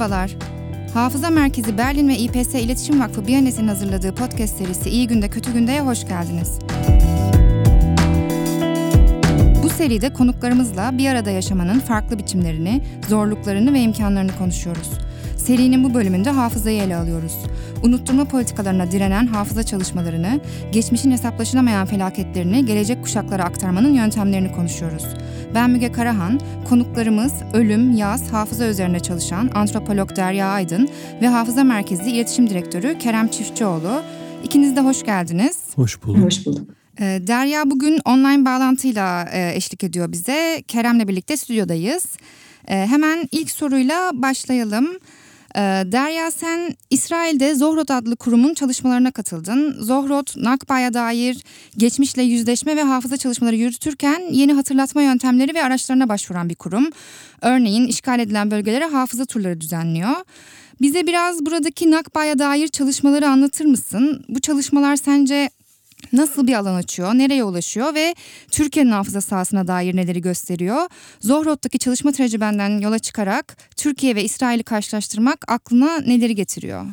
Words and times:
Merhabalar. 0.00 0.36
Hafıza 0.94 1.30
Merkezi 1.30 1.78
Berlin 1.78 2.08
ve 2.08 2.18
İPS 2.18 2.54
İletişim 2.54 3.00
Vakfı 3.00 3.26
Biyanet'in 3.26 3.68
hazırladığı 3.68 4.14
podcast 4.14 4.58
serisi 4.58 4.90
İyi 4.90 5.06
Günde 5.06 5.30
Kötü 5.30 5.52
Günde'ye 5.52 5.80
hoş 5.80 6.08
geldiniz. 6.08 6.58
Bu 9.62 9.68
seride 9.68 10.12
konuklarımızla 10.12 10.98
bir 10.98 11.08
arada 11.08 11.30
yaşamanın 11.30 11.80
farklı 11.80 12.18
biçimlerini, 12.18 12.82
zorluklarını 13.08 13.72
ve 13.72 13.80
imkanlarını 13.80 14.38
konuşuyoruz. 14.38 14.90
Serinin 15.46 15.84
bu 15.84 15.94
bölümünde 15.94 16.30
hafızayı 16.30 16.82
ele 16.82 16.96
alıyoruz. 16.96 17.32
Unutturma 17.82 18.24
politikalarına 18.24 18.90
direnen 18.90 19.26
hafıza 19.26 19.62
çalışmalarını, 19.62 20.40
geçmişin 20.72 21.10
hesaplaşılamayan 21.10 21.86
felaketlerini 21.86 22.66
gelecek 22.66 23.02
kuşaklara 23.02 23.44
aktarmanın 23.44 23.94
yöntemlerini 23.94 24.52
konuşuyoruz. 24.52 25.04
Ben 25.54 25.70
Müge 25.70 25.92
Karahan, 25.92 26.40
konuklarımız 26.68 27.32
ölüm, 27.54 27.96
yaz, 27.96 28.32
hafıza 28.32 28.66
üzerine 28.66 29.00
çalışan 29.00 29.50
antropolog 29.54 30.16
Derya 30.16 30.48
Aydın 30.48 30.88
ve 31.22 31.28
Hafıza 31.28 31.64
Merkezi 31.64 32.10
İletişim 32.10 32.50
Direktörü 32.50 32.98
Kerem 32.98 33.28
Çiftçioğlu. 33.28 34.02
İkiniz 34.44 34.76
de 34.76 34.80
hoş 34.80 35.04
geldiniz. 35.04 35.58
Hoş 35.76 36.02
bulduk. 36.02 36.24
Hoş 36.24 36.46
bulduk. 36.46 36.70
Ee, 37.00 37.20
Derya 37.26 37.70
bugün 37.70 38.00
online 38.04 38.44
bağlantıyla 38.44 39.28
e, 39.32 39.52
eşlik 39.54 39.84
ediyor 39.84 40.12
bize. 40.12 40.62
Kerem'le 40.68 41.08
birlikte 41.08 41.36
stüdyodayız. 41.36 42.04
Ee, 42.68 42.86
hemen 42.86 43.28
ilk 43.32 43.50
soruyla 43.50 44.10
başlayalım. 44.14 44.86
Ee, 45.56 45.60
Derya 45.92 46.30
sen 46.30 46.76
İsrail'de 46.90 47.54
Zohrot 47.54 47.90
adlı 47.90 48.16
kurumun 48.16 48.54
çalışmalarına 48.54 49.10
katıldın. 49.10 49.76
Zohrot, 49.80 50.36
Nakba'ya 50.36 50.94
dair 50.94 51.44
geçmişle 51.76 52.22
yüzleşme 52.22 52.76
ve 52.76 52.82
hafıza 52.82 53.16
çalışmaları 53.16 53.56
yürütürken 53.56 54.22
yeni 54.30 54.52
hatırlatma 54.52 55.02
yöntemleri 55.02 55.54
ve 55.54 55.62
araçlarına 55.62 56.08
başvuran 56.08 56.48
bir 56.48 56.54
kurum. 56.54 56.90
Örneğin 57.42 57.86
işgal 57.86 58.18
edilen 58.18 58.50
bölgelere 58.50 58.84
hafıza 58.84 59.24
turları 59.24 59.60
düzenliyor. 59.60 60.16
Bize 60.80 61.06
biraz 61.06 61.46
buradaki 61.46 61.90
Nakba'ya 61.90 62.38
dair 62.38 62.68
çalışmaları 62.68 63.28
anlatır 63.28 63.64
mısın? 63.64 64.24
Bu 64.28 64.40
çalışmalar 64.40 64.96
sence 64.96 65.50
nasıl 66.12 66.46
bir 66.46 66.54
alan 66.54 66.74
açıyor, 66.74 67.14
nereye 67.14 67.44
ulaşıyor 67.44 67.94
ve 67.94 68.14
Türkiye'nin 68.50 68.90
hafıza 68.90 69.20
sahasına 69.20 69.66
dair 69.66 69.96
neleri 69.96 70.20
gösteriyor? 70.20 70.86
Zohrot'taki 71.20 71.78
çalışma 71.78 72.12
tecrübenden 72.12 72.78
yola 72.78 72.98
çıkarak 72.98 73.56
Türkiye 73.76 74.16
ve 74.16 74.24
İsrail'i 74.24 74.62
karşılaştırmak 74.62 75.44
aklına 75.48 76.00
neleri 76.00 76.34
getiriyor? 76.34 76.86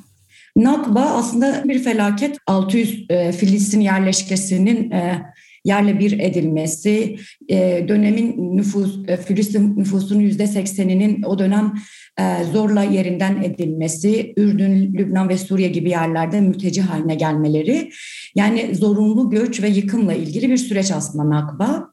Nakba 0.55 1.01
aslında 1.01 1.63
bir 1.65 1.83
felaket. 1.83 2.37
600 2.47 3.05
e, 3.09 3.31
Filistin 3.31 3.79
yerleşkesinin 3.79 4.91
e, 4.91 5.21
yerle 5.67 5.99
bir 5.99 6.19
edilmesi, 6.19 7.15
e, 7.49 7.85
dönemin 7.87 8.57
nüfus, 8.57 8.99
e, 9.07 9.17
Filistin 9.17 9.77
nüfusunun 9.77 10.19
yüzde 10.19 10.47
sekseninin 10.47 11.23
o 11.23 11.39
dönem 11.39 11.73
e, 12.19 12.43
zorla 12.53 12.83
yerinden 12.83 13.43
edilmesi, 13.43 14.33
Ürdün, 14.37 14.93
Lübnan 14.93 15.29
ve 15.29 15.37
Suriye 15.37 15.69
gibi 15.69 15.89
yerlerde 15.89 16.41
mülteci 16.41 16.81
haline 16.81 17.15
gelmeleri, 17.15 17.89
yani 18.35 18.75
zorunlu 18.75 19.29
göç 19.29 19.63
ve 19.63 19.69
yıkımla 19.69 20.13
ilgili 20.13 20.49
bir 20.49 20.57
süreç 20.57 20.91
aslında 20.91 21.29
Nakba. 21.29 21.91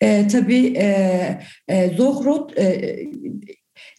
E, 0.00 0.28
tabii 0.28 0.66
e, 0.76 0.86
e, 1.68 1.90
Zohrot 1.96 2.58
e, 2.58 2.96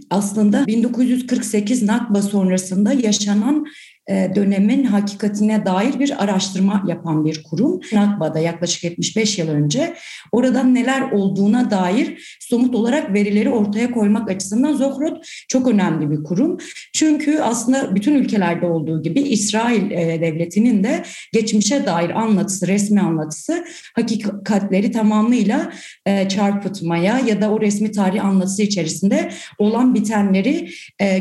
aslında 0.10 0.68
1948 0.68 1.84
Nakba 1.84 2.22
sonrasında 2.22 2.94
yaşanan 2.94 3.66
dönemin 4.10 4.84
hakikatine 4.84 5.66
dair 5.66 6.00
bir 6.00 6.24
araştırma 6.24 6.84
yapan 6.88 7.26
bir 7.26 7.44
kurum. 7.44 7.80
Nakba'da 7.94 8.40
yaklaşık 8.40 8.84
75 8.84 9.38
yıl 9.38 9.48
önce 9.48 9.94
oradan 10.32 10.76
neler 10.76 11.12
olduğuna 11.12 11.72
dair 11.72 12.38
somut 12.40 12.76
olarak 12.76 13.14
verileri 13.14 13.50
ortaya 13.50 13.92
koymak 13.92 14.30
açısından 14.30 14.74
Zohrot 14.74 15.26
çok 15.48 15.68
önemli 15.68 16.12
bir 16.12 16.24
kurum. 16.24 16.58
Çünkü 16.94 17.40
aslında 17.40 17.96
bütün 17.96 18.16
ülkelerde 18.16 18.66
olduğu 18.66 19.02
gibi 19.02 19.22
İsrail 19.22 19.92
e, 19.92 20.22
devletinin 20.22 20.84
de 20.84 21.04
geçmişe 21.34 21.86
dair 21.86 22.10
anlatısı, 22.10 22.68
resmi 22.68 23.02
anlatısı 23.02 23.66
hakikatleri 23.96 24.92
tamamıyla 24.92 25.72
e, 26.06 26.30
çarpıtmaya 26.30 27.20
ya 27.20 27.42
da 27.42 27.52
o 27.52 27.62
resmi 27.62 27.92
tarih 27.92 28.26
anlatısı 28.26 28.64
içerisinde 28.64 29.32
olan 29.58 29.96
bitenleri 29.96 30.70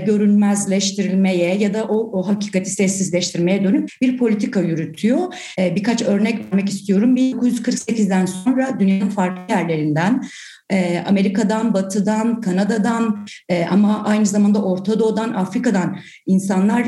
görünmezleştirilmeye 0.07 1.55
ya 1.55 1.75
da 1.75 1.85
o, 1.85 2.19
o 2.19 2.29
hakikati 2.29 2.71
sessizleştirmeye 2.77 3.65
dönüp 3.65 3.91
bir 4.03 4.19
politika 4.19 4.61
yürütüyor. 4.61 5.35
Birkaç 5.59 6.03
örnek 6.03 6.39
vermek 6.45 6.69
istiyorum. 6.69 7.17
1948'den 7.17 8.27
sonra 8.27 8.77
dünyanın 8.81 9.11
farklı 9.11 9.55
yerlerinden 9.55 10.23
Amerika'dan, 11.09 11.75
Batı'dan, 11.75 12.41
Kanada'dan 12.41 13.27
ama 13.71 14.05
aynı 14.05 14.27
zamanda 14.27 14.63
Orta 14.63 15.01
Doğu'dan, 15.01 15.33
Afrika'dan 15.33 15.99
insanlar 16.27 16.85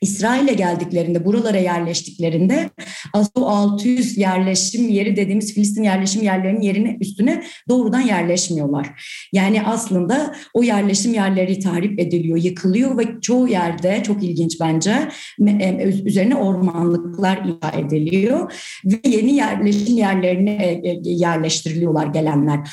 İsrail'e 0.00 0.54
geldiklerinde, 0.54 1.24
buralara 1.24 1.56
yerleştiklerinde 1.56 2.70
aslında 3.12 3.46
o 3.46 3.48
600 3.48 4.18
yerleşim 4.18 4.88
yeri 4.88 5.16
dediğimiz 5.16 5.54
Filistin 5.54 5.82
yerleşim 5.82 6.22
yerlerinin 6.22 6.60
yerine 6.60 6.96
üstüne 7.00 7.42
doğrudan 7.68 8.00
yerleşmiyorlar. 8.00 8.86
Yani 9.32 9.62
aslında 9.62 10.34
o 10.54 10.62
yerleşim 10.62 11.14
yerleri 11.14 11.58
tahrip 11.58 12.00
ediliyor, 12.00 12.38
yıkılıyor 12.38 12.98
ve 12.98 13.20
çoğu 13.20 13.48
yerde 13.48 14.02
çok 14.02 14.22
ilginç 14.22 14.60
bence 14.60 15.08
üzerine 16.04 16.34
ormanlıklar 16.34 17.36
inşa 17.36 17.78
ediliyor 17.78 18.52
ve 18.84 19.08
yeni 19.08 19.32
yerleşim 19.32 19.96
yerlerine 19.96 20.80
yerleştiriliyorlar 21.04 22.06
gelenler. 22.06 22.70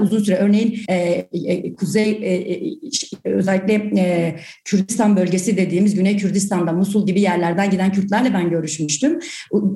Uzun 0.00 0.18
süre 0.18 0.36
örneğin 0.36 0.78
kuzey 1.74 2.18
özellikle 3.24 4.36
Kürdistan 4.64 5.16
bölgesi 5.16 5.56
dediğimiz 5.56 5.94
Güney 5.94 6.16
Kürdistan'da 6.16 6.72
Musul 6.72 7.06
gibi 7.06 7.20
yerlerden 7.20 7.70
giden 7.70 7.92
Kürtlerle 7.92 8.34
ben 8.34 8.50
görüşmüştüm. 8.50 9.18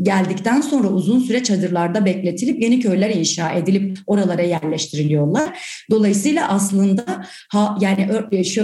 Geldikten 0.03 0.61
sonra 0.61 0.89
uzun 0.89 1.21
süre 1.21 1.43
çadırlarda 1.43 2.05
bekletilip 2.05 2.63
yeni 2.63 2.81
köyler 2.81 3.11
inşa 3.11 3.53
edilip 3.53 3.99
oralara 4.07 4.43
yerleştiriliyorlar. 4.43 5.59
Dolayısıyla 5.91 6.49
aslında 6.49 7.05
ha, 7.51 7.79
yani 7.81 8.09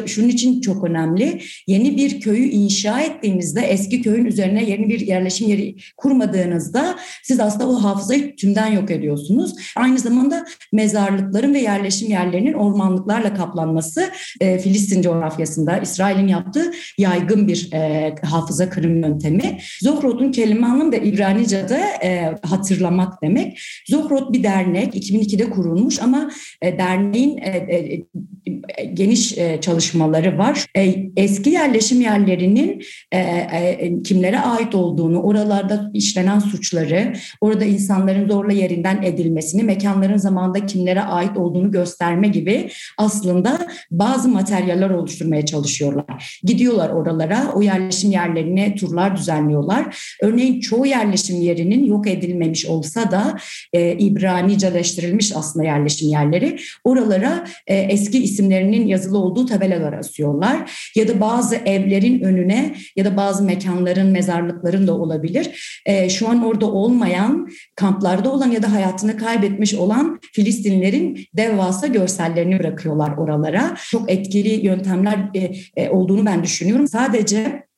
şunun 0.06 0.28
için 0.28 0.60
çok 0.60 0.84
önemli. 0.84 1.40
Yeni 1.66 1.96
bir 1.96 2.20
köyü 2.20 2.48
inşa 2.48 3.00
ettiğinizde 3.00 3.60
eski 3.60 4.02
köyün 4.02 4.24
üzerine 4.24 4.70
yeni 4.70 4.88
bir 4.88 5.00
yerleşim 5.00 5.48
yeri 5.48 5.76
kurmadığınızda 5.96 6.96
siz 7.22 7.40
aslında 7.40 7.68
o 7.68 7.74
hafızayı 7.74 8.36
tümden 8.36 8.72
yok 8.72 8.90
ediyorsunuz. 8.90 9.54
Aynı 9.76 9.98
zamanda 9.98 10.46
mezarlıkların 11.30 11.54
ve 11.54 11.58
yerleşim 11.58 12.10
yerlerinin 12.10 12.52
ormanlıklarla 12.52 13.34
kaplanması 13.34 14.10
e, 14.40 14.58
Filistin 14.58 15.02
coğrafyasında 15.02 15.78
İsrail'in 15.78 16.28
yaptığı 16.28 16.72
yaygın 16.98 17.48
bir 17.48 17.72
e, 17.72 18.14
hafıza 18.22 18.70
kırım 18.70 19.02
yöntemi. 19.02 19.58
Zohrot'un 19.80 20.32
kelime 20.32 20.66
anlamı 20.66 20.92
da 20.92 20.96
İbranice'de 20.96 21.80
e, 22.02 22.34
hatırlamak 22.46 23.22
demek. 23.22 23.60
Zohrot 23.88 24.32
bir 24.32 24.42
dernek 24.42 24.94
2002'de 24.94 25.50
kurulmuş 25.50 26.02
ama 26.02 26.30
e, 26.62 26.78
derneğin 26.78 27.38
e, 27.38 27.50
e, 27.50 28.84
geniş 28.94 29.38
e, 29.38 29.58
çalışmaları 29.60 30.38
var. 30.38 30.66
E, 30.76 30.94
eski 31.16 31.50
yerleşim 31.50 32.00
yerlerinin 32.00 32.82
e, 33.12 33.18
e, 33.18 34.02
kimlere 34.02 34.38
ait 34.38 34.74
olduğunu, 34.74 35.22
oralarda 35.22 35.90
işlenen 35.94 36.38
suçları, 36.38 37.12
orada 37.40 37.64
insanların 37.64 38.28
zorla 38.28 38.52
yerinden 38.52 39.02
edilmesini, 39.02 39.62
mekanların 39.62 40.16
zamanda 40.16 40.66
kimlere 40.66 41.00
ait 41.00 41.19
olduğunu 41.36 41.70
gösterme 41.70 42.28
gibi 42.28 42.70
aslında 42.98 43.68
bazı 43.90 44.28
materyaller 44.28 44.90
oluşturmaya 44.90 45.46
çalışıyorlar. 45.46 46.40
Gidiyorlar 46.42 46.90
oralara, 46.90 47.52
o 47.54 47.62
yerleşim 47.62 48.10
yerlerine 48.10 48.74
turlar 48.74 49.16
düzenliyorlar. 49.16 50.16
Örneğin 50.22 50.60
çoğu 50.60 50.86
yerleşim 50.86 51.40
yerinin 51.40 51.84
yok 51.84 52.06
edilmemiş 52.06 52.66
olsa 52.66 53.10
da 53.10 53.38
e, 53.72 53.92
İbranice'leştirilmiş 53.92 55.36
aslında 55.36 55.64
yerleşim 55.64 56.08
yerleri. 56.08 56.58
Oralara 56.84 57.44
e, 57.66 57.76
eski 57.76 58.22
isimlerinin 58.22 58.86
yazılı 58.86 59.18
olduğu 59.18 59.46
tabelalar 59.46 59.92
asıyorlar. 59.92 60.90
Ya 60.96 61.08
da 61.08 61.20
bazı 61.20 61.56
evlerin 61.56 62.20
önüne 62.20 62.74
ya 62.96 63.04
da 63.04 63.16
bazı 63.16 63.44
mekanların, 63.44 64.06
mezarlıkların 64.06 64.86
da 64.86 64.94
olabilir. 64.94 65.80
E, 65.86 66.08
şu 66.08 66.28
an 66.28 66.44
orada 66.44 66.66
olmayan, 66.66 67.48
kamplarda 67.76 68.32
olan 68.32 68.50
ya 68.50 68.62
da 68.62 68.72
hayatını 68.72 69.16
kaybetmiş 69.16 69.74
olan 69.74 70.20
Filistinlerin 70.32 71.09
devasa 71.36 71.86
görsellerini 71.86 72.58
bırakıyorlar 72.58 73.16
oralara. 73.16 73.76
Çok 73.90 74.10
etkili 74.10 74.66
yöntemler 74.66 75.30
e, 75.34 75.50
e, 75.76 75.90
olduğunu 75.90 76.26
ben 76.26 76.42
düşünüyorum. 76.42 76.88
Sadece 76.88 77.69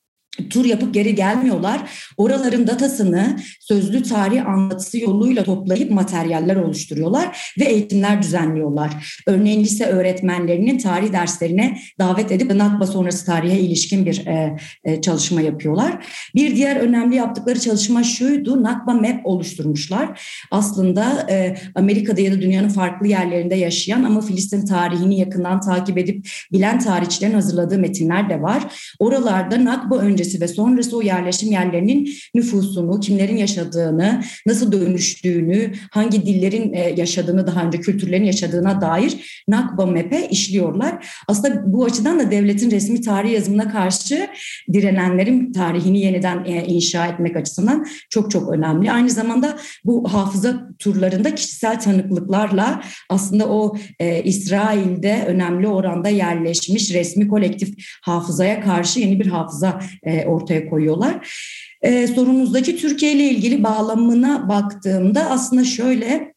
tur 0.51 0.65
yapıp 0.65 0.95
geri 0.95 1.15
gelmiyorlar. 1.15 1.81
Oraların 2.17 2.67
datasını 2.67 3.37
sözlü 3.61 4.03
tarih 4.03 4.47
anlatısı 4.47 4.99
yoluyla 4.99 5.45
toplayıp 5.45 5.91
materyaller 5.91 6.57
oluşturuyorlar 6.57 7.53
ve 7.61 7.65
eğitimler 7.65 8.23
düzenliyorlar. 8.23 9.23
Örneğin 9.27 9.61
lise 9.61 9.87
öğretmenlerinin 9.87 10.79
tarih 10.79 11.13
derslerine 11.13 11.79
davet 11.99 12.33
edip 12.33 12.55
Nakba 12.55 12.87
sonrası 12.87 13.27
tarihe 13.27 13.59
ilişkin 13.59 14.07
bir 14.07 14.27
e, 14.27 14.57
e, 14.85 15.01
çalışma 15.01 15.41
yapıyorlar. 15.41 16.07
Bir 16.35 16.57
diğer 16.57 16.77
önemli 16.77 17.17
yaptıkları 17.17 17.61
çalışma 17.61 18.03
şuydu. 18.03 18.63
Nakba 18.63 18.93
Map 18.93 19.21
oluşturmuşlar. 19.25 20.21
Aslında 20.51 21.27
e, 21.31 21.57
Amerika'da 21.75 22.21
ya 22.21 22.33
da 22.33 22.41
dünyanın 22.41 22.69
farklı 22.69 23.07
yerlerinde 23.07 23.55
yaşayan 23.55 24.05
ama 24.05 24.21
Filistin 24.21 24.65
tarihini 24.65 25.19
yakından 25.19 25.61
takip 25.61 25.99
edip 25.99 26.29
bilen 26.53 26.79
tarihçilerin 26.79 27.35
hazırladığı 27.35 27.79
metinler 27.79 28.31
de 28.31 28.43
var. 28.43 28.63
Oralarda 28.99 29.65
Nakba 29.65 29.97
önce 29.99 30.22
öncesi 30.23 30.41
ve 30.41 30.49
sonrası 30.49 30.97
o 30.97 31.03
yerleşim 31.03 31.53
yerlerinin 31.53 32.09
nüfusunu, 32.35 33.01
kimlerin 33.01 33.37
yaşadığını, 33.37 34.23
nasıl 34.47 34.73
dönüştüğünü, 34.73 35.73
hangi 35.91 36.27
dillerin 36.27 36.73
e, 36.73 36.95
yaşadığını, 36.97 37.47
daha 37.47 37.65
önce 37.65 37.81
kültürlerin 37.81 38.25
yaşadığına 38.25 38.81
dair 38.81 39.45
Nakba 39.49 39.87
Map'e 39.87 40.29
işliyorlar. 40.31 41.07
Aslında 41.29 41.73
bu 41.73 41.85
açıdan 41.85 42.19
da 42.19 42.31
devletin 42.31 42.71
resmi 42.71 43.01
tarih 43.01 43.33
yazımına 43.33 43.69
karşı 43.73 44.29
direnenlerin 44.73 45.53
tarihini 45.53 46.01
yeniden 46.01 46.45
e, 46.45 46.65
inşa 46.67 47.07
etmek 47.07 47.37
açısından 47.37 47.87
çok 48.11 48.31
çok 48.31 48.53
önemli. 48.53 48.93
Aynı 48.93 49.11
zamanda 49.11 49.57
bu 49.85 50.13
hafıza 50.13 50.69
turlarında 50.79 51.35
kişisel 51.35 51.81
tanıklıklarla 51.81 52.83
aslında 53.09 53.49
o 53.49 53.77
e, 54.01 54.23
İsrail'de 54.23 55.25
önemli 55.27 55.69
oranda 55.69 56.09
yerleşmiş 56.09 56.95
resmi 56.95 57.29
kolektif 57.29 57.75
hafızaya 58.03 58.61
karşı 58.61 59.01
yeni 59.01 59.21
bir 59.21 59.27
hafıza 59.27 59.81
e, 60.03 60.12
ortaya 60.27 60.69
koyuyorlar. 60.69 61.29
E, 61.83 62.07
sorunuzdaki 62.07 62.77
Türkiye 62.77 63.13
ile 63.13 63.25
ilgili 63.25 63.63
bağlamına 63.63 64.49
baktığımda 64.49 65.31
aslında 65.31 65.65
şöyle 65.65 66.07
e, 66.07 66.32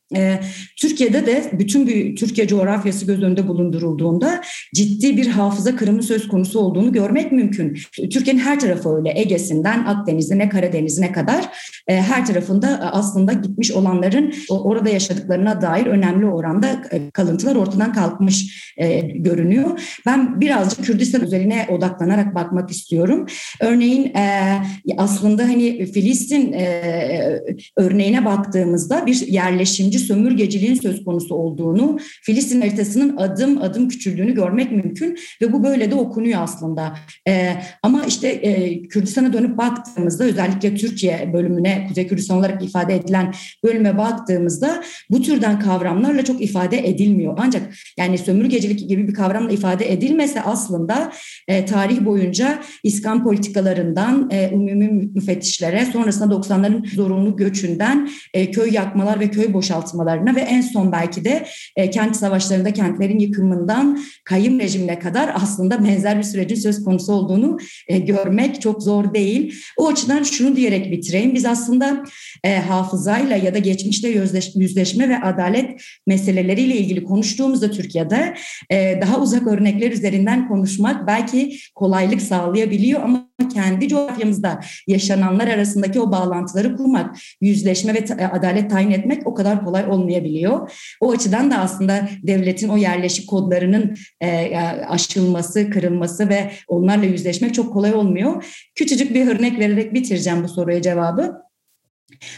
Türkiye'de 0.77 1.25
de 1.25 1.51
bütün 1.53 1.87
bir 1.87 2.15
Türkiye 2.15 2.47
coğrafyası 2.47 3.05
göz 3.05 3.23
önünde 3.23 3.47
bulundurulduğunda 3.47 4.41
ciddi 4.75 5.17
bir 5.17 5.27
hafıza 5.27 5.75
kırımı 5.75 6.03
söz 6.03 6.27
konusu 6.27 6.59
olduğunu 6.59 6.93
görmek 6.93 7.31
mümkün. 7.31 7.77
Türkiye'nin 8.09 8.41
her 8.41 8.59
tarafı 8.59 8.95
öyle 8.95 9.19
Ege'sinden 9.19 9.85
Akdeniz'ine 9.85 10.49
Karadeniz'ine 10.49 11.11
kadar 11.11 11.49
e, 11.87 12.01
her 12.01 12.25
tarafında 12.25 12.79
aslında 12.93 13.33
gitmiş 13.33 13.71
olanların 13.71 14.33
orada 14.49 14.89
yaşadıklarına 14.89 15.61
dair 15.61 15.85
önemli 15.85 16.25
oranda 16.25 16.81
e, 16.91 17.09
kalıntılar 17.09 17.55
ortadan 17.55 17.93
kalkmış 17.93 18.73
e, 18.77 18.99
görünüyor. 18.99 19.79
Ben 20.05 20.41
birazcık 20.41 20.85
Kürdistan 20.85 21.21
özeline 21.21 21.67
odaklanarak 21.69 22.35
bakmak 22.35 22.71
istiyorum. 22.71 23.25
Örneğin 23.61 24.15
e, 24.15 24.57
aslında 24.97 25.43
hani 25.43 25.85
Filistin 25.85 26.53
e, 26.53 27.41
örneğine 27.77 28.25
baktığımızda 28.25 29.05
bir 29.05 29.27
yerleşimci 29.27 29.94
sömürgeciliğin 29.99 30.75
söz 30.75 31.03
konusu 31.05 31.35
olduğunu, 31.35 31.99
Filistin 32.21 32.61
haritasının 32.61 33.17
adım 33.17 33.61
adım 33.61 33.89
küçüldüğünü 33.89 34.33
görmek 34.33 34.71
mümkün 34.71 35.17
ve 35.41 35.53
bu 35.53 35.63
böyle 35.63 35.91
de 35.91 35.95
okunuyor 35.95 36.41
aslında. 36.41 36.97
E, 37.27 37.53
ama 37.83 38.05
işte 38.05 38.27
e, 38.27 38.81
Kürdistan'a 38.81 39.33
dönüp 39.33 39.57
baktığımızda 39.57 40.23
özellikle 40.23 40.75
Türkiye 40.75 41.33
bölümüne, 41.33 41.85
Kuzey 41.87 42.07
Kürdistan 42.07 42.37
olarak 42.37 42.63
ifade 42.63 42.95
edilen 42.95 43.33
bölüme 43.63 43.97
baktığımızda 43.97 44.83
bu 45.09 45.21
türden 45.21 45.59
kavramlarla 45.59 46.25
çok 46.25 46.41
ifade 46.41 46.89
edilmiyor. 46.89 47.37
Ancak 47.37 47.73
yani 47.97 48.17
sömürgecilik 48.17 48.89
gibi 48.89 49.07
bir 49.07 49.13
kavramla 49.13 49.51
ifade 49.51 49.93
edilmese 49.93 50.41
aslında 50.41 51.11
e, 51.47 51.65
tarih 51.65 52.05
boyunca 52.05 52.59
İskan 52.83 53.23
politikalarından 53.23 54.29
e, 54.31 54.49
umumi 54.53 54.87
müfettişlere 54.87 55.85
sonrasında 55.85 56.33
90'ların 56.33 56.95
zorunlu 56.95 57.35
göçünden 57.35 58.09
e, 58.33 58.51
köy 58.51 58.73
yakmalar 58.73 59.19
ve 59.19 59.31
köy 59.31 59.53
boşaltmalar 59.53 59.84
boşaltmalarına 59.85 60.35
ve 60.35 60.41
en 60.41 60.61
son 60.61 60.91
belki 60.91 61.25
de 61.25 61.45
e, 61.75 61.89
kent 61.89 62.15
savaşlarında 62.15 62.73
kentlerin 62.73 63.19
yıkımından 63.19 63.99
kayım 64.23 64.59
rejimine 64.59 64.99
kadar 64.99 65.31
aslında 65.35 65.83
benzer 65.83 66.17
bir 66.17 66.23
sürecin 66.23 66.55
söz 66.55 66.83
konusu 66.83 67.13
olduğunu 67.13 67.57
e, 67.87 67.99
görmek 67.99 68.61
çok 68.61 68.83
zor 68.83 69.13
değil. 69.13 69.53
O 69.77 69.87
açıdan 69.87 70.23
şunu 70.23 70.55
diyerek 70.55 70.91
bitireyim. 70.91 71.35
Biz 71.35 71.45
aslında 71.45 72.03
e, 72.43 72.57
hafızayla 72.57 73.35
ya 73.35 73.53
da 73.53 73.59
geçmişte 73.59 74.09
yüzleş, 74.09 74.55
yüzleşme 74.55 75.09
ve 75.09 75.21
adalet 75.21 75.81
meseleleriyle 76.07 76.75
ilgili 76.75 77.03
konuştuğumuzda 77.03 77.71
Türkiye'de 77.71 78.35
e, 78.69 79.01
daha 79.01 79.21
uzak 79.21 79.47
örnekler 79.47 79.91
üzerinden 79.91 80.47
konuşmak 80.47 81.07
belki 81.07 81.57
kolaylık 81.75 82.21
sağlayabiliyor 82.21 83.01
ama 83.01 83.34
kendi 83.49 83.87
coğrafyamızda 83.87 84.59
yaşananlar 84.87 85.47
arasındaki 85.47 85.99
o 85.99 86.11
bağlantıları 86.11 86.77
kurmak, 86.77 87.15
yüzleşme 87.41 87.93
ve 87.93 88.27
adalet 88.27 88.71
tayin 88.71 88.91
etmek 88.91 89.27
o 89.27 89.33
kadar 89.33 89.65
kolay 89.65 89.85
olmayabiliyor. 89.85 90.71
O 91.01 91.11
açıdan 91.11 91.51
da 91.51 91.57
aslında 91.57 92.09
devletin 92.23 92.69
o 92.69 92.77
yerleşik 92.77 93.29
kodlarının 93.29 93.95
e, 94.21 94.57
aşılması, 94.89 95.69
kırılması 95.69 96.29
ve 96.29 96.51
onlarla 96.67 97.05
yüzleşmek 97.05 97.53
çok 97.53 97.73
kolay 97.73 97.93
olmuyor. 97.93 98.45
Küçücük 98.75 99.15
bir 99.15 99.27
örnek 99.27 99.59
vererek 99.59 99.93
bitireceğim 99.93 100.43
bu 100.43 100.47
soruya 100.47 100.81
cevabı. 100.81 101.45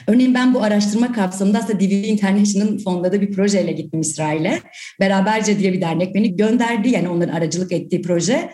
Örneğin 0.07 0.33
ben 0.33 0.53
bu 0.53 0.63
araştırma 0.63 1.11
kapsamında 1.11 1.59
aslında 1.59 1.79
DVD 1.79 2.03
International'ın 2.03 2.77
fonladığı 2.77 3.21
bir 3.21 3.31
projeyle 3.31 3.71
gittim 3.71 4.01
İsrail'e. 4.01 4.59
Beraberce 4.99 5.59
diye 5.59 5.73
bir 5.73 5.81
dernek 5.81 6.15
beni 6.15 6.35
gönderdi 6.35 6.89
yani 6.89 7.09
onların 7.09 7.33
aracılık 7.33 7.71
ettiği 7.71 8.01
proje. 8.01 8.49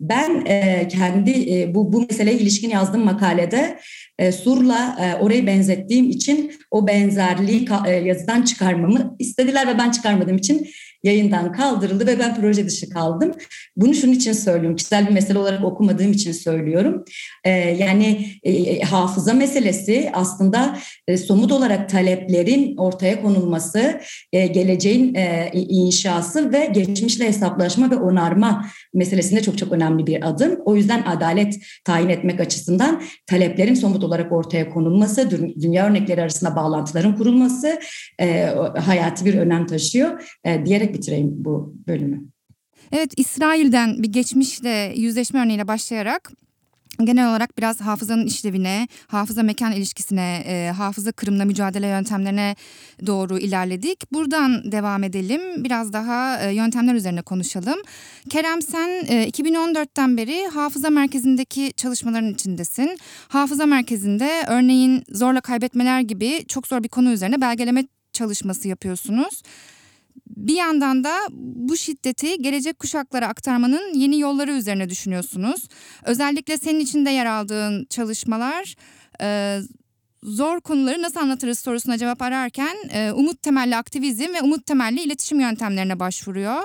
Ben 0.00 0.44
e, 0.46 0.88
kendi 0.88 1.54
e, 1.54 1.74
bu 1.74 1.92
bu 1.92 2.00
meseleye 2.00 2.38
ilişkin 2.38 2.70
yazdığım 2.70 3.04
makalede 3.04 3.78
e, 4.18 4.32
Sur'la 4.32 4.96
e, 5.00 5.22
orayı 5.22 5.46
benzettiğim 5.46 6.10
için 6.10 6.52
o 6.70 6.86
benzerliği 6.86 7.68
e, 7.86 7.90
yazıdan 7.90 8.42
çıkarmamı 8.42 9.16
istediler 9.18 9.66
ve 9.68 9.78
ben 9.78 9.90
çıkarmadığım 9.90 10.36
için 10.36 10.66
yayından 11.02 11.52
kaldırıldı 11.52 12.06
ve 12.06 12.18
ben 12.18 12.40
proje 12.40 12.66
dışı 12.66 12.90
kaldım. 12.90 13.32
Bunu 13.76 13.94
şunun 13.94 14.12
için 14.12 14.32
söylüyorum, 14.32 14.76
kişisel 14.76 15.06
bir 15.08 15.12
mesele 15.12 15.38
olarak 15.38 15.64
okumadığım 15.64 16.12
için 16.12 16.32
söylüyorum. 16.32 17.04
Ee, 17.44 17.50
yani 17.50 18.26
e, 18.42 18.80
hafıza 18.80 19.32
meselesi 19.32 20.10
aslında 20.12 20.78
e, 21.08 21.16
somut 21.16 21.52
olarak 21.52 21.88
taleplerin 21.88 22.76
ortaya 22.76 23.22
konulması, 23.22 24.00
e, 24.32 24.46
geleceğin 24.46 25.14
e, 25.14 25.50
inşası 25.54 26.52
ve 26.52 26.66
geçmişle 26.66 27.26
hesaplaşma 27.26 27.90
ve 27.90 27.96
onarma 27.96 28.66
meselesinde 28.94 29.42
çok 29.42 29.58
çok 29.58 29.72
önemli 29.72 30.06
bir 30.06 30.28
adım. 30.28 30.58
O 30.64 30.76
yüzden 30.76 31.02
adalet 31.02 31.54
tayin 31.84 32.08
etmek 32.08 32.40
açısından 32.40 33.02
taleplerin 33.26 33.74
somut 33.74 34.04
olarak 34.04 34.32
ortaya 34.32 34.70
konulması, 34.70 35.30
dünya 35.62 35.86
örnekleri 35.86 36.22
arasında 36.22 36.56
bağlantıların 36.56 37.16
kurulması 37.16 37.80
e, 38.20 38.54
hayati 38.78 39.24
bir 39.24 39.34
önem 39.34 39.66
taşıyor 39.66 40.38
e, 40.44 40.66
diyerek 40.66 40.89
diyerek 40.90 40.94
bitireyim 40.94 41.44
bu 41.44 41.74
bölümü. 41.86 42.24
Evet 42.92 43.12
İsrail'den 43.16 44.02
bir 44.02 44.12
geçmişle 44.12 44.92
yüzleşme 44.96 45.40
örneğiyle 45.40 45.68
başlayarak 45.68 46.32
genel 47.04 47.30
olarak 47.30 47.58
biraz 47.58 47.80
hafızanın 47.80 48.26
işlevine, 48.26 48.88
hafıza 49.06 49.42
mekan 49.42 49.72
ilişkisine, 49.72 50.42
e, 50.46 50.70
hafıza 50.70 51.12
kırımla 51.12 51.44
mücadele 51.44 51.86
yöntemlerine 51.86 52.56
doğru 53.06 53.38
ilerledik. 53.38 54.12
Buradan 54.12 54.72
devam 54.72 55.04
edelim. 55.04 55.64
Biraz 55.64 55.92
daha 55.92 56.40
e, 56.42 56.54
yöntemler 56.54 56.94
üzerine 56.94 57.22
konuşalım. 57.22 57.78
Kerem 58.30 58.62
sen 58.62 58.88
e, 59.08 59.28
2014'ten 59.28 60.16
beri 60.16 60.46
hafıza 60.46 60.90
merkezindeki 60.90 61.72
çalışmaların 61.76 62.32
içindesin. 62.32 62.98
Hafıza 63.28 63.66
merkezinde 63.66 64.44
örneğin 64.48 65.02
zorla 65.08 65.40
kaybetmeler 65.40 66.00
gibi 66.00 66.44
çok 66.48 66.66
zor 66.66 66.82
bir 66.82 66.88
konu 66.88 67.12
üzerine 67.12 67.40
belgeleme 67.40 67.84
çalışması 68.12 68.68
yapıyorsunuz. 68.68 69.42
Bir 70.36 70.54
yandan 70.54 71.04
da 71.04 71.16
bu 71.32 71.76
şiddeti 71.76 72.42
gelecek 72.42 72.78
kuşaklara 72.78 73.28
aktarmanın 73.28 73.94
yeni 73.94 74.20
yolları 74.20 74.52
üzerine 74.52 74.90
düşünüyorsunuz. 74.90 75.68
Özellikle 76.04 76.56
senin 76.56 76.80
içinde 76.80 77.10
yer 77.10 77.26
aldığın 77.26 77.86
çalışmalar 77.90 78.74
e, 79.22 79.58
zor 80.22 80.60
konuları 80.60 81.02
nasıl 81.02 81.20
anlatırız 81.20 81.58
sorusuna 81.58 81.98
cevap 81.98 82.22
ararken 82.22 82.76
e, 82.92 83.12
umut 83.12 83.42
temelli 83.42 83.76
aktivizm 83.76 84.34
ve 84.34 84.42
umut 84.42 84.66
temelli 84.66 85.00
iletişim 85.00 85.40
yöntemlerine 85.40 86.00
başvuruyor. 86.00 86.62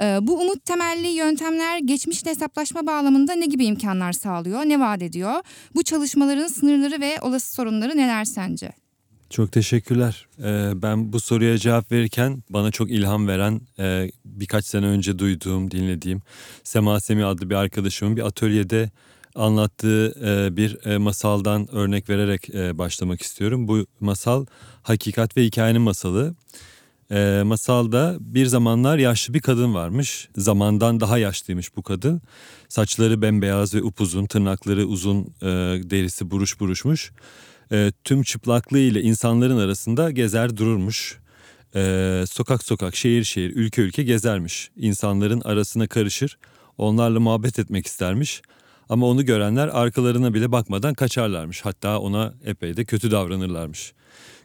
E, 0.00 0.18
bu 0.22 0.40
umut 0.40 0.64
temelli 0.64 1.08
yöntemler 1.08 1.78
geçmişle 1.78 2.30
hesaplaşma 2.30 2.86
bağlamında 2.86 3.32
ne 3.32 3.46
gibi 3.46 3.64
imkanlar 3.64 4.12
sağlıyor, 4.12 4.60
ne 4.60 4.80
vaat 4.80 5.02
ediyor? 5.02 5.42
Bu 5.74 5.82
çalışmaların 5.82 6.46
sınırları 6.46 7.00
ve 7.00 7.20
olası 7.20 7.54
sorunları 7.54 7.96
neler 7.96 8.24
sence? 8.24 8.83
Çok 9.34 9.52
teşekkürler. 9.52 10.26
Ee, 10.38 10.82
ben 10.82 11.12
bu 11.12 11.20
soruya 11.20 11.58
cevap 11.58 11.92
verirken 11.92 12.42
bana 12.50 12.70
çok 12.70 12.90
ilham 12.90 13.28
veren 13.28 13.60
e, 13.78 14.10
birkaç 14.24 14.64
sene 14.64 14.86
önce 14.86 15.18
duyduğum, 15.18 15.70
dinlediğim 15.70 16.22
Sema 16.64 17.00
Semi 17.00 17.24
adlı 17.24 17.50
bir 17.50 17.54
arkadaşımın 17.54 18.16
bir 18.16 18.26
atölyede 18.26 18.90
anlattığı 19.34 20.14
e, 20.26 20.56
bir 20.56 20.86
e, 20.86 20.98
masaldan 20.98 21.74
örnek 21.74 22.10
vererek 22.10 22.48
başlamak 22.78 23.22
istiyorum. 23.22 23.68
Bu 23.68 23.86
masal 24.00 24.46
hakikat 24.82 25.36
ve 25.36 25.44
hikayenin 25.44 25.82
masalı. 25.82 26.34
Ee, 27.10 27.42
masalda 27.44 28.16
bir 28.20 28.46
zamanlar 28.46 28.98
yaşlı 28.98 29.34
bir 29.34 29.40
kadın 29.40 29.74
varmış. 29.74 30.28
Zamandan 30.36 31.00
daha 31.00 31.18
yaşlıymış 31.18 31.76
bu 31.76 31.82
kadın. 31.82 32.22
Saçları 32.68 33.22
bembeyaz 33.22 33.74
ve 33.74 33.82
upuzun, 33.82 34.26
tırnakları 34.26 34.86
uzun, 34.86 35.20
e, 35.42 35.46
derisi 35.90 36.30
buruş 36.30 36.60
buruşmuş. 36.60 37.12
E, 37.72 37.92
tüm 38.04 38.22
çıplaklığıyla 38.22 39.00
insanların 39.00 39.58
arasında 39.58 40.10
gezer 40.10 40.56
dururmuş. 40.56 41.18
E, 41.74 42.24
sokak 42.30 42.64
sokak, 42.64 42.96
şehir 42.96 43.24
şehir, 43.24 43.50
ülke 43.50 43.82
ülke 43.82 44.02
gezermiş. 44.02 44.70
İnsanların 44.76 45.40
arasına 45.40 45.86
karışır, 45.86 46.38
onlarla 46.78 47.20
muhabbet 47.20 47.58
etmek 47.58 47.86
istermiş. 47.86 48.42
Ama 48.88 49.06
onu 49.06 49.24
görenler 49.24 49.68
arkalarına 49.68 50.34
bile 50.34 50.52
bakmadan 50.52 50.94
kaçarlarmış. 50.94 51.64
Hatta 51.64 51.98
ona 51.98 52.34
epey 52.44 52.76
de 52.76 52.84
kötü 52.84 53.10
davranırlarmış. 53.10 53.92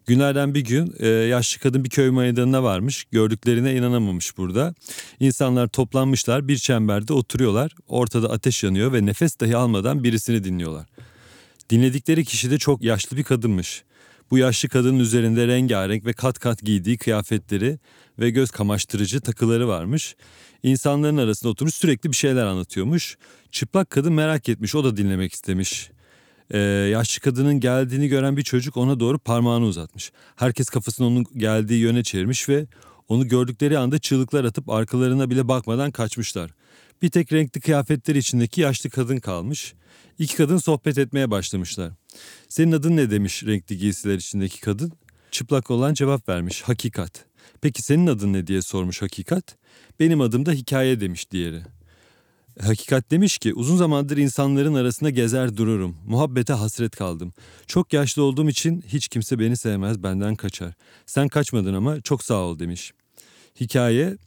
Günlerden 0.06 0.54
bir 0.54 0.62
gün 0.62 0.94
e, 1.00 1.08
yaşlı 1.08 1.62
kadın 1.62 1.84
bir 1.84 1.90
köy 1.90 2.12
meydanına 2.12 2.64
varmış. 2.64 3.06
Gördüklerine 3.12 3.76
inanamamış 3.76 4.38
burada. 4.38 4.74
İnsanlar 5.20 5.68
toplanmışlar 5.68 6.48
bir 6.48 6.58
çemberde 6.58 7.14
oturuyorlar. 7.14 7.76
Ortada 7.88 8.30
ateş 8.30 8.64
yanıyor 8.64 8.94
ve 8.94 9.06
nefes 9.06 9.40
dahi 9.40 9.58
almadan 9.58 10.04
birisini 10.04 10.44
dinliyorlar. 10.44 10.86
Dinledikleri 11.70 12.26
kişi 12.26 12.52
de 12.52 12.58
çok 12.58 12.84
yaşlı 12.84 13.18
bir 13.18 13.24
kadınmış. 13.24 13.84
Bu 14.32 14.38
yaşlı 14.38 14.70
kadının 14.70 15.00
üzerinde 15.00 15.48
rengarenk 15.48 16.06
ve 16.06 16.14
kat 16.14 16.40
kat 16.40 16.62
giydiği 16.62 16.98
kıyafetleri 16.98 17.80
ve 18.20 18.30
göz 18.30 18.52
kamaştırıcı 18.52 19.22
takıları 19.22 19.68
varmış. 19.68 20.16
İnsanların 20.64 21.18
arasında 21.18 21.52
oturmuş 21.52 21.76
sürekli 21.76 22.12
bir 22.12 22.16
şeyler 22.16 22.46
anlatıyormuş. 22.46 23.18
Çıplak 23.52 23.90
kadın 23.90 24.14
merak 24.14 24.50
etmiş 24.50 24.76
o 24.76 24.84
da 24.84 24.98
dinlemek 24.98 25.34
istemiş. 25.34 25.92
Ee, 26.52 26.60
yaşlı 26.92 27.22
kadının 27.22 27.60
geldiğini 27.60 28.08
gören 28.08 28.38
bir 28.38 28.44
çocuk 28.44 28.78
ona 28.78 29.00
doğru 29.00 29.20
parmağını 29.20 29.66
uzatmış. 29.66 30.12
Herkes 30.36 30.70
kafasını 30.70 31.08
onun 31.08 31.26
geldiği 31.38 31.80
yöne 31.80 32.04
çevirmiş 32.04 32.50
ve 32.50 32.66
onu 33.08 33.28
gördükleri 33.28 33.78
anda 33.78 34.00
çığlıklar 34.00 34.44
atıp 34.44 34.70
arkalarına 34.70 35.30
bile 35.30 35.48
bakmadan 35.48 35.92
kaçmışlar. 35.92 36.52
Bir 37.02 37.10
tek 37.10 37.34
renkli 37.34 37.62
kıyafetleri 37.62 38.18
içindeki 38.18 38.62
yaşlı 38.62 38.90
kadın 38.90 39.18
kalmış. 39.18 39.74
İki 40.20 40.36
kadın 40.36 40.58
sohbet 40.58 40.98
etmeye 40.98 41.32
başlamışlar. 41.32 41.92
Senin 42.50 42.72
adın 42.72 42.98
ne 42.98 43.12
demiş 43.12 43.44
renkli 43.44 43.78
giysiler 43.78 44.16
içindeki 44.16 44.62
kadın? 44.62 44.92
Çıplak 45.32 45.72
olan 45.72 45.94
cevap 45.94 46.30
vermiş. 46.30 46.62
Hakikat. 46.62 47.26
Peki 47.62 47.82
senin 47.82 48.08
adın 48.08 48.34
ne 48.34 48.48
diye 48.48 48.62
sormuş 48.62 49.02
hakikat. 49.02 49.58
Benim 50.00 50.22
adım 50.22 50.46
da 50.46 50.52
hikaye 50.52 51.00
demiş 51.00 51.32
diğeri. 51.32 51.62
Hakikat 52.62 53.12
demiş 53.12 53.38
ki 53.38 53.54
uzun 53.54 53.78
zamandır 53.78 54.18
insanların 54.18 54.74
arasında 54.74 55.10
gezer 55.10 55.58
dururum. 55.58 55.98
Muhabbete 56.08 56.54
hasret 56.54 56.96
kaldım. 56.96 57.34
Çok 57.68 57.94
yaşlı 57.94 58.24
olduğum 58.24 58.50
için 58.50 58.84
hiç 58.88 59.08
kimse 59.08 59.40
beni 59.40 59.58
sevmez 59.58 60.04
benden 60.04 60.36
kaçar. 60.36 60.74
Sen 61.06 61.28
kaçmadın 61.28 61.74
ama 61.74 62.02
çok 62.02 62.24
sağ 62.24 62.36
ol 62.36 62.60
demiş. 62.60 62.92
Hikaye 63.60 64.18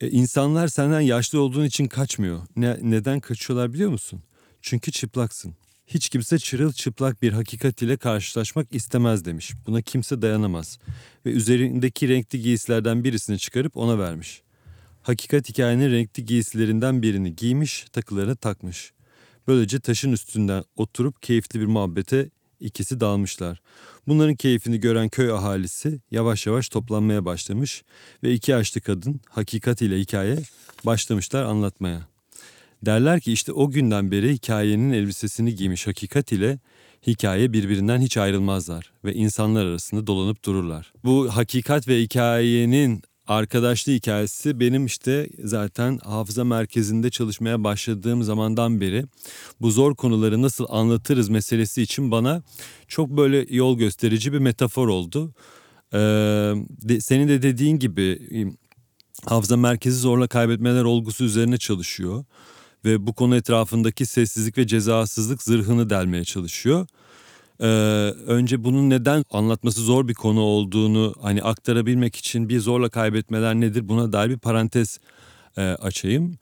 e, 0.00 0.10
insanlar 0.10 0.68
senden 0.68 1.00
yaşlı 1.00 1.40
olduğun 1.40 1.64
için 1.64 1.86
kaçmıyor. 1.86 2.40
Ne, 2.56 2.78
neden 2.82 3.20
kaçıyorlar 3.20 3.72
biliyor 3.72 3.90
musun? 3.90 4.22
Çünkü 4.62 4.92
çıplaksın. 4.92 5.54
Hiç 5.86 6.08
kimse 6.08 6.38
çırılçıplak 6.38 7.22
bir 7.22 7.32
hakikat 7.32 7.82
ile 7.82 7.96
karşılaşmak 7.96 8.74
istemez 8.74 9.24
demiş. 9.24 9.52
Buna 9.66 9.82
kimse 9.82 10.22
dayanamaz. 10.22 10.78
Ve 11.26 11.30
üzerindeki 11.30 12.08
renkli 12.08 12.40
giysilerden 12.40 13.04
birisini 13.04 13.38
çıkarıp 13.38 13.76
ona 13.76 13.98
vermiş. 13.98 14.42
Hakikat 15.02 15.48
hikayenin 15.48 15.92
renkli 15.92 16.24
giysilerinden 16.24 17.02
birini 17.02 17.36
giymiş, 17.36 17.86
takılarını 17.92 18.36
takmış. 18.36 18.92
Böylece 19.48 19.80
taşın 19.80 20.12
üstünden 20.12 20.64
oturup 20.76 21.22
keyifli 21.22 21.60
bir 21.60 21.66
muhabbete 21.66 22.30
ikisi 22.64 23.00
dalmışlar. 23.00 23.60
Bunların 24.06 24.34
keyfini 24.34 24.80
gören 24.80 25.08
köy 25.08 25.30
ahalisi 25.32 26.00
yavaş 26.10 26.46
yavaş 26.46 26.68
toplanmaya 26.68 27.24
başlamış 27.24 27.82
ve 28.22 28.32
iki 28.32 28.50
yaşlı 28.50 28.80
kadın 28.80 29.20
hakikat 29.28 29.82
ile 29.82 29.98
hikaye 29.98 30.38
başlamışlar 30.86 31.42
anlatmaya. 31.42 32.08
Derler 32.82 33.20
ki 33.20 33.32
işte 33.32 33.52
o 33.52 33.70
günden 33.70 34.10
beri 34.10 34.32
hikayenin 34.32 34.92
elbisesini 34.92 35.54
giymiş 35.54 35.86
hakikat 35.86 36.32
ile 36.32 36.58
hikaye 37.06 37.52
birbirinden 37.52 38.00
hiç 38.00 38.16
ayrılmazlar 38.16 38.92
ve 39.04 39.14
insanlar 39.14 39.66
arasında 39.66 40.06
dolanıp 40.06 40.44
dururlar. 40.44 40.92
Bu 41.04 41.36
hakikat 41.36 41.88
ve 41.88 42.00
hikayenin 42.00 43.02
arkadaşlığı 43.26 43.92
hikayesi 43.92 44.60
benim 44.60 44.86
işte 44.86 45.28
zaten 45.44 45.98
hafıza 46.04 46.44
merkezinde 46.44 47.10
çalışmaya 47.10 47.64
başladığım 47.64 48.22
zamandan 48.22 48.80
beri 48.80 49.04
bu 49.60 49.70
zor 49.70 49.94
konuları 49.94 50.42
nasıl 50.42 50.66
anlatırız 50.68 51.28
meselesi 51.28 51.82
için 51.82 52.10
bana 52.10 52.42
çok 52.88 53.10
böyle 53.10 53.46
yol 53.50 53.78
gösterici 53.78 54.32
bir 54.32 54.38
metafor 54.38 54.88
oldu. 54.88 55.34
Ee, 55.94 56.54
senin 57.00 57.28
de 57.28 57.42
dediğin 57.42 57.78
gibi 57.78 58.18
hafıza 59.26 59.56
merkezi 59.56 59.98
zorla 59.98 60.28
kaybetmeler 60.28 60.84
olgusu 60.84 61.24
üzerine 61.24 61.58
çalışıyor 61.58 62.24
ve 62.84 63.06
bu 63.06 63.12
konu 63.12 63.36
etrafındaki 63.36 64.06
sessizlik 64.06 64.58
ve 64.58 64.66
cezasızlık 64.66 65.42
zırhını 65.42 65.90
delmeye 65.90 66.24
çalışıyor. 66.24 66.86
Ee, 67.64 67.66
önce 68.26 68.64
bunun 68.64 68.90
neden 68.90 69.24
anlatması 69.30 69.80
zor 69.80 70.08
bir 70.08 70.14
konu 70.14 70.40
olduğunu 70.40 71.14
hani 71.22 71.42
aktarabilmek 71.42 72.16
için 72.16 72.48
bir 72.48 72.60
zorla 72.60 72.88
kaybetmeler 72.88 73.54
nedir 73.54 73.88
buna 73.88 74.12
dair 74.12 74.30
bir 74.30 74.38
parantez 74.38 74.98
e, 75.56 75.62
açayım. 75.62 76.38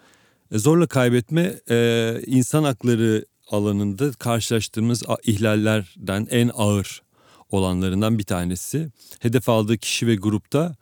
E, 0.52 0.58
zorla 0.58 0.86
kaybetme 0.86 1.54
e, 1.70 2.16
insan 2.26 2.64
hakları 2.64 3.24
alanında 3.50 4.12
karşılaştığımız 4.12 5.02
ihlallerden 5.24 6.26
en 6.30 6.50
ağır 6.54 7.02
olanlarından 7.50 8.18
bir 8.18 8.24
tanesi. 8.24 8.88
Hedef 9.20 9.48
aldığı 9.48 9.78
kişi 9.78 10.06
ve 10.06 10.16
grupta 10.16 10.76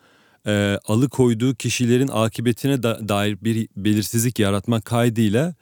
e, 0.47 0.79
alıkoyduğu 0.85 1.55
kişilerin 1.55 2.09
akıbetine 2.09 2.83
da, 2.83 3.09
dair 3.09 3.39
bir 3.41 3.69
belirsizlik 3.77 4.39
yaratmak 4.39 4.85
kaydıyla 4.85 5.55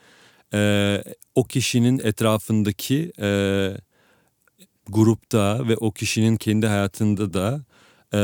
e, 0.54 1.02
o 1.35 1.44
kişinin 1.44 1.99
etrafındaki 1.99 3.12
e, 3.20 3.28
grupta 4.88 5.68
ve 5.68 5.76
o 5.76 5.90
kişinin 5.90 6.37
kendi 6.37 6.66
hayatında 6.66 7.33
da 7.33 7.64
e, 8.14 8.18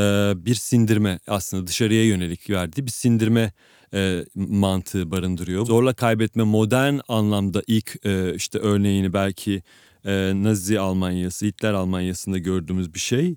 bir 0.45 0.55
sindirme 0.55 1.19
aslında 1.27 1.67
dışarıya 1.67 2.05
yönelik 2.05 2.49
verdiği 2.49 2.85
bir 2.85 2.91
sindirme 2.91 3.51
e, 3.93 4.25
mantığı 4.35 5.11
barındırıyor. 5.11 5.65
Zorla 5.65 5.93
kaybetme 5.93 6.43
modern 6.43 6.99
anlamda 7.07 7.61
ilk 7.67 8.05
e, 8.05 8.35
işte 8.35 8.59
örneğini 8.59 9.13
belki 9.13 9.63
e, 10.05 10.31
Nazi 10.35 10.79
Almanyası, 10.79 11.45
Hitler 11.45 11.73
Almanyası'nda 11.73 12.37
gördüğümüz 12.37 12.93
bir 12.93 12.99
şey. 12.99 13.35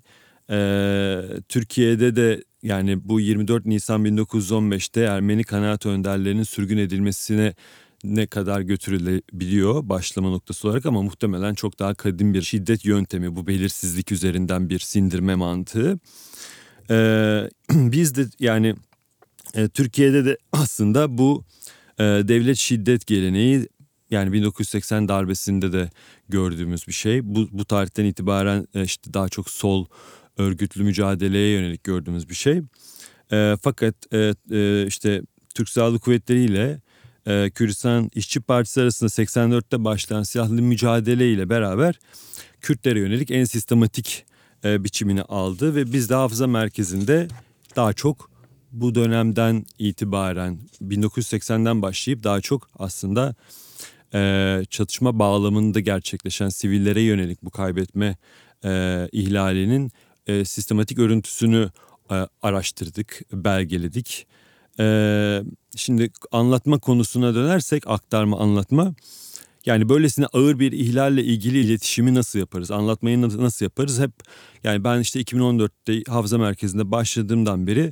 E, 0.49 1.21
Türkiye'de 1.49 2.15
de 2.15 2.43
yani 2.63 3.09
bu 3.09 3.19
24 3.19 3.65
Nisan 3.65 4.05
1915'te 4.05 5.01
Ermeni 5.01 5.43
kanaat 5.43 5.85
önderlerinin 5.85 6.43
sürgün 6.43 6.77
edilmesine 6.77 7.53
ne 8.03 8.27
kadar 8.27 8.61
götürülebiliyor 8.61 9.89
başlama 9.89 10.29
noktası 10.29 10.67
olarak 10.67 10.85
ama 10.85 11.01
muhtemelen 11.01 11.53
çok 11.53 11.79
daha 11.79 11.93
kadim 11.93 12.33
bir 12.33 12.41
şiddet 12.41 12.85
yöntemi 12.85 13.35
bu 13.35 13.47
belirsizlik 13.47 14.11
üzerinden 14.11 14.69
bir 14.69 14.79
sindirme 14.79 15.35
mantığı. 15.35 15.99
Ee, 16.89 17.49
biz 17.71 18.15
de 18.15 18.25
yani 18.39 18.75
e, 19.55 19.67
Türkiye'de 19.67 20.25
de 20.25 20.37
aslında 20.51 21.17
bu 21.17 21.43
e, 21.99 22.03
devlet 22.03 22.57
şiddet 22.57 23.07
geleneği 23.07 23.67
yani 24.11 24.33
1980 24.33 25.07
darbesinde 25.07 25.73
de 25.73 25.89
gördüğümüz 26.29 26.87
bir 26.87 26.93
şey. 26.93 27.35
Bu, 27.35 27.47
bu 27.51 27.65
tarihten 27.65 28.05
itibaren 28.05 28.67
e, 28.73 28.83
işte 28.83 29.13
daha 29.13 29.29
çok 29.29 29.49
sol 29.49 29.85
örgütlü 30.37 30.83
mücadeleye 30.83 31.53
yönelik 31.53 31.83
gördüğümüz 31.83 32.29
bir 32.29 32.35
şey. 32.35 32.61
E, 33.31 33.55
fakat 33.61 33.95
e, 34.13 34.33
e, 34.51 34.85
işte 34.87 35.21
Türk 35.55 35.69
Silahlı 35.69 35.99
Kuvvetleri 35.99 36.43
ile 36.43 36.81
e, 37.27 37.49
Kürdistan 37.49 38.09
İşçi 38.15 38.39
Partisi 38.39 38.81
arasında 38.81 39.09
84'te 39.09 39.83
başlayan 39.83 40.23
silahlı 40.23 40.61
mücadele 40.61 41.31
ile 41.31 41.49
beraber 41.49 41.99
Kürtlere 42.61 42.99
yönelik 42.99 43.31
en 43.31 43.43
sistematik 43.43 44.25
e, 44.63 44.83
biçimini 44.83 45.21
aldı 45.21 45.75
ve 45.75 45.93
biz 45.93 46.09
de 46.09 46.13
hafıza 46.13 46.47
merkezinde 46.47 47.27
daha 47.75 47.93
çok 47.93 48.29
bu 48.71 48.95
dönemden 48.95 49.65
itibaren 49.79 50.59
1980'den 50.81 51.81
başlayıp 51.81 52.23
daha 52.23 52.41
çok 52.41 52.69
aslında 52.79 53.35
e, 54.13 54.61
çatışma 54.69 55.19
bağlamında 55.19 55.79
gerçekleşen 55.79 56.49
sivillere 56.49 57.01
yönelik 57.01 57.43
bu 57.43 57.49
kaybetme 57.49 58.17
e, 58.65 59.07
ihlalinin 59.11 59.91
e, 60.27 60.45
sistematik 60.45 60.99
örüntüsünü 60.99 61.69
araştırdık, 62.41 63.21
belgeledik. 63.33 64.27
E, 64.79 65.43
şimdi 65.75 66.11
anlatma 66.31 66.79
konusuna 66.79 67.35
dönersek 67.35 67.83
aktarma 67.87 68.39
anlatma. 68.39 68.93
Yani 69.65 69.89
böylesine 69.89 70.25
ağır 70.25 70.59
bir 70.59 70.71
ihlalle 70.71 71.23
ilgili 71.23 71.59
iletişimi 71.59 72.13
nasıl 72.13 72.39
yaparız? 72.39 72.71
Anlatmayı 72.71 73.21
nasıl 73.21 73.65
yaparız? 73.65 73.99
Hep 73.99 74.11
yani 74.63 74.83
ben 74.83 74.99
işte 74.99 75.21
2014'te 75.21 76.11
Hafıza 76.11 76.37
Merkezi'nde 76.37 76.91
başladığımdan 76.91 77.67
beri 77.67 77.91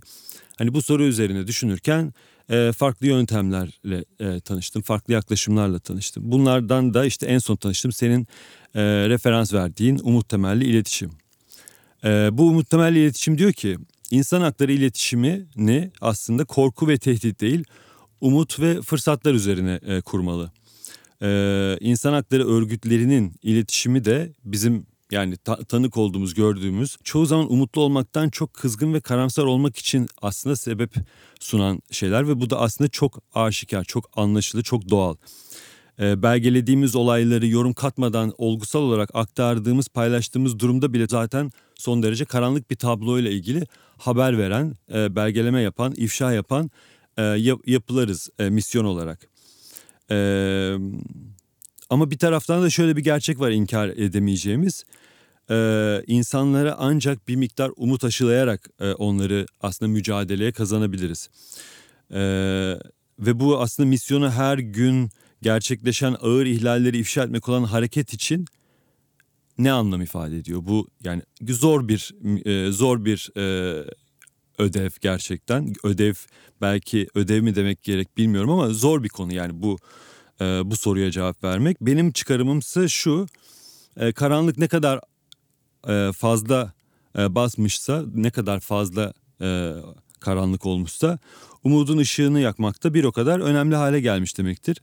hani 0.58 0.74
bu 0.74 0.82
soru 0.82 1.04
üzerine 1.04 1.48
düşünürken 1.48 2.14
e, 2.50 2.72
farklı 2.72 3.08
yöntemlerle 3.08 4.06
e, 4.20 4.40
tanıştım. 4.40 4.82
Farklı 4.82 5.14
yaklaşımlarla 5.14 5.80
tanıştım. 5.80 6.32
Bunlardan 6.32 6.94
da 6.94 7.06
işte 7.06 7.26
en 7.26 7.38
son 7.38 7.56
tanıştım 7.56 7.92
senin 7.92 8.28
e, 8.76 8.82
referans 9.10 9.54
verdiğin 9.54 10.00
umut 10.04 10.30
temelli 10.30 10.66
iletişim. 10.66 11.12
Bu 12.32 12.48
umut 12.48 12.70
temelli 12.70 13.00
iletişim 13.00 13.38
diyor 13.38 13.54
ki 13.54 13.78
insan 14.12 14.42
hakları 14.42 14.72
iletişimini 14.72 15.92
aslında 16.02 16.46
korku 16.46 16.88
ve 16.88 16.98
tehdit 16.98 17.42
değil, 17.42 17.64
umut 18.22 18.60
ve 18.60 18.82
fırsatlar 18.82 19.34
üzerine 19.34 19.80
e, 19.86 20.02
kurmalı. 20.02 20.52
Ee, 21.22 21.78
insan 21.82 22.14
hakları 22.14 22.48
örgütlerinin 22.48 23.34
iletişimi 23.44 24.06
de 24.06 24.34
bizim 24.46 24.86
yani 25.12 25.38
ta- 25.38 25.64
tanık 25.64 25.98
olduğumuz, 25.98 26.34
gördüğümüz 26.34 26.98
çoğu 27.04 27.26
zaman 27.26 27.52
umutlu 27.52 27.82
olmaktan 27.82 28.30
çok 28.30 28.54
kızgın 28.54 28.94
ve 28.94 29.00
karamsar 29.00 29.44
olmak 29.44 29.78
için 29.78 30.08
aslında 30.22 30.56
sebep 30.56 30.94
sunan 31.40 31.82
şeyler 31.92 32.28
ve 32.28 32.42
bu 32.42 32.50
da 32.50 32.60
aslında 32.60 32.90
çok 32.90 33.24
aşikar, 33.34 33.84
çok 33.84 34.10
anlaşılır, 34.16 34.64
çok 34.64 34.90
doğal. 34.90 35.16
Ee, 36.00 36.24
belgelediğimiz 36.24 36.96
olayları 36.96 37.48
yorum 37.48 37.74
katmadan 37.74 38.34
olgusal 38.38 38.82
olarak 38.82 39.10
aktardığımız, 39.14 39.90
paylaştığımız 39.90 40.60
durumda 40.60 40.94
bile 40.94 41.08
zaten 41.08 41.52
son 41.78 42.04
derece 42.04 42.26
karanlık 42.26 42.72
bir 42.72 42.76
tabloyla 42.76 43.32
ilgili 43.32 43.64
haber 43.98 44.38
veren, 44.38 44.76
e, 44.94 45.16
belgeleme 45.16 45.62
yapan, 45.62 45.94
ifşa 45.98 46.32
yapan 46.32 46.72
e, 47.18 47.22
yap- 47.24 47.68
yapılarız 47.68 48.30
e, 48.40 48.50
misyon 48.50 48.86
olarak. 48.86 49.28
Ee, 50.12 50.76
ama 51.90 52.12
bir 52.12 52.18
taraftan 52.18 52.64
da 52.64 52.70
şöyle 52.70 52.96
bir 52.96 53.04
gerçek 53.04 53.40
var 53.40 53.52
inkar 53.52 53.88
edemeyeceğimiz. 53.90 54.84
Ee, 55.50 56.04
insanlara 56.08 56.76
ancak 56.80 57.28
bir 57.28 57.36
miktar 57.36 57.72
umut 57.76 58.04
aşılayarak 58.04 58.70
e, 58.80 58.92
onları 58.92 59.46
aslında 59.62 59.92
mücadeleye 59.92 60.52
kazanabiliriz. 60.52 61.30
Ee, 62.12 62.20
ve 63.20 63.40
bu 63.40 63.62
aslında 63.62 63.90
misyonu 63.90 64.32
her 64.32 64.58
gün 64.58 65.10
gerçekleşen 65.42 66.16
ağır 66.22 66.46
ihlalleri 66.46 66.98
ifşa 66.98 67.24
etmek 67.24 67.50
olan 67.50 67.64
hareket 67.64 68.14
için 68.14 68.46
ne 69.58 69.72
anlam 69.72 70.02
ifade 70.02 70.38
ediyor? 70.38 70.62
Bu 70.64 70.88
yani 71.04 71.22
zor 71.42 71.88
bir 71.88 72.14
e, 72.46 72.72
zor 72.72 73.06
bir 73.06 73.30
e, 73.38 73.84
ödev 74.58 74.90
gerçekten. 75.02 75.74
Ödev 75.84 76.14
belki 76.62 77.08
ödev 77.16 77.44
mi 77.44 77.56
demek 77.56 77.84
gerek 77.84 78.18
bilmiyorum 78.18 78.50
ama 78.50 78.70
zor 78.70 79.04
bir 79.04 79.10
konu 79.10 79.34
yani 79.34 79.62
bu 79.62 79.78
e, 80.42 80.46
bu 80.66 80.76
soruya 80.76 81.12
cevap 81.12 81.44
vermek. 81.44 81.82
Benim 81.82 82.12
çıkarımımsa 82.12 82.88
şu 82.88 83.28
karanlık 84.16 84.58
ne 84.58 84.68
kadar 84.68 85.00
fazla 86.14 86.74
basmışsa 87.18 88.04
ne 88.16 88.32
kadar 88.32 88.60
fazla 88.60 89.14
karanlık 90.20 90.66
olmuşsa 90.66 91.20
umudun 91.64 91.98
ışığını 91.98 92.40
yakmakta 92.40 92.94
bir 92.94 93.04
o 93.04 93.12
kadar 93.12 93.40
önemli 93.40 93.76
hale 93.76 94.00
gelmiş 94.00 94.38
demektir. 94.38 94.82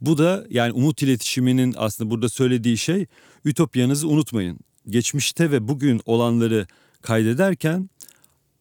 Bu 0.00 0.18
da 0.18 0.46
yani 0.50 0.72
umut 0.72 1.02
iletişiminin 1.02 1.74
aslında 1.78 2.10
burada 2.10 2.28
söylediği 2.28 2.78
şey 2.78 3.06
ütopyanızı 3.44 4.08
unutmayın. 4.08 4.58
Geçmişte 4.88 5.50
ve 5.50 5.68
bugün 5.68 6.00
olanları 6.06 6.66
kaydederken 7.02 7.90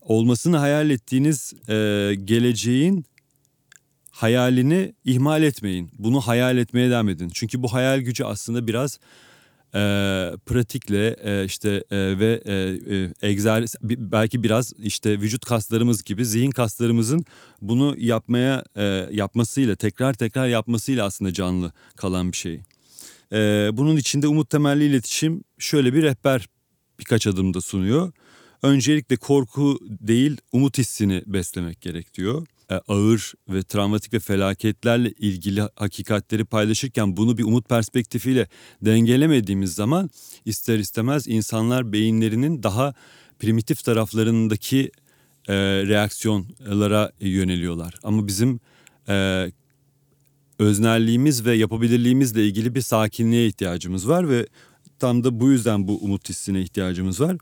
olmasını 0.02 0.58
hayal 0.58 0.90
ettiğiniz 0.90 1.54
e, 1.70 1.74
geleceğin 2.26 3.06
hayalini 4.12 4.94
ihmal 5.06 5.44
etmeyin. 5.44 5.92
Bunu 6.00 6.22
hayal 6.22 6.58
etmeye 6.58 6.90
devam 6.90 7.10
edin. 7.10 7.30
Çünkü 7.34 7.64
bu 7.64 7.74
hayal 7.74 8.00
gücü 8.00 8.24
aslında 8.24 8.68
biraz 8.68 9.00
e, 9.76 9.80
pratikle 10.46 11.16
e, 11.24 11.46
işte 11.46 11.84
e, 11.92 12.20
ve 12.20 12.42
e, 12.48 13.28
egzersiz 13.30 13.76
belki 13.82 14.44
biraz 14.44 14.74
işte 14.78 15.22
vücut 15.22 15.46
kaslarımız 15.46 16.04
gibi 16.04 16.26
zihin 16.26 16.52
kaslarımızın 16.52 17.26
bunu 17.62 17.96
yapmaya 17.98 18.64
e, 18.76 18.84
yapmasıyla 19.12 19.76
tekrar 19.76 20.14
tekrar 20.14 20.48
yapmasıyla 20.48 21.06
aslında 21.06 21.34
canlı 21.34 21.72
kalan 21.96 22.32
bir 22.32 22.38
şey. 22.38 22.62
E, 23.32 23.70
bunun 23.74 23.98
içinde 23.98 24.28
umut 24.28 24.50
temelli 24.50 24.86
iletişim 24.86 25.44
şöyle 25.58 25.94
bir 25.94 26.04
rehber 26.04 26.46
birkaç 27.00 27.28
adımda 27.28 27.62
sunuyor. 27.62 28.12
Öncelikle 28.64 29.16
korku 29.16 29.80
değil 29.82 30.38
umut 30.52 30.78
hissini 30.78 31.24
beslemek 31.26 31.82
gerek 31.82 32.14
diyor 32.14 32.48
ağır 32.70 33.34
ve 33.50 33.64
travmatik 33.64 34.14
ve 34.14 34.20
felaketlerle 34.20 35.12
ilgili 35.12 35.62
hakikatleri 35.76 36.46
paylaşırken 36.46 37.18
bunu 37.18 37.38
bir 37.38 37.44
umut 37.44 37.70
perspektifiyle 37.70 38.48
dengelemediğimiz 38.82 39.74
zaman 39.74 40.10
ister 40.46 40.80
istemez 40.80 41.28
insanlar 41.28 41.92
beyinlerinin 41.92 42.64
daha 42.64 42.94
primitif 43.40 43.84
taraflarındaki 43.84 44.92
e, 45.48 45.56
reaksiyonlara 45.88 47.12
yöneliyorlar. 47.20 47.96
Ama 48.04 48.28
bizim 48.28 48.60
e, 49.10 49.48
öznerliğimiz 50.60 51.46
ve 51.46 51.54
yapabilirliğimizle 51.56 52.46
ilgili 52.46 52.76
bir 52.76 52.82
sakinliğe 52.82 53.48
ihtiyacımız 53.48 54.10
var 54.10 54.30
ve 54.30 54.48
tam 55.00 55.24
da 55.24 55.40
bu 55.40 55.52
yüzden 55.52 55.88
bu 55.88 55.98
umut 55.98 56.30
hissine 56.30 56.62
ihtiyacımız 56.62 57.22
var. 57.22 57.38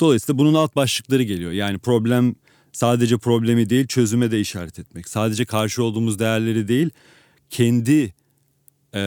Dolayısıyla 0.00 0.38
bunun 0.38 0.54
alt 0.54 0.76
başlıkları 0.76 1.22
geliyor. 1.22 1.52
Yani 1.52 1.78
problem 1.78 2.34
sadece 2.72 3.18
problemi 3.18 3.70
değil 3.70 3.86
çözüme 3.86 4.30
de 4.30 4.40
işaret 4.40 4.78
etmek. 4.78 5.08
Sadece 5.08 5.44
karşı 5.44 5.82
olduğumuz 5.82 6.18
değerleri 6.18 6.68
değil 6.68 6.90
kendi 7.50 8.14
e, 8.94 9.02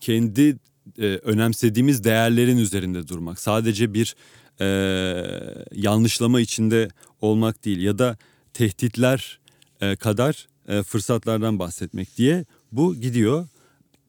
kendi 0.00 0.58
e, 0.98 1.06
önemsediğimiz 1.06 2.04
değerlerin 2.04 2.58
üzerinde 2.58 3.08
durmak. 3.08 3.40
Sadece 3.40 3.94
bir 3.94 4.16
e, 4.60 4.66
yanlışlama 5.74 6.40
içinde 6.40 6.88
olmak 7.20 7.64
değil 7.64 7.82
ya 7.82 7.98
da 7.98 8.16
tehditler 8.52 9.40
e, 9.80 9.96
kadar 9.96 10.48
e, 10.68 10.82
fırsatlardan 10.82 11.58
bahsetmek 11.58 12.16
diye 12.16 12.44
bu 12.72 12.94
gidiyor. 12.94 13.48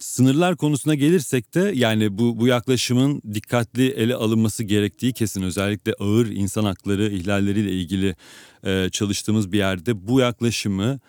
Sınırlar 0.01 0.57
konusuna 0.57 0.95
gelirsek 0.95 1.55
de 1.55 1.71
yani 1.75 2.17
bu 2.17 2.39
bu 2.39 2.47
yaklaşımın 2.47 3.21
dikkatli 3.33 3.89
ele 3.89 4.15
alınması 4.15 4.63
gerektiği 4.63 5.13
kesin. 5.13 5.41
Özellikle 5.41 5.93
ağır 5.99 6.27
insan 6.27 6.63
hakları 6.63 7.11
ihlalleriyle 7.11 7.71
ilgili 7.71 8.15
e, 8.65 8.89
çalıştığımız 8.91 9.51
bir 9.51 9.57
yerde 9.57 10.07
bu 10.07 10.19
yaklaşımı 10.19 10.99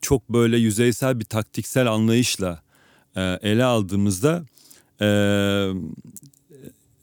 çok 0.00 0.28
böyle 0.28 0.56
yüzeysel 0.58 1.20
bir 1.20 1.24
taktiksel 1.24 1.92
anlayışla 1.92 2.62
e, 3.16 3.38
ele 3.42 3.64
aldığımızda 3.64 4.46
e, 5.00 5.08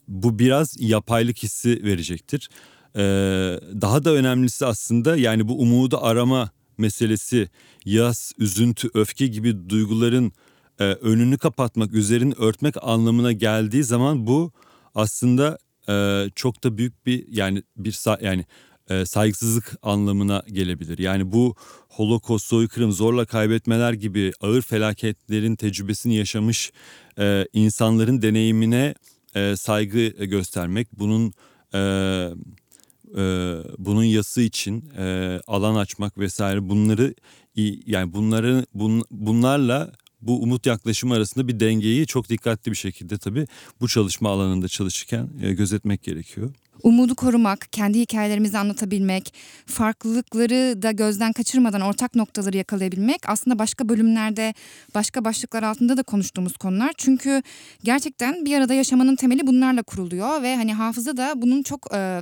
bu 0.08 0.38
biraz 0.38 0.76
yapaylık 0.80 1.38
hissi 1.38 1.84
verecektir. 1.84 2.48
E, 2.96 3.02
daha 3.80 4.04
da 4.04 4.10
önemlisi 4.10 4.66
aslında 4.66 5.16
yani 5.16 5.48
bu 5.48 5.60
umudu 5.60 5.98
arama 6.04 6.50
meselesi 6.78 7.48
yas, 7.84 8.32
üzüntü, 8.38 8.88
öfke 8.94 9.26
gibi 9.26 9.70
duyguların 9.70 10.32
e, 10.80 10.84
önünü 10.84 11.38
kapatmak, 11.38 11.94
üzerini 11.94 12.34
örtmek 12.34 12.74
anlamına 12.82 13.32
geldiği 13.32 13.84
zaman 13.84 14.26
bu 14.26 14.52
aslında 14.94 15.58
e, 15.88 16.26
çok 16.34 16.64
da 16.64 16.78
büyük 16.78 17.06
bir 17.06 17.24
yani 17.28 17.62
bir 17.76 18.22
yani 18.24 18.44
e, 18.90 19.06
saygısızlık 19.06 19.76
anlamına 19.82 20.42
gelebilir. 20.46 20.98
Yani 20.98 21.32
bu 21.32 21.54
Holocaust, 21.88 22.46
soykırım, 22.46 22.92
zorla 22.92 23.24
kaybetmeler 23.24 23.92
gibi 23.92 24.32
ağır 24.40 24.62
felaketlerin 24.62 25.56
tecrübesini 25.56 26.14
yaşamış 26.14 26.72
e, 27.18 27.46
insanların 27.52 28.22
deneyimine 28.22 28.94
e, 29.34 29.56
saygı 29.56 30.08
göstermek, 30.08 30.88
bunun 30.98 31.32
e, 31.74 31.78
e, 33.16 33.22
bunun 33.78 34.04
yası 34.04 34.40
için 34.40 34.90
e, 34.98 35.40
alan 35.46 35.74
açmak 35.74 36.18
vesaire 36.18 36.68
bunları 36.68 37.14
yani 37.86 38.12
bunları 38.12 38.66
bun, 38.74 39.02
bunlarla 39.10 39.92
bu 40.26 40.42
umut 40.42 40.66
yaklaşımı 40.66 41.14
arasında 41.14 41.48
bir 41.48 41.60
dengeyi 41.60 42.06
çok 42.06 42.28
dikkatli 42.28 42.70
bir 42.70 42.76
şekilde 42.76 43.18
tabii 43.18 43.46
bu 43.80 43.88
çalışma 43.88 44.30
alanında 44.30 44.68
çalışırken 44.68 45.28
e, 45.42 45.52
gözetmek 45.52 46.02
gerekiyor. 46.02 46.50
Umudu 46.82 47.14
korumak, 47.14 47.72
kendi 47.72 48.00
hikayelerimizi 48.00 48.58
anlatabilmek, 48.58 49.34
farklılıkları 49.66 50.82
da 50.82 50.90
gözden 50.90 51.32
kaçırmadan 51.32 51.80
ortak 51.80 52.14
noktaları 52.14 52.56
yakalayabilmek 52.56 53.20
aslında 53.26 53.58
başka 53.58 53.88
bölümlerde, 53.88 54.54
başka 54.94 55.24
başlıklar 55.24 55.62
altında 55.62 55.96
da 55.96 56.02
konuştuğumuz 56.02 56.56
konular. 56.56 56.92
Çünkü 56.96 57.42
gerçekten 57.84 58.44
bir 58.44 58.56
arada 58.56 58.74
yaşamanın 58.74 59.16
temeli 59.16 59.46
bunlarla 59.46 59.82
kuruluyor 59.82 60.42
ve 60.42 60.56
hani 60.56 60.74
hafıza 60.74 61.16
da 61.16 61.32
bunun 61.36 61.62
çok 61.62 61.94
e, 61.94 62.20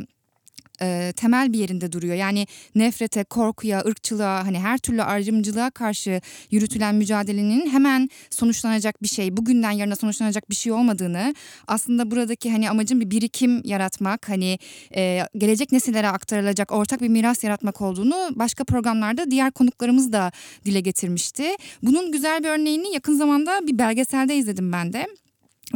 e, 0.80 1.12
temel 1.16 1.52
bir 1.52 1.58
yerinde 1.58 1.92
duruyor. 1.92 2.14
Yani 2.14 2.46
nefrete, 2.74 3.24
korkuya, 3.24 3.80
ırkçılığa 3.80 4.46
hani 4.46 4.60
her 4.60 4.78
türlü 4.78 5.02
ayrımcılığa 5.02 5.70
karşı 5.70 6.20
yürütülen 6.50 6.94
mücadelenin 6.94 7.70
hemen 7.70 8.08
sonuçlanacak 8.30 9.02
bir 9.02 9.08
şey, 9.08 9.36
bugünden 9.36 9.70
yarına 9.70 9.96
sonuçlanacak 9.96 10.50
bir 10.50 10.54
şey 10.54 10.72
olmadığını 10.72 11.34
aslında 11.66 12.10
buradaki 12.10 12.50
hani 12.50 12.70
amacın 12.70 13.00
bir 13.00 13.10
birikim 13.10 13.62
yaratmak, 13.64 14.28
hani 14.28 14.58
e, 14.96 15.20
gelecek 15.38 15.72
nesillere 15.72 16.08
aktarılacak 16.08 16.72
ortak 16.72 17.00
bir 17.00 17.08
miras 17.08 17.44
yaratmak 17.44 17.80
olduğunu 17.80 18.28
başka 18.34 18.64
programlarda 18.64 19.30
diğer 19.30 19.50
konuklarımız 19.50 20.12
da 20.12 20.32
dile 20.64 20.80
getirmişti. 20.80 21.44
Bunun 21.82 22.12
güzel 22.12 22.44
bir 22.44 22.48
örneğini 22.48 22.94
yakın 22.94 23.14
zamanda 23.14 23.66
bir 23.66 23.78
belgeselde 23.78 24.36
izledim 24.36 24.72
ben 24.72 24.92
de. 24.92 25.06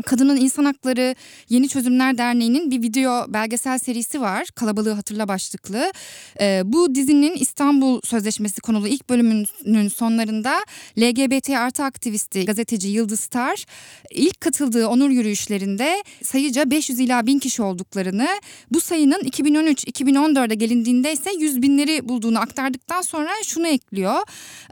Kadının 0.02 0.36
İnsan 0.36 0.64
Hakları 0.64 1.14
Yeni 1.48 1.68
Çözümler 1.68 2.18
Derneği'nin 2.18 2.70
bir 2.70 2.82
video 2.82 3.24
belgesel 3.28 3.78
serisi 3.78 4.20
var. 4.20 4.48
Kalabalığı 4.54 4.92
Hatırla 4.92 5.28
başlıklı. 5.28 5.92
Ee, 6.40 6.62
bu 6.64 6.94
dizinin 6.94 7.34
İstanbul 7.34 8.00
Sözleşmesi 8.04 8.60
konulu 8.60 8.88
ilk 8.88 9.08
bölümünün 9.10 9.88
sonlarında 9.88 10.64
LGBT 10.98 11.50
artı 11.50 11.84
aktivisti 11.84 12.44
gazeteci 12.44 12.88
Yıldız 12.88 13.20
Star 13.20 13.64
ilk 14.10 14.40
katıldığı 14.40 14.86
onur 14.86 15.10
yürüyüşlerinde 15.10 16.02
sayıca 16.22 16.70
500 16.70 17.00
ila 17.00 17.26
1000 17.26 17.38
kişi 17.38 17.62
olduklarını 17.62 18.28
bu 18.70 18.80
sayının 18.80 19.20
2013-2014'e 19.20 20.54
gelindiğinde 20.54 21.12
ise 21.12 21.30
100 21.38 21.62
binleri 21.62 22.08
bulduğunu 22.08 22.38
aktardıktan 22.38 23.00
sonra 23.00 23.30
şunu 23.44 23.68
ekliyor. 23.68 24.18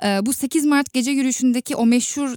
Ee, 0.05 0.19
bu 0.27 0.33
8 0.33 0.65
Mart 0.65 0.93
gece 0.93 1.11
yürüyüşündeki 1.11 1.77
o 1.77 1.87
meşhur 1.87 2.37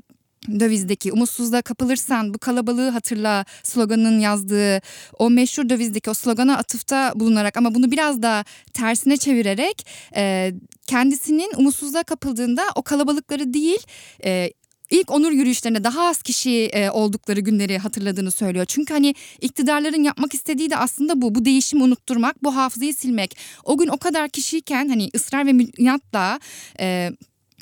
dövizdeki 0.60 1.12
umutsuzluğa 1.12 1.62
kapılırsan 1.62 2.34
bu 2.34 2.38
kalabalığı 2.38 2.90
hatırla 2.90 3.46
sloganının 3.64 4.20
yazdığı 4.20 4.82
o 5.20 5.30
meşhur 5.30 5.70
dövizdeki 5.70 6.10
o 6.10 6.14
slogana 6.14 6.58
atıfta 6.58 7.14
bulunarak 7.16 7.58
ama 7.58 7.76
bunu 7.76 7.92
biraz 7.92 8.22
da 8.22 8.46
tersine 8.74 9.18
çevirerek 9.18 9.88
e, 10.16 10.54
kendisinin 10.88 11.52
umutsuzluğa 11.58 12.04
kapıldığında 12.04 12.64
o 12.76 12.82
kalabalıkları 12.82 13.54
değil 13.54 13.80
e, 14.26 14.52
ilk 14.90 15.12
onur 15.12 15.32
yürüyüşlerinde 15.32 15.84
daha 15.84 16.08
az 16.08 16.22
kişi 16.22 16.66
e, 16.66 16.90
oldukları 16.90 17.40
günleri 17.40 17.78
hatırladığını 17.78 18.32
söylüyor. 18.32 18.66
Çünkü 18.66 18.94
hani 18.94 19.16
iktidarların 19.42 20.04
yapmak 20.04 20.34
istediği 20.34 20.70
de 20.70 20.78
aslında 20.78 21.22
bu. 21.22 21.36
Bu 21.36 21.46
değişimi 21.46 21.84
unutturmak, 21.84 22.44
bu 22.44 22.56
hafızayı 22.56 22.94
silmek. 22.94 23.38
O 23.64 23.78
gün 23.78 23.88
o 23.88 23.98
kadar 23.98 24.30
kişiyken 24.30 24.90
hani 24.90 25.10
ısrar 25.16 25.46
ve 25.46 25.52
inatla 25.78 26.40
e, 26.80 27.12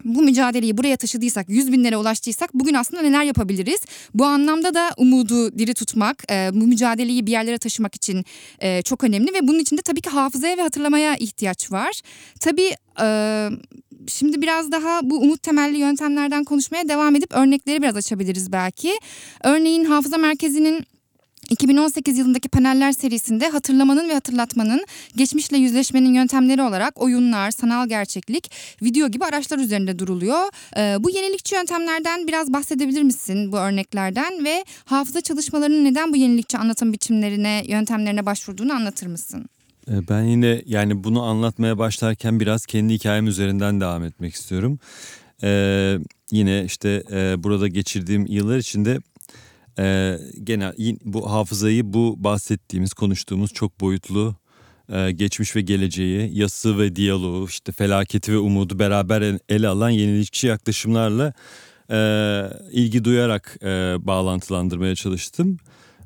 bu 0.03 0.21
mücadeleyi 0.21 0.77
buraya 0.77 0.97
taşıdıysak, 0.97 1.49
yüz 1.49 1.71
binlere 1.71 1.97
ulaştıysak 1.97 2.53
bugün 2.53 2.73
aslında 2.73 3.01
neler 3.01 3.23
yapabiliriz? 3.23 3.79
Bu 4.13 4.25
anlamda 4.25 4.73
da 4.73 4.91
umudu 4.97 5.59
diri 5.59 5.73
tutmak, 5.73 6.31
e, 6.31 6.49
bu 6.53 6.67
mücadeleyi 6.67 7.25
bir 7.25 7.31
yerlere 7.31 7.57
taşımak 7.57 7.95
için 7.95 8.25
e, 8.59 8.81
çok 8.81 9.03
önemli 9.03 9.33
ve 9.33 9.47
bunun 9.47 9.59
için 9.59 9.77
de 9.77 9.81
tabii 9.81 10.01
ki 10.01 10.09
hafızaya 10.09 10.57
ve 10.57 10.61
hatırlamaya 10.61 11.15
ihtiyaç 11.15 11.71
var. 11.71 12.01
Tabii 12.39 12.71
e, 13.01 13.49
şimdi 14.07 14.41
biraz 14.41 14.71
daha 14.71 14.99
bu 15.03 15.17
umut 15.19 15.43
temelli 15.43 15.77
yöntemlerden 15.77 16.43
konuşmaya 16.43 16.89
devam 16.89 17.15
edip 17.15 17.33
örnekleri 17.33 17.81
biraz 17.81 17.95
açabiliriz 17.95 18.51
belki. 18.51 18.99
Örneğin 19.43 19.85
Hafıza 19.85 20.17
Merkezi'nin 20.17 20.85
2018 21.49 22.17
yılındaki 22.17 22.49
paneller 22.49 22.91
serisinde 22.91 23.49
hatırlamanın 23.49 24.09
ve 24.09 24.13
hatırlatmanın 24.13 24.85
geçmişle 25.15 25.57
yüzleşmenin 25.57 26.13
yöntemleri 26.13 26.61
olarak 26.61 27.01
oyunlar, 27.01 27.51
sanal 27.51 27.89
gerçeklik, 27.89 28.51
video 28.81 29.07
gibi 29.07 29.25
araçlar 29.25 29.57
üzerinde 29.57 29.99
duruluyor. 29.99 30.39
Ee, 30.77 31.03
bu 31.03 31.09
yenilikçi 31.09 31.55
yöntemlerden 31.55 32.27
biraz 32.27 32.53
bahsedebilir 32.53 33.03
misin 33.03 33.51
bu 33.51 33.57
örneklerden 33.57 34.45
ve 34.45 34.65
hafıza 34.85 35.21
çalışmalarının 35.21 35.85
neden 35.85 36.13
bu 36.13 36.15
yenilikçi 36.15 36.57
anlatım 36.57 36.93
biçimlerine, 36.93 37.63
yöntemlerine 37.67 38.25
başvurduğunu 38.25 38.73
anlatır 38.73 39.07
mısın? 39.07 39.45
Ee, 39.89 40.07
ben 40.09 40.23
yine 40.23 40.61
yani 40.65 41.03
bunu 41.03 41.23
anlatmaya 41.23 41.77
başlarken 41.77 42.39
biraz 42.39 42.65
kendi 42.65 42.93
hikayem 42.93 43.27
üzerinden 43.27 43.81
devam 43.81 44.03
etmek 44.03 44.33
istiyorum. 44.33 44.79
Ee, 45.43 45.97
yine 46.31 46.63
işte 46.65 47.03
e, 47.11 47.43
burada 47.43 47.67
geçirdiğim 47.67 48.25
yıllar 48.25 48.57
içinde 48.57 48.99
e, 49.79 50.17
genel 50.43 50.73
bu 51.03 51.31
hafızayı 51.31 51.93
bu 51.93 52.15
bahsettiğimiz 52.17 52.93
konuştuğumuz 52.93 53.53
çok 53.53 53.81
boyutlu 53.81 54.35
e, 54.89 55.11
geçmiş 55.11 55.55
ve 55.55 55.61
geleceği 55.61 56.37
yası 56.37 56.79
ve 56.79 56.95
diyaloğu 56.95 57.47
işte 57.47 57.71
felaketi 57.71 58.33
ve 58.33 58.37
umudu 58.37 58.79
beraber 58.79 59.37
ele 59.49 59.67
alan 59.67 59.89
yenilikçi 59.89 60.47
yaklaşımlarla 60.47 61.33
e, 61.91 61.97
ilgi 62.71 63.03
duyarak 63.03 63.57
e, 63.61 63.67
bağlantılandırmaya 63.99 64.95
çalıştım. 64.95 65.57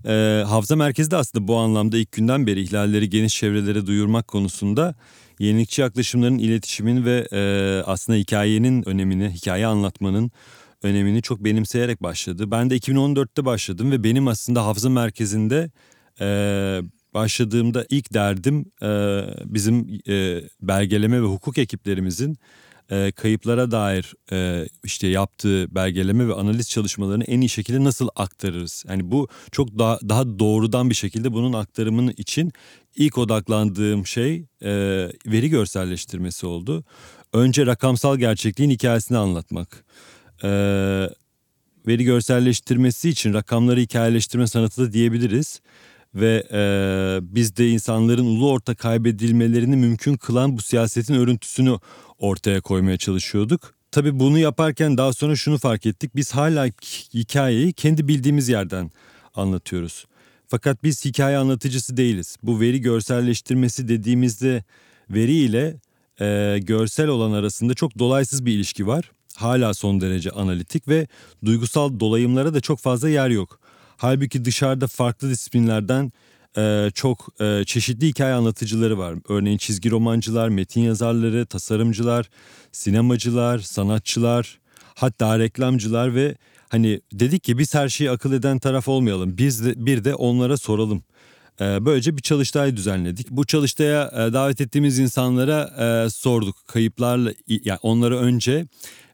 E, 0.05 0.43
hafıza 0.47 0.75
merkezi 0.75 1.11
de 1.11 1.15
aslında 1.15 1.47
bu 1.47 1.57
anlamda 1.57 1.97
ilk 1.97 2.11
günden 2.11 2.47
beri 2.47 2.61
ihlalleri 2.61 3.09
geniş 3.09 3.35
çevrelere 3.35 3.85
duyurmak 3.85 4.27
konusunda 4.27 4.95
yenilikçi 5.39 5.81
yaklaşımların 5.81 6.37
iletişimin 6.37 7.05
ve 7.05 7.27
e, 7.31 7.41
aslında 7.85 8.17
hikayenin 8.17 8.89
önemini, 8.89 9.29
hikaye 9.29 9.67
anlatmanın 9.67 10.31
önemini 10.83 11.21
çok 11.21 11.43
benimseyerek 11.43 12.03
başladı. 12.03 12.51
Ben 12.51 12.69
de 12.69 12.77
2014'te 12.77 13.45
başladım 13.45 13.91
ve 13.91 14.03
benim 14.03 14.27
aslında 14.27 14.65
hafıza 14.65 14.89
merkezinde 14.89 15.71
e, 16.21 16.25
başladığımda 17.13 17.85
ilk 17.89 18.13
derdim 18.13 18.65
e, 18.81 19.21
bizim 19.45 19.99
e, 20.07 20.41
belgeleme 20.61 21.21
ve 21.21 21.25
hukuk 21.25 21.57
ekiplerimizin 21.57 22.37
e, 22.91 23.11
kayıplara 23.11 23.71
dair 23.71 24.13
e, 24.31 24.67
işte 24.83 25.07
yaptığı 25.07 25.75
belgeleme 25.75 26.27
ve 26.27 26.33
analiz 26.33 26.69
çalışmalarını 26.69 27.23
en 27.23 27.41
iyi 27.41 27.49
şekilde 27.49 27.83
nasıl 27.83 28.07
aktarırız? 28.15 28.83
Yani 28.87 29.11
bu 29.11 29.27
çok 29.51 29.79
daha, 29.79 29.99
daha 30.09 30.39
doğrudan 30.39 30.89
bir 30.89 30.95
şekilde 30.95 31.33
bunun 31.33 31.53
aktarımının 31.53 32.13
için 32.17 32.51
ilk 32.95 33.17
odaklandığım 33.17 34.05
şey 34.05 34.45
e, 34.61 34.71
veri 35.25 35.49
görselleştirmesi 35.49 36.45
oldu. 36.45 36.83
Önce 37.33 37.65
rakamsal 37.65 38.17
gerçekliğin 38.17 38.69
hikayesini 38.69 39.17
anlatmak 39.17 39.85
e, 40.43 40.49
veri 41.87 42.03
görselleştirmesi 42.03 43.09
için 43.09 43.33
rakamları 43.33 43.79
hikayeleştirme 43.79 44.47
sanatı 44.47 44.81
da 44.81 44.93
diyebiliriz. 44.93 45.61
Ve 46.15 46.43
e, 46.51 46.61
biz 47.35 47.57
de 47.57 47.69
insanların 47.69 48.25
ulu 48.25 48.51
orta 48.51 48.75
kaybedilmelerini 48.75 49.75
mümkün 49.75 50.15
kılan 50.15 50.57
bu 50.57 50.61
siyasetin 50.61 51.13
örüntüsünü 51.13 51.77
ortaya 52.19 52.61
koymaya 52.61 52.97
çalışıyorduk. 52.97 53.73
Tabii 53.91 54.19
bunu 54.19 54.39
yaparken 54.39 54.97
daha 54.97 55.13
sonra 55.13 55.35
şunu 55.35 55.57
fark 55.57 55.85
ettik. 55.85 56.15
Biz 56.15 56.31
hala 56.31 56.67
hikayeyi 57.13 57.73
kendi 57.73 58.07
bildiğimiz 58.07 58.49
yerden 58.49 58.91
anlatıyoruz. 59.35 60.05
Fakat 60.47 60.83
biz 60.83 61.05
hikaye 61.05 61.37
anlatıcısı 61.37 61.97
değiliz. 61.97 62.37
Bu 62.43 62.59
veri 62.59 62.81
görselleştirmesi 62.81 63.87
dediğimizde 63.87 64.63
veri 65.09 65.35
ile 65.35 65.75
e, 66.21 66.59
görsel 66.61 67.07
olan 67.07 67.31
arasında 67.31 67.73
çok 67.73 67.99
dolaysız 67.99 68.45
bir 68.45 68.53
ilişki 68.53 68.87
var 68.87 69.11
hala 69.41 69.73
son 69.73 70.01
derece 70.01 70.31
analitik 70.31 70.87
ve 70.87 71.07
duygusal 71.45 71.99
dolayımlara 71.99 72.53
da 72.53 72.61
çok 72.61 72.79
fazla 72.79 73.09
yer 73.09 73.29
yok. 73.29 73.59
Halbuki 73.97 74.45
dışarıda 74.45 74.87
farklı 74.87 75.29
disiplinlerden 75.29 76.11
e, 76.57 76.91
çok 76.93 77.41
e, 77.41 77.63
çeşitli 77.65 78.07
hikaye 78.07 78.33
anlatıcıları 78.33 78.97
var. 78.97 79.15
Örneğin 79.29 79.57
çizgi 79.57 79.91
romancılar, 79.91 80.49
metin 80.49 80.81
yazarları, 80.81 81.45
tasarımcılar, 81.45 82.29
sinemacılar, 82.71 83.59
sanatçılar, 83.59 84.59
hatta 84.95 85.39
reklamcılar 85.39 86.15
ve 86.15 86.35
hani 86.69 87.01
dedik 87.13 87.43
ki 87.43 87.57
biz 87.57 87.75
her 87.75 87.89
şeyi 87.89 88.11
akıl 88.11 88.33
eden 88.33 88.59
taraf 88.59 88.87
olmayalım. 88.87 89.37
Biz 89.37 89.65
de 89.65 89.85
bir 89.85 90.03
de 90.03 90.15
onlara 90.15 90.57
soralım. 90.57 91.03
E, 91.61 91.85
böylece 91.85 92.17
bir 92.17 92.21
çalıştay 92.21 92.75
düzenledik. 92.77 93.29
Bu 93.29 93.45
çalıştaya 93.45 94.07
e, 94.07 94.33
davet 94.33 94.61
ettiğimiz 94.61 94.99
insanlara 94.99 95.61
e, 96.05 96.09
sorduk. 96.09 96.67
Kayıplarla 96.67 97.33
yani 97.47 97.79
onlara 97.81 98.17
önce 98.17 98.67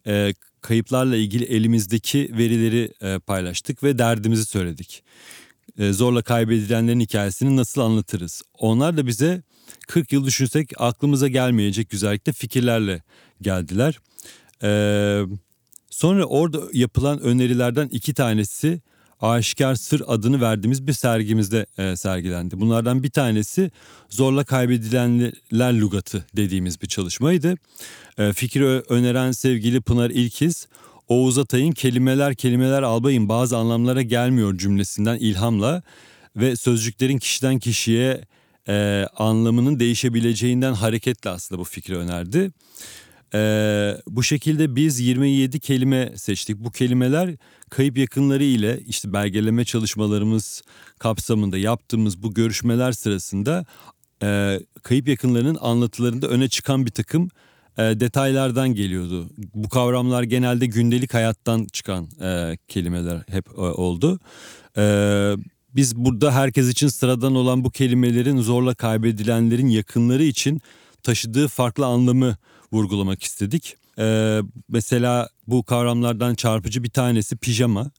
e, 0.08 0.34
kayıplarla 0.62 1.16
ilgili 1.16 1.44
elimizdeki 1.44 2.32
verileri 2.38 2.94
paylaştık 3.20 3.84
ve 3.84 3.98
derdimizi 3.98 4.46
söyledik. 4.46 5.04
Zorla 5.80 6.22
kaybedilenlerin 6.22 7.00
hikayesini 7.00 7.56
nasıl 7.58 7.82
anlatırız? 7.82 8.42
Onlar 8.60 8.98
da 8.98 9.08
bize 9.08 9.42
40 9.88 10.12
yıl 10.12 10.26
düşünsek 10.26 10.72
aklımıza 10.78 11.28
gelmeyecek 11.28 11.90
güzellikte 11.90 12.34
fikirlerle 12.34 13.02
geldiler. 13.42 14.00
Sonra 15.90 16.26
orada 16.26 16.62
yapılan 16.74 17.20
önerilerden 17.20 17.88
iki 17.92 18.14
tanesi 18.14 18.82
Aşikar 19.22 19.76
Sır 19.76 20.02
adını 20.08 20.42
verdiğimiz 20.42 20.88
bir 20.88 20.94
sergimizde 20.94 21.66
e, 21.78 21.96
sergilendi. 21.96 22.60
Bunlardan 22.60 23.04
bir 23.04 23.10
tanesi 23.10 23.72
Zorla 24.10 24.44
Kaybedilenler 24.44 25.74
Lugatı 25.74 26.26
dediğimiz 26.36 26.82
bir 26.82 26.88
çalışmaydı. 26.88 27.56
E, 28.18 28.34
fikri 28.34 28.66
öneren 28.66 29.32
sevgili 29.32 29.82
Pınar 29.82 30.10
İlkiz, 30.10 30.68
Oğuz 31.08 31.38
Atay'ın 31.38 31.72
kelimeler 31.72 32.36
kelimeler 32.36 32.84
albayın 32.84 33.30
bazı 33.30 33.58
anlamlara 33.58 34.02
gelmiyor 34.02 34.58
cümlesinden 34.58 35.18
ilhamla 35.18 35.82
ve 36.36 36.56
sözcüklerin 36.56 37.18
kişiden 37.18 37.60
kişiye 37.60 38.22
e, 38.68 39.06
anlamının 39.18 39.80
değişebileceğinden 39.80 40.74
hareketle 40.74 41.30
aslında 41.30 41.60
bu 41.60 41.64
fikri 41.64 41.98
önerdi. 41.98 42.52
Ee, 43.36 43.98
bu 44.08 44.24
şekilde 44.24 44.76
biz 44.76 45.00
27 45.00 45.60
kelime 45.60 46.14
seçtik. 46.16 46.60
Bu 46.60 46.72
kelimeler 46.72 47.36
kayıp 47.70 47.98
yakınları 47.98 48.44
ile 48.44 48.80
işte 48.88 49.14
belgeleme 49.14 49.66
çalışmalarımız 49.66 50.62
kapsamında 51.00 51.58
yaptığımız 51.58 52.24
bu 52.24 52.34
görüşmeler 52.34 52.92
sırasında 52.92 53.66
e, 54.24 54.60
kayıp 54.84 55.08
yakınlarının 55.08 55.58
anlatılarında 55.62 56.28
öne 56.28 56.50
çıkan 56.50 56.86
bir 56.86 56.92
takım 56.92 57.30
e, 57.78 57.82
detaylardan 57.82 58.70
geliyordu. 58.70 59.30
Bu 59.56 59.70
kavramlar 59.70 60.24
genelde 60.24 60.66
gündelik 60.66 61.14
hayattan 61.14 61.68
çıkan 61.74 62.08
e, 62.22 62.58
kelimeler 62.68 63.24
hep 63.30 63.48
e, 63.58 63.62
oldu. 63.62 64.20
E, 64.78 64.84
biz 65.76 65.96
burada 65.96 66.32
herkes 66.32 66.70
için 66.70 66.88
sıradan 66.88 67.36
olan 67.36 67.64
bu 67.64 67.70
kelimelerin 67.70 68.42
zorla 68.42 68.76
kaybedilenlerin 68.76 69.68
yakınları 69.68 70.24
için 70.24 70.62
taşıdığı 71.04 71.48
farklı 71.48 71.86
anlamı 71.86 72.38
vurgulamak 72.74 73.24
istedik. 73.24 73.76
Ee, 74.00 74.42
mesela 74.70 75.30
bu 75.48 75.64
kavramlardan 75.64 76.36
çarpıcı 76.36 76.84
bir 76.84 76.90
tanesi 76.90 77.38
pijama. 77.38 77.92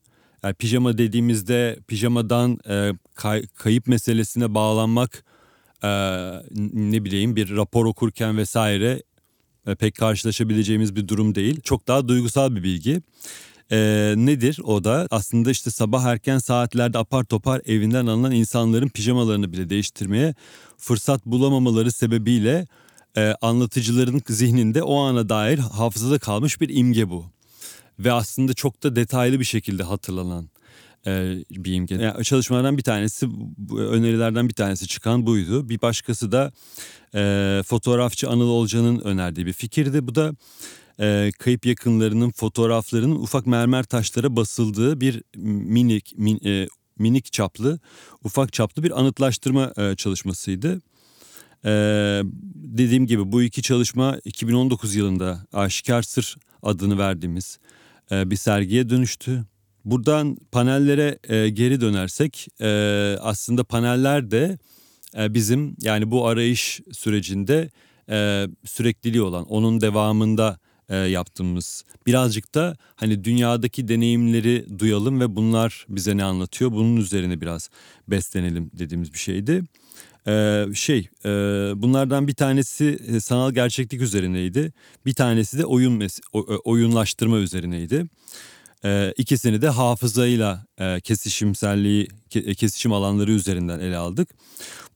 Yani 0.42 0.55
pijama 0.55 0.98
dediğimizde 0.98 1.79
pijamadan 1.88 2.59
e, 2.68 2.92
kay- 3.14 3.46
kayıp 3.46 3.87
meselesine 3.87 4.55
bağlanmak 4.55 5.24
e, 5.83 5.88
ne 6.72 7.05
bileyim 7.05 7.37
bir 7.37 7.57
rapor 7.57 7.87
okurken 7.87 8.37
vesaire 8.37 9.02
e, 9.66 9.74
pek 9.74 9.94
karşılaşabileceğimiz 9.94 10.96
bir 10.96 11.09
durum 11.09 11.35
değil. 11.35 11.61
Çok 11.61 11.88
daha 11.88 12.09
duygusal 12.09 12.57
bir 12.57 12.62
bilgi. 12.62 13.02
E, 13.72 14.14
nedir 14.16 14.61
o 14.64 14.85
da? 14.85 15.09
Aslında 15.11 15.50
işte 15.50 15.70
sabah 15.70 16.05
erken 16.05 16.38
saatlerde 16.38 16.98
apar 16.98 17.24
topar 17.24 17.62
evinden 17.64 18.07
alınan 18.07 18.33
insanların 18.33 18.88
pijamalarını 18.88 19.52
bile 19.52 19.70
değiştirmeye 19.70 20.35
fırsat 20.79 21.26
bulamamaları 21.26 21.92
sebebiyle 21.92 22.66
e, 23.16 23.35
anlatıcıların 23.40 24.22
zihninde 24.29 24.83
o 24.83 24.98
ana 25.00 25.29
dair 25.29 25.59
hafızada 25.59 26.18
kalmış 26.18 26.61
bir 26.61 26.68
imge 26.68 27.11
bu. 27.11 27.24
Ve 27.98 28.12
aslında 28.12 28.55
çok 28.55 28.83
da 28.83 28.96
detaylı 28.96 29.40
bir 29.40 29.44
şekilde 29.44 29.83
hatırlanan 29.83 30.48
e, 31.07 31.37
bir 31.50 31.72
imge. 31.72 31.94
Yani 31.94 32.24
çalışmalardan 32.24 32.79
bir 32.79 32.83
tanesi, 32.83 33.29
önerilerden 33.79 34.48
bir 34.48 34.55
tanesi 34.55 34.87
çıkan 34.87 35.26
buydu. 35.26 35.68
Bir 35.68 35.83
başkası 35.83 36.33
da 36.33 36.52
e, 37.14 37.62
fotoğrafçı 37.66 38.31
Anıl 38.31 38.48
Olcan'ın 38.48 39.00
önerdiği 39.00 39.46
bir 39.46 39.52
fikirdi. 39.52 40.07
Bu 40.07 40.14
da 40.14 40.33
e, 41.00 41.31
kayıp 41.38 41.66
yakınlarının 41.66 42.31
fotoğraflarının 42.31 43.16
ufak 43.16 43.46
mermer 43.46 43.85
taşlara 43.85 44.37
basıldığı 44.37 45.00
bir 45.00 45.22
minik 45.37 46.18
min, 46.18 46.40
e, 46.44 46.66
minik 46.98 47.33
çaplı, 47.33 47.81
ufak 48.24 48.52
çaplı 48.52 48.83
bir 48.83 49.00
anıtlaştırma 49.00 49.72
e, 49.76 49.96
çalışmasıydı. 49.96 50.81
Ee, 51.66 52.22
dediğim 52.55 53.07
gibi 53.07 53.33
bu 53.33 53.42
iki 53.42 53.62
çalışma 53.62 54.18
2019 54.24 54.94
yılında 54.94 55.46
Aşikar 55.52 56.02
Sır 56.02 56.37
adını 56.62 56.98
verdiğimiz 56.98 57.59
e, 58.11 58.31
bir 58.31 58.37
sergiye 58.37 58.88
dönüştü. 58.88 59.44
Buradan 59.85 60.37
panellere 60.52 61.18
e, 61.29 61.48
geri 61.48 61.81
dönersek 61.81 62.48
e, 62.61 62.68
aslında 63.20 63.64
paneller 63.64 64.31
de 64.31 64.59
e, 65.18 65.35
bizim 65.35 65.76
yani 65.81 66.11
bu 66.11 66.26
arayış 66.26 66.81
sürecinde 66.92 67.70
e, 68.11 68.46
sürekliliği 68.64 69.22
olan 69.22 69.44
onun 69.44 69.81
devamında 69.81 70.59
e, 70.88 70.96
yaptığımız 70.96 71.85
birazcık 72.07 72.55
da 72.55 72.76
hani 72.96 73.24
dünyadaki 73.24 73.88
deneyimleri 73.88 74.79
duyalım 74.79 75.20
ve 75.20 75.37
bunlar 75.37 75.87
bize 75.88 76.16
ne 76.16 76.24
anlatıyor 76.24 76.72
bunun 76.72 76.96
üzerine 76.96 77.40
biraz 77.40 77.70
beslenelim 78.09 78.70
dediğimiz 78.79 79.12
bir 79.12 79.18
şeydi. 79.18 79.62
Ee, 80.29 80.67
şey 80.75 81.09
e, 81.25 81.29
bunlardan 81.77 82.29
bir 82.29 82.35
tanesi 82.35 82.99
e, 83.09 83.21
sanal 83.21 83.53
gerçeklik 83.53 84.01
üzerineydi. 84.03 84.73
Bir 85.07 85.15
tanesi 85.15 85.59
de 85.59 85.65
oyun 85.67 86.01
mes- 86.01 86.21
o- 86.33 86.61
oyunlaştırma 86.65 87.39
üzerineydi. 87.39 88.05
Ee, 88.85 89.15
ikisini 89.17 89.62
de 89.62 89.69
hafızayla 89.69 90.67
e, 90.79 91.01
kesişimselliği 91.01 92.09
ke- 92.31 92.55
kesişim 92.55 92.93
alanları 92.93 93.33
üzerinden 93.33 93.81
ele 93.81 93.97
aldık. 93.97 94.29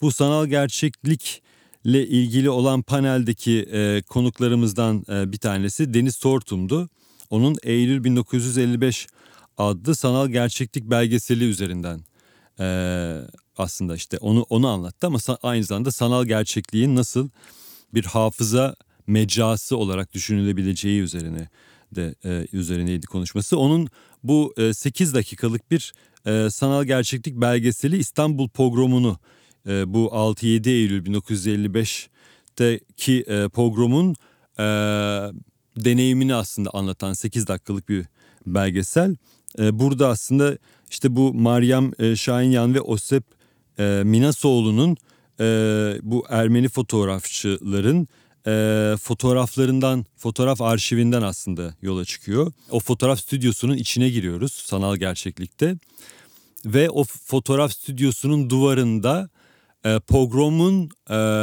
Bu 0.01 0.11
sanal 0.11 0.45
gerçeklikle 0.47 2.07
ilgili 2.07 2.49
olan 2.49 2.81
paneldeki 2.81 3.59
e, 3.73 4.01
konuklarımızdan 4.01 5.05
e, 5.09 5.31
bir 5.31 5.37
tanesi 5.37 5.93
Deniz 5.93 6.17
Tortum'du. 6.19 6.89
Onun 7.29 7.55
Eylül 7.63 8.03
1955 8.03 9.07
adlı 9.57 9.95
sanal 9.95 10.27
gerçeklik 10.29 10.83
belgeseli 10.83 11.43
üzerinden 11.43 12.01
e, 12.59 13.17
aslında 13.57 13.95
işte 13.95 14.17
onu 14.17 14.45
onu 14.49 14.67
anlattı 14.67 15.07
ama 15.07 15.19
aynı 15.43 15.63
zamanda 15.63 15.91
sanal 15.91 16.25
gerçekliğin 16.25 16.95
nasıl 16.95 17.29
bir 17.93 18.05
hafıza 18.05 18.75
mecrası 19.07 19.77
olarak 19.77 20.13
düşünülebileceği 20.13 21.01
üzerine 21.01 21.49
de 21.95 22.15
e, 22.25 22.47
üzerineydi 22.53 23.05
konuşması. 23.05 23.57
Onun 23.57 23.89
bu 24.23 24.53
e, 24.57 24.73
8 24.73 25.13
dakikalık 25.13 25.71
bir 25.71 25.93
e, 26.25 26.49
sanal 26.49 26.83
gerçeklik 26.83 27.41
belgeseli 27.41 27.97
İstanbul 27.97 28.49
pogromunu 28.49 29.17
e, 29.67 29.93
bu 29.93 30.05
6-7 30.05 30.69
Eylül 30.69 31.05
1955'teki 31.05 33.25
e, 33.27 33.49
pogromun 33.49 34.15
e, 34.59 34.63
deneyimini 35.77 36.35
aslında 36.35 36.69
anlatan 36.73 37.13
8 37.13 37.47
dakikalık 37.47 37.89
bir 37.89 38.05
belgesel. 38.45 39.15
E, 39.59 39.79
burada 39.79 40.07
aslında 40.07 40.57
işte 40.91 41.15
bu 41.15 41.33
Meryem 41.33 41.91
e, 41.99 42.15
Şahinyan 42.15 42.73
ve 42.73 42.81
Osep 42.81 43.23
e, 43.79 44.01
Minasoğlu'nun 44.05 44.97
e, 45.39 45.45
bu 46.03 46.25
Ermeni 46.29 46.69
fotoğrafçıların 46.69 48.07
e, 48.47 48.95
fotoğraflarından, 48.97 50.05
fotoğraf 50.17 50.61
arşivinden 50.61 51.21
aslında 51.21 51.75
yola 51.81 52.05
çıkıyor. 52.05 52.51
O 52.69 52.79
fotoğraf 52.79 53.19
stüdyosunun 53.19 53.77
içine 53.77 54.09
giriyoruz 54.09 54.53
sanal 54.53 54.95
gerçeklikte. 54.95 55.75
Ve 56.65 56.89
o 56.89 57.03
fotoğraf 57.03 57.71
stüdyosunun 57.71 58.49
duvarında 58.49 59.29
pogromun 60.07 60.89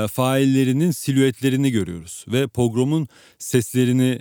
faillerinin 0.09 0.91
silüetlerini 0.91 1.71
görüyoruz. 1.71 2.25
Ve 2.29 2.47
pogromun 2.47 3.09
seslerini 3.39 4.21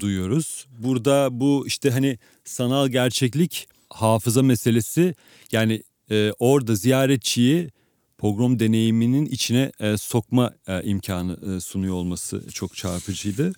duyuyoruz. 0.00 0.66
Burada 0.78 1.28
bu 1.32 1.64
işte 1.66 1.90
hani 1.90 2.18
sanal 2.44 2.88
gerçeklik 2.88 3.68
hafıza 3.90 4.42
meselesi 4.42 5.14
yani 5.52 5.82
e, 6.10 6.32
orada 6.38 6.74
ziyaretçiyi 6.74 7.70
pogrom 8.18 8.58
deneyiminin 8.58 9.26
içine 9.26 9.72
e, 9.80 9.96
sokma 9.96 10.54
e, 10.68 10.82
imkanı 10.82 11.56
e, 11.56 11.60
sunuyor 11.60 11.94
olması 11.94 12.50
çok 12.52 12.76
çarpıcıydı. 12.76 13.52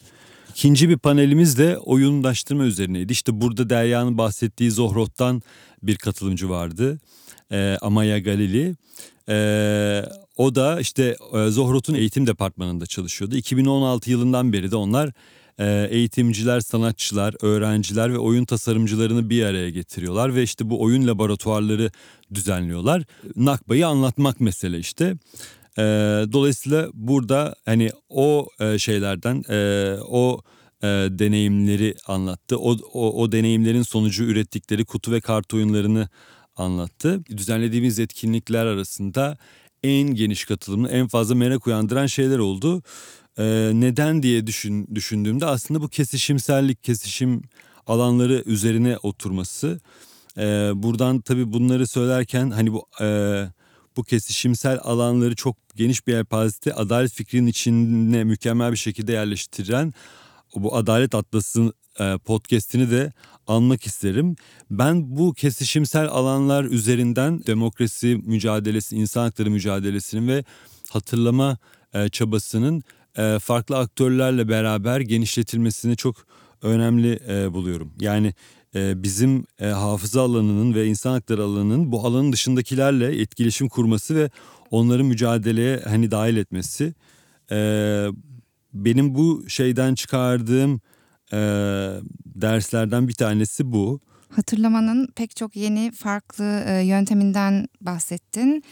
İkinci 0.51 0.89
bir 0.89 0.99
panelimiz 0.99 1.59
de 1.59 1.79
oyunlaştırma 1.79 2.65
üzerineydi. 2.65 3.13
İşte 3.13 3.41
burada 3.41 3.71
Derya'nın 3.71 4.19
bahsettiği 4.19 4.71
Zohrot'tan 4.71 5.43
bir 5.83 5.97
katılımcı 5.97 6.51
vardı. 6.51 7.01
E, 7.53 7.79
Amaya 7.81 8.19
Galili. 8.19 8.77
E, 9.29 10.05
o 10.37 10.55
da 10.55 10.81
işte 10.81 11.17
e, 11.35 11.51
Zohrot'un 11.51 11.95
eğitim 11.95 12.27
departmanında 12.27 12.87
çalışıyordu. 12.87 13.37
2016 13.37 14.11
yılından 14.11 14.53
beri 14.53 14.71
de 14.71 14.77
onlar 14.77 15.13
eğitimciler, 15.67 16.61
sanatçılar, 16.61 17.35
öğrenciler 17.43 18.13
ve 18.13 18.19
oyun 18.19 18.45
tasarımcılarını 18.45 19.31
bir 19.31 19.45
araya 19.45 19.71
getiriyorlar 19.71 20.35
ve 20.35 20.43
işte 20.43 20.71
bu 20.71 20.83
oyun 20.83 21.07
laboratuvarları 21.07 21.91
düzenliyorlar. 22.35 23.03
Nakba'yı 23.37 23.87
anlatmak 23.87 24.41
mesele 24.41 24.79
işte. 24.79 25.15
E, 25.79 25.83
dolayısıyla 26.33 26.89
burada 26.95 27.55
hani 27.65 27.91
o 28.09 28.47
e, 28.61 28.79
şeylerden 28.79 29.43
o 30.09 30.41
deneyimleri 31.19 31.95
anlattı. 32.07 32.59
O, 32.59 32.77
o, 32.93 33.23
o 33.23 33.33
deneyimlerin 33.33 33.83
sonucu 33.83 34.25
ürettikleri 34.25 34.85
kutu 34.85 35.13
ve 35.13 35.21
kart 35.21 35.55
oyunlarını 35.55 36.09
anlattı. 36.57 37.25
Düzenlediğimiz 37.37 37.99
etkinlikler 37.99 38.67
arasında 38.67 39.37
en 39.83 40.15
geniş 40.15 40.45
katılımlı, 40.45 40.89
en 40.89 41.09
fazla 41.09 41.35
merak 41.35 41.67
uyandıran 41.67 42.07
şeyler 42.07 42.39
oldu. 42.39 42.83
Ee, 43.41 43.71
neden 43.75 44.23
diye 44.23 44.47
düşün, 44.47 44.89
düşündüğümde 44.95 45.47
aslında 45.47 45.83
bu 45.83 45.89
kesişimsellik, 45.89 46.85
kesişim 46.85 47.43
alanları 47.87 48.43
üzerine 48.47 48.97
oturması. 49.03 49.81
Ee, 50.39 50.71
buradan 50.75 51.21
tabii 51.21 51.53
bunları 51.53 51.87
söylerken 51.87 52.51
hani 52.51 52.73
bu 52.73 52.87
e, 53.01 53.07
bu 53.97 54.05
kesişimsel 54.05 54.79
alanları 54.83 55.35
çok 55.35 55.57
geniş 55.77 56.07
bir 56.07 56.13
yelpazede 56.13 56.75
adalet 56.75 57.13
fikrinin 57.13 57.47
içine 57.47 58.25
mükemmel 58.25 58.73
bir 58.73 58.77
şekilde 58.77 59.13
yerleştiren 59.13 59.95
bu 60.57 60.77
Adalet 60.77 61.15
Atlası 61.15 61.73
e, 62.01 62.19
podcast'ini 62.19 62.91
de 62.91 63.13
anmak 63.47 63.87
isterim. 63.87 64.37
Ben 64.71 65.17
bu 65.17 65.33
kesişimsel 65.33 66.09
alanlar 66.09 66.65
üzerinden 66.65 67.47
demokrasi 67.47 68.17
mücadelesi, 68.25 68.97
insan 68.97 69.23
hakları 69.23 69.51
mücadelesinin 69.51 70.29
ve 70.29 70.45
hatırlama 70.91 71.59
e, 71.95 72.09
çabasının 72.09 72.79
e, 72.79 72.83
farklı 73.41 73.79
aktörlerle 73.79 74.49
beraber 74.49 75.01
genişletilmesini 75.01 75.97
çok 75.97 76.17
önemli 76.63 77.21
e, 77.29 77.53
buluyorum. 77.53 77.93
Yani 78.01 78.35
e, 78.75 79.03
bizim 79.03 79.45
e, 79.59 79.67
hafıza 79.67 80.23
alanının 80.23 80.75
ve 80.75 80.87
insan 80.87 81.13
hakları 81.13 81.43
alanının 81.43 81.93
bu 81.93 82.07
alanın 82.07 82.33
dışındakilerle 82.33 83.21
etkileşim 83.21 83.69
kurması 83.69 84.17
ve 84.17 84.31
onları 84.71 85.05
mücadeleye 85.05 85.81
hani 85.85 86.11
dahil 86.11 86.37
etmesi. 86.37 86.95
E, 87.51 87.57
benim 88.75 89.15
bu 89.15 89.45
şeyden 89.49 89.95
çıkardığım 89.95 90.81
e, 91.33 91.39
derslerden 92.27 93.09
bir 93.09 93.15
tanesi 93.15 93.73
bu. 93.73 94.01
Hatırlamanın 94.29 95.07
pek 95.07 95.37
çok 95.37 95.57
yeni 95.57 95.93
farklı 95.93 96.63
e, 96.67 96.81
yönteminden 96.81 97.69
bahsettin. 97.81 98.65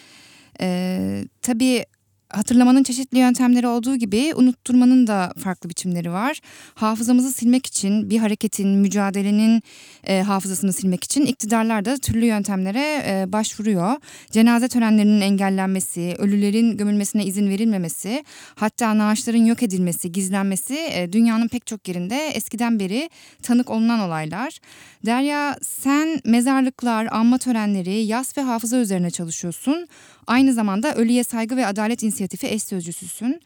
E, 0.61 1.25
tabii 1.43 1.85
Hatırlamanın 2.33 2.83
çeşitli 2.83 3.19
yöntemleri 3.19 3.67
olduğu 3.67 3.97
gibi 3.97 4.33
unutturmanın 4.35 5.07
da 5.07 5.33
farklı 5.39 5.69
biçimleri 5.69 6.13
var. 6.13 6.41
Hafızamızı 6.75 7.33
silmek 7.33 7.67
için, 7.67 8.11
bir 8.11 8.19
hareketin, 8.19 8.69
mücadelenin 8.69 9.63
e, 10.05 10.23
hafızasını 10.23 10.73
silmek 10.73 11.05
için 11.05 11.27
iktidarlar 11.27 11.85
da 11.85 11.97
türlü 11.97 12.27
yöntemlere 12.27 13.03
e, 13.07 13.33
başvuruyor. 13.33 13.97
Cenaze 14.31 14.69
törenlerinin 14.69 15.21
engellenmesi, 15.21 16.15
ölülerin 16.19 16.77
gömülmesine 16.77 17.25
izin 17.25 17.51
verilmemesi, 17.51 18.25
hatta 18.55 18.99
naaşların 18.99 19.45
yok 19.45 19.63
edilmesi, 19.63 20.13
gizlenmesi 20.13 20.75
e, 20.75 21.13
dünyanın 21.13 21.49
pek 21.49 21.67
çok 21.67 21.89
yerinde 21.89 22.27
eskiden 22.27 22.81
beri 22.81 23.11
tanık 23.43 23.71
olunan 23.71 24.01
olaylar. 24.01 24.59
Derya 25.07 25.57
sen 25.63 26.21
mezarlıklar, 26.25 27.09
anma 27.11 27.39
törenleri, 27.39 27.95
yas 27.95 28.39
ve 28.39 28.43
hafıza 28.43 28.77
üzerine 28.77 29.11
çalışıyorsun. 29.11 29.89
Aynı 30.27 30.53
zamanda 30.53 30.95
Ölüye 30.95 31.25
Saygı 31.25 31.57
ve 31.57 31.67
Adalet 31.67 32.03
İnisiyatifi 32.19 32.47
eş 32.55 32.63
sözcüsüsün. 32.63 33.41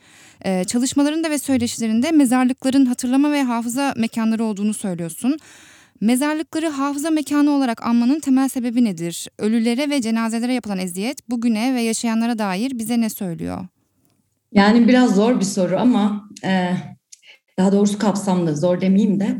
Ee, 0.44 0.64
çalışmalarında 0.64 1.30
ve 1.30 1.38
söyleşilerinde 1.38 2.10
mezarlıkların 2.10 2.86
hatırlama 2.86 3.32
ve 3.32 3.42
hafıza 3.42 3.94
mekanları 3.96 4.44
olduğunu 4.44 4.74
söylüyorsun. 4.74 5.38
Mezarlıkları 6.00 6.68
hafıza 6.68 7.10
mekanı 7.10 7.50
olarak 7.50 7.86
anmanın 7.86 8.20
temel 8.20 8.48
sebebi 8.48 8.84
nedir? 8.84 9.28
Ölülere 9.38 9.90
ve 9.90 10.00
cenazelere 10.00 10.52
yapılan 10.54 10.78
eziyet 10.78 11.30
bugüne 11.30 11.74
ve 11.74 11.80
yaşayanlara 11.80 12.38
dair 12.38 12.78
bize 12.78 13.00
ne 13.00 13.10
söylüyor? 13.10 13.66
Yani 14.52 14.88
biraz 14.88 15.14
zor 15.14 15.40
bir 15.40 15.44
soru 15.44 15.76
ama 15.78 16.28
e, 16.44 16.72
daha 17.58 17.72
doğrusu 17.72 17.98
kapsamlı, 17.98 18.56
zor 18.56 18.80
demeyeyim 18.80 19.20
de. 19.20 19.36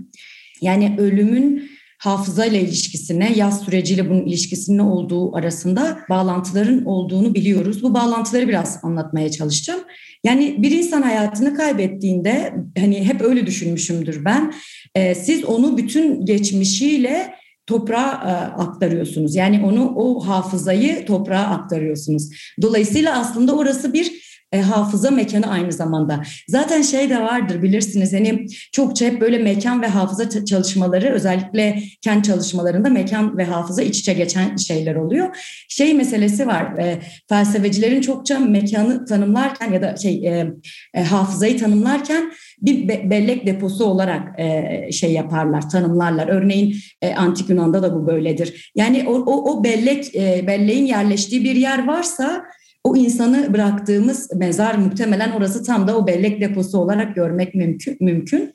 Yani 0.60 0.96
ölümün 0.98 1.70
hafızayla 2.02 2.58
ilişkisine, 2.58 3.32
yaz 3.36 3.64
süreciyle 3.64 4.10
bunun 4.10 4.26
ilişkisinin 4.26 4.78
olduğu 4.78 5.36
arasında 5.36 5.98
bağlantıların 6.10 6.84
olduğunu 6.84 7.34
biliyoruz. 7.34 7.82
Bu 7.82 7.94
bağlantıları 7.94 8.48
biraz 8.48 8.78
anlatmaya 8.82 9.30
çalışacağım. 9.30 9.80
Yani 10.24 10.62
bir 10.62 10.70
insan 10.70 11.02
hayatını 11.02 11.54
kaybettiğinde 11.54 12.54
hani 12.78 13.04
hep 13.04 13.20
öyle 13.20 13.46
düşünmüşümdür 13.46 14.24
ben. 14.24 14.52
E, 14.94 15.14
siz 15.14 15.44
onu 15.44 15.78
bütün 15.78 16.26
geçmişiyle 16.26 17.34
toprağa 17.66 18.12
e, 18.12 18.32
aktarıyorsunuz. 18.62 19.34
Yani 19.34 19.64
onu 19.64 19.94
o 19.96 20.26
hafızayı 20.26 21.06
toprağa 21.06 21.40
aktarıyorsunuz. 21.40 22.28
Dolayısıyla 22.62 23.18
aslında 23.20 23.56
orası 23.56 23.92
bir 23.92 24.31
e, 24.52 24.60
hafıza 24.60 25.10
mekanı 25.10 25.50
aynı 25.50 25.72
zamanda. 25.72 26.22
Zaten 26.48 26.82
şey 26.82 27.10
de 27.10 27.20
vardır 27.20 27.62
bilirsiniz 27.62 28.12
hani 28.12 28.46
çokça 28.72 29.06
hep 29.06 29.20
böyle 29.20 29.38
mekan 29.38 29.82
ve 29.82 29.86
hafıza 29.86 30.44
çalışmaları 30.44 31.08
özellikle 31.08 31.82
kent 32.00 32.24
çalışmalarında 32.24 32.88
mekan 32.88 33.38
ve 33.38 33.44
hafıza 33.44 33.82
iç 33.82 33.98
içe 33.98 34.12
geçen 34.12 34.56
şeyler 34.56 34.94
oluyor. 34.94 35.36
Şey 35.68 35.94
meselesi 35.94 36.46
var 36.46 36.78
e, 36.78 36.98
felsefecilerin 37.28 38.00
çokça 38.00 38.38
mekanı 38.38 39.04
tanımlarken 39.04 39.72
ya 39.72 39.82
da 39.82 39.96
şey 39.96 40.28
e, 40.28 40.46
e, 40.94 41.02
hafızayı 41.02 41.58
tanımlarken 41.58 42.32
bir 42.62 42.88
be- 42.88 43.10
bellek 43.10 43.46
deposu 43.46 43.84
olarak 43.84 44.40
e, 44.40 44.92
şey 44.92 45.12
yaparlar, 45.12 45.70
tanımlarlar. 45.70 46.28
Örneğin 46.28 46.76
e, 47.02 47.14
antik 47.14 47.50
Yunan'da 47.50 47.82
da 47.82 47.94
bu 47.94 48.06
böyledir. 48.06 48.72
Yani 48.74 49.04
o, 49.08 49.12
o, 49.12 49.52
o 49.52 49.64
bellek 49.64 50.16
e, 50.16 50.46
belleğin 50.46 50.86
yerleştiği 50.86 51.44
bir 51.44 51.56
yer 51.56 51.86
varsa 51.86 52.44
o 52.84 52.96
insanı 52.96 53.54
bıraktığımız 53.54 54.34
mezar 54.34 54.74
muhtemelen 54.74 55.30
orası 55.32 55.64
tam 55.64 55.88
da 55.88 55.96
o 55.96 56.06
bellek 56.06 56.40
deposu 56.40 56.78
olarak 56.78 57.14
görmek 57.14 57.54
mümkün. 57.54 57.96
mümkün. 58.00 58.54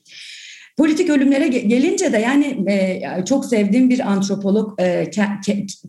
Politik 0.77 1.09
ölümlere 1.09 1.47
gelince 1.47 2.13
de 2.13 2.17
yani 2.17 2.71
e, 2.71 3.25
çok 3.25 3.45
sevdiğim 3.45 3.89
bir 3.89 4.11
antropolog 4.11 4.81
e, 4.81 5.11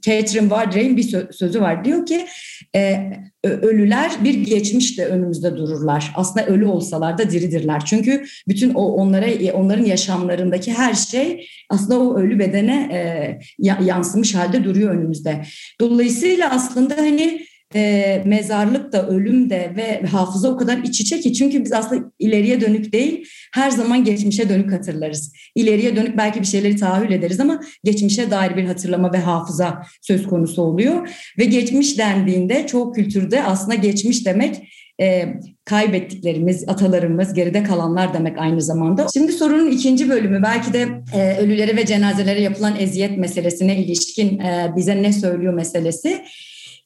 Catherine 0.02 0.48
Wardrey'in 0.48 0.96
bir 0.96 1.32
sözü 1.32 1.60
var. 1.60 1.84
Diyor 1.84 2.06
ki 2.06 2.26
e, 2.74 3.12
ölüler 3.44 4.10
bir 4.24 4.34
geçmişte 4.34 5.04
önümüzde 5.04 5.56
dururlar. 5.56 6.12
Aslında 6.14 6.46
ölü 6.46 6.66
olsalar 6.66 7.18
da 7.18 7.30
diridirler. 7.30 7.84
Çünkü 7.84 8.24
bütün 8.48 8.74
o 8.74 8.82
onlara 8.82 9.52
onların 9.52 9.84
yaşamlarındaki 9.84 10.72
her 10.72 10.94
şey 10.94 11.48
aslında 11.70 12.00
o 12.00 12.18
ölü 12.18 12.38
bedene 12.38 12.88
e, 12.92 13.38
yansımış 13.84 14.34
halde 14.34 14.64
duruyor 14.64 14.94
önümüzde. 14.94 15.42
Dolayısıyla 15.80 16.50
aslında 16.50 16.96
hani 16.96 17.47
e, 17.74 18.22
mezarlık 18.24 18.92
da 18.92 19.08
ölüm 19.08 19.50
de 19.50 19.72
ve 19.76 20.06
hafıza 20.06 20.48
o 20.48 20.56
kadar 20.56 20.78
iç 20.78 21.00
içe 21.00 21.20
ki 21.20 21.32
çünkü 21.32 21.64
biz 21.64 21.72
aslında 21.72 22.12
ileriye 22.18 22.60
dönük 22.60 22.92
değil 22.92 23.28
her 23.54 23.70
zaman 23.70 24.04
geçmişe 24.04 24.48
dönük 24.48 24.72
hatırlarız. 24.72 25.32
İleriye 25.54 25.96
dönük 25.96 26.16
belki 26.16 26.40
bir 26.40 26.46
şeyleri 26.46 26.76
tahayyül 26.76 27.10
ederiz 27.10 27.40
ama 27.40 27.60
geçmişe 27.84 28.30
dair 28.30 28.56
bir 28.56 28.64
hatırlama 28.64 29.12
ve 29.12 29.18
hafıza 29.18 29.82
söz 30.02 30.26
konusu 30.26 30.62
oluyor. 30.62 31.08
Ve 31.38 31.44
geçmiş 31.44 31.98
dendiğinde 31.98 32.66
çoğu 32.66 32.92
kültürde 32.92 33.42
aslında 33.42 33.74
geçmiş 33.74 34.26
demek 34.26 34.56
e, 35.00 35.34
kaybettiklerimiz, 35.64 36.68
atalarımız, 36.68 37.34
geride 37.34 37.62
kalanlar 37.62 38.14
demek 38.14 38.38
aynı 38.38 38.60
zamanda. 38.60 39.06
Şimdi 39.14 39.32
sorunun 39.32 39.70
ikinci 39.70 40.10
bölümü 40.10 40.42
belki 40.42 40.72
de 40.72 40.88
e, 41.14 41.36
ölülere 41.36 41.76
ve 41.76 41.86
cenazelere 41.86 42.40
yapılan 42.40 42.76
eziyet 42.80 43.18
meselesine 43.18 43.76
ilişkin 43.76 44.38
e, 44.38 44.72
bize 44.76 45.02
ne 45.02 45.12
söylüyor 45.12 45.54
meselesi. 45.54 46.24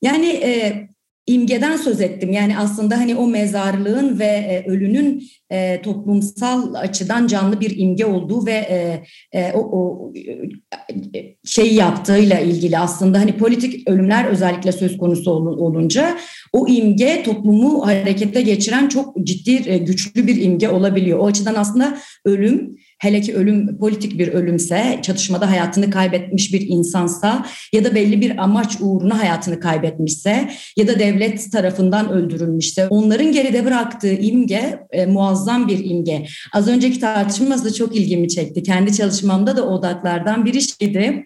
Yani 0.03 0.27
e, 0.27 0.89
imgeden 1.27 1.77
söz 1.77 2.01
ettim. 2.01 2.33
Yani 2.33 2.59
aslında 2.59 2.97
hani 2.97 3.17
o 3.17 3.27
mezarlığın 3.27 4.19
ve 4.19 4.25
e, 4.25 4.65
ölünün 4.67 5.23
e, 5.51 5.83
toplumsal 5.83 6.75
açıdan 6.75 7.27
canlı 7.27 7.61
bir 7.61 7.79
imge 7.79 8.05
olduğu 8.05 8.47
ve 8.47 8.53
e, 8.53 9.05
e, 9.33 9.53
o, 9.53 9.59
o 9.59 10.13
şeyi 11.45 11.75
yaptığıyla 11.75 12.41
ilgili 12.41 12.79
aslında 12.79 13.19
hani 13.19 13.37
politik 13.37 13.89
ölümler 13.89 14.25
özellikle 14.25 14.73
söz 14.73 14.99
konusu 14.99 15.31
olunca 15.31 16.19
o 16.53 16.69
imge 16.69 17.23
toplumu 17.23 17.87
harekete 17.87 18.43
geçiren 18.43 18.89
çok 18.89 19.17
ciddi 19.27 19.71
e, 19.71 19.79
güçlü 19.79 20.27
bir 20.27 20.43
imge 20.43 20.69
olabiliyor. 20.69 21.19
O 21.19 21.27
açıdan 21.27 21.55
aslında 21.55 21.99
ölüm 22.25 22.77
hele 23.03 23.21
ki 23.21 23.35
ölüm 23.35 23.79
politik 23.79 24.19
bir 24.19 24.29
ölümse, 24.29 25.01
çatışmada 25.03 25.51
hayatını 25.51 25.91
kaybetmiş 25.91 26.53
bir 26.53 26.69
insansa 26.69 27.47
ya 27.73 27.85
da 27.85 27.95
belli 27.95 28.21
bir 28.21 28.43
amaç 28.43 28.77
uğruna 28.81 29.19
hayatını 29.19 29.61
kaybetmişse 29.61 30.51
ya 30.77 30.89
da 30.89 30.99
devlet 30.99 31.53
tarafından 31.53 32.11
öldürülmüşse 32.11 32.89
onların 32.89 33.33
geride 33.33 33.65
bıraktığı 33.65 34.13
imge 34.13 34.79
e, 34.91 35.07
muazzam 35.07 35.69
bir 35.69 35.85
imge. 35.85 36.27
Az 36.53 36.69
önceki 36.69 37.01
tartışmamız 37.01 37.65
da 37.65 37.73
çok 37.73 37.97
ilgimi 37.97 38.29
çekti. 38.29 38.63
Kendi 38.63 38.97
çalışmamda 38.97 39.57
da 39.57 39.67
odaklardan 39.67 40.45
biri 40.45 40.63
şeydi. 40.63 41.25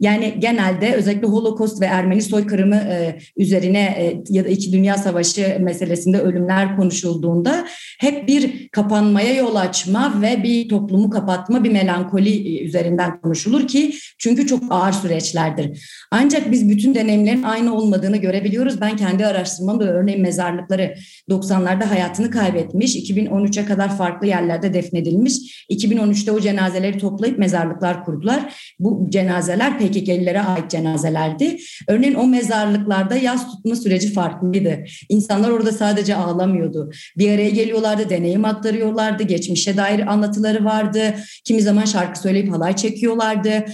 Yani 0.00 0.34
genelde 0.38 0.94
özellikle 0.94 1.26
Holocaust 1.26 1.80
ve 1.80 1.86
Ermeni 1.86 2.22
soykırımı 2.22 2.76
e, 2.76 3.18
üzerine 3.36 3.80
e, 3.80 4.22
ya 4.28 4.44
da 4.44 4.48
iki 4.48 4.72
Dünya 4.72 4.98
Savaşı 4.98 5.56
meselesinde 5.60 6.18
ölümler 6.20 6.76
konuşulduğunda 6.76 7.66
hep 8.00 8.28
bir 8.28 8.68
kapanmaya 8.68 9.34
yol 9.34 9.54
açma 9.54 10.22
ve 10.22 10.42
bir 10.42 10.68
toplumu 10.68 11.10
kapatma, 11.10 11.64
bir 11.64 11.72
melankoli 11.72 12.58
e, 12.58 12.64
üzerinden 12.64 13.20
konuşulur 13.20 13.68
ki 13.68 13.94
çünkü 14.18 14.46
çok 14.46 14.62
ağır 14.70 14.92
süreçlerdir. 14.92 15.88
Ancak 16.10 16.52
biz 16.52 16.68
bütün 16.68 16.94
deneyimlerin 16.94 17.42
aynı 17.42 17.74
olmadığını 17.74 18.16
görebiliyoruz. 18.16 18.80
Ben 18.80 18.96
kendi 18.96 19.26
araştırmamda 19.26 19.84
örneğin 19.84 20.22
mezarlıkları 20.22 20.94
90'larda 21.30 21.84
hayatını 21.84 22.30
kaybetmiş, 22.30 22.96
2013'e 22.96 23.64
kadar 23.64 23.96
farklı 23.96 24.26
yerlerde 24.26 24.74
defnedilmiş. 24.74 25.66
2013'te 25.70 26.32
o 26.32 26.40
cenazeleri 26.40 26.98
toplayıp 26.98 27.38
mezarlıklar 27.38 28.04
kurdular. 28.04 28.54
Bu 28.78 29.06
cenazeler 29.10 29.78
PKK'lilere 29.88 30.40
ait 30.40 30.70
cenazelerdi. 30.70 31.56
Örneğin 31.88 32.14
o 32.14 32.26
mezarlıklarda 32.26 33.16
yaz 33.16 33.50
tutma 33.50 33.76
süreci 33.76 34.12
farklıydı. 34.12 34.84
İnsanlar 35.08 35.50
orada 35.50 35.72
sadece 35.72 36.14
ağlamıyordu. 36.14 36.90
Bir 37.18 37.32
araya 37.32 37.50
geliyorlardı, 37.50 38.10
deneyim 38.10 38.44
aktarıyorlardı, 38.44 39.22
geçmişe 39.22 39.76
dair 39.76 40.12
anlatıları 40.12 40.64
vardı. 40.64 41.14
Kimi 41.44 41.62
zaman 41.62 41.84
şarkı 41.84 42.20
söyleyip 42.20 42.52
halay 42.52 42.76
çekiyorlardı. 42.76 43.64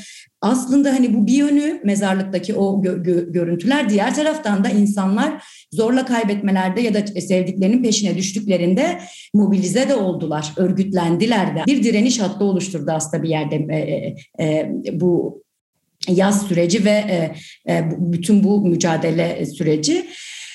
Aslında 0.42 0.92
hani 0.92 1.14
bu 1.14 1.26
bir 1.26 1.32
yönü 1.32 1.80
mezarlıktaki 1.84 2.54
o 2.54 2.82
gö- 2.82 3.02
gö- 3.02 3.32
görüntüler 3.32 3.88
diğer 3.88 4.14
taraftan 4.14 4.64
da 4.64 4.68
insanlar 4.68 5.44
zorla 5.72 6.04
kaybetmelerde 6.04 6.80
ya 6.80 6.94
da 6.94 7.06
sevdiklerinin 7.06 7.82
peşine 7.82 8.16
düştüklerinde 8.16 9.00
mobilize 9.34 9.88
de 9.88 9.94
oldular, 9.94 10.52
örgütlendiler 10.56 11.56
de. 11.56 11.62
Bir 11.66 11.82
direniş 11.82 12.20
hattı 12.20 12.44
oluşturdu 12.44 12.90
aslında 12.90 13.22
bir 13.22 13.28
yerde 13.28 13.56
e, 13.56 14.14
e, 14.38 14.46
e 14.86 15.00
bu 15.00 15.42
yaz 16.08 16.46
süreci 16.46 16.84
ve 16.84 16.90
e, 16.90 17.34
e, 17.72 17.88
bütün 17.98 18.44
bu 18.44 18.66
mücadele 18.66 19.46
süreci. 19.46 20.06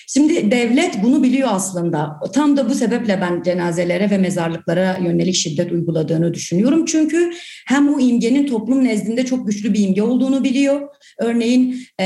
Şimdi 0.07 0.51
devlet 0.51 1.03
bunu 1.03 1.23
biliyor 1.23 1.49
aslında. 1.51 2.19
Tam 2.33 2.57
da 2.57 2.69
bu 2.69 2.73
sebeple 2.73 3.21
ben 3.21 3.43
cenazelere 3.43 4.09
ve 4.09 4.17
mezarlıklara 4.17 4.97
yönelik 4.97 5.35
şiddet 5.35 5.71
uyguladığını 5.71 6.33
düşünüyorum. 6.33 6.85
Çünkü 6.85 7.31
hem 7.67 7.87
bu 7.87 8.01
imgenin 8.01 8.47
toplum 8.47 8.83
nezdinde 8.83 9.25
çok 9.25 9.47
güçlü 9.47 9.73
bir 9.73 9.79
imge 9.79 10.01
olduğunu 10.01 10.43
biliyor. 10.43 10.81
Örneğin 11.19 11.77
e, 11.99 12.05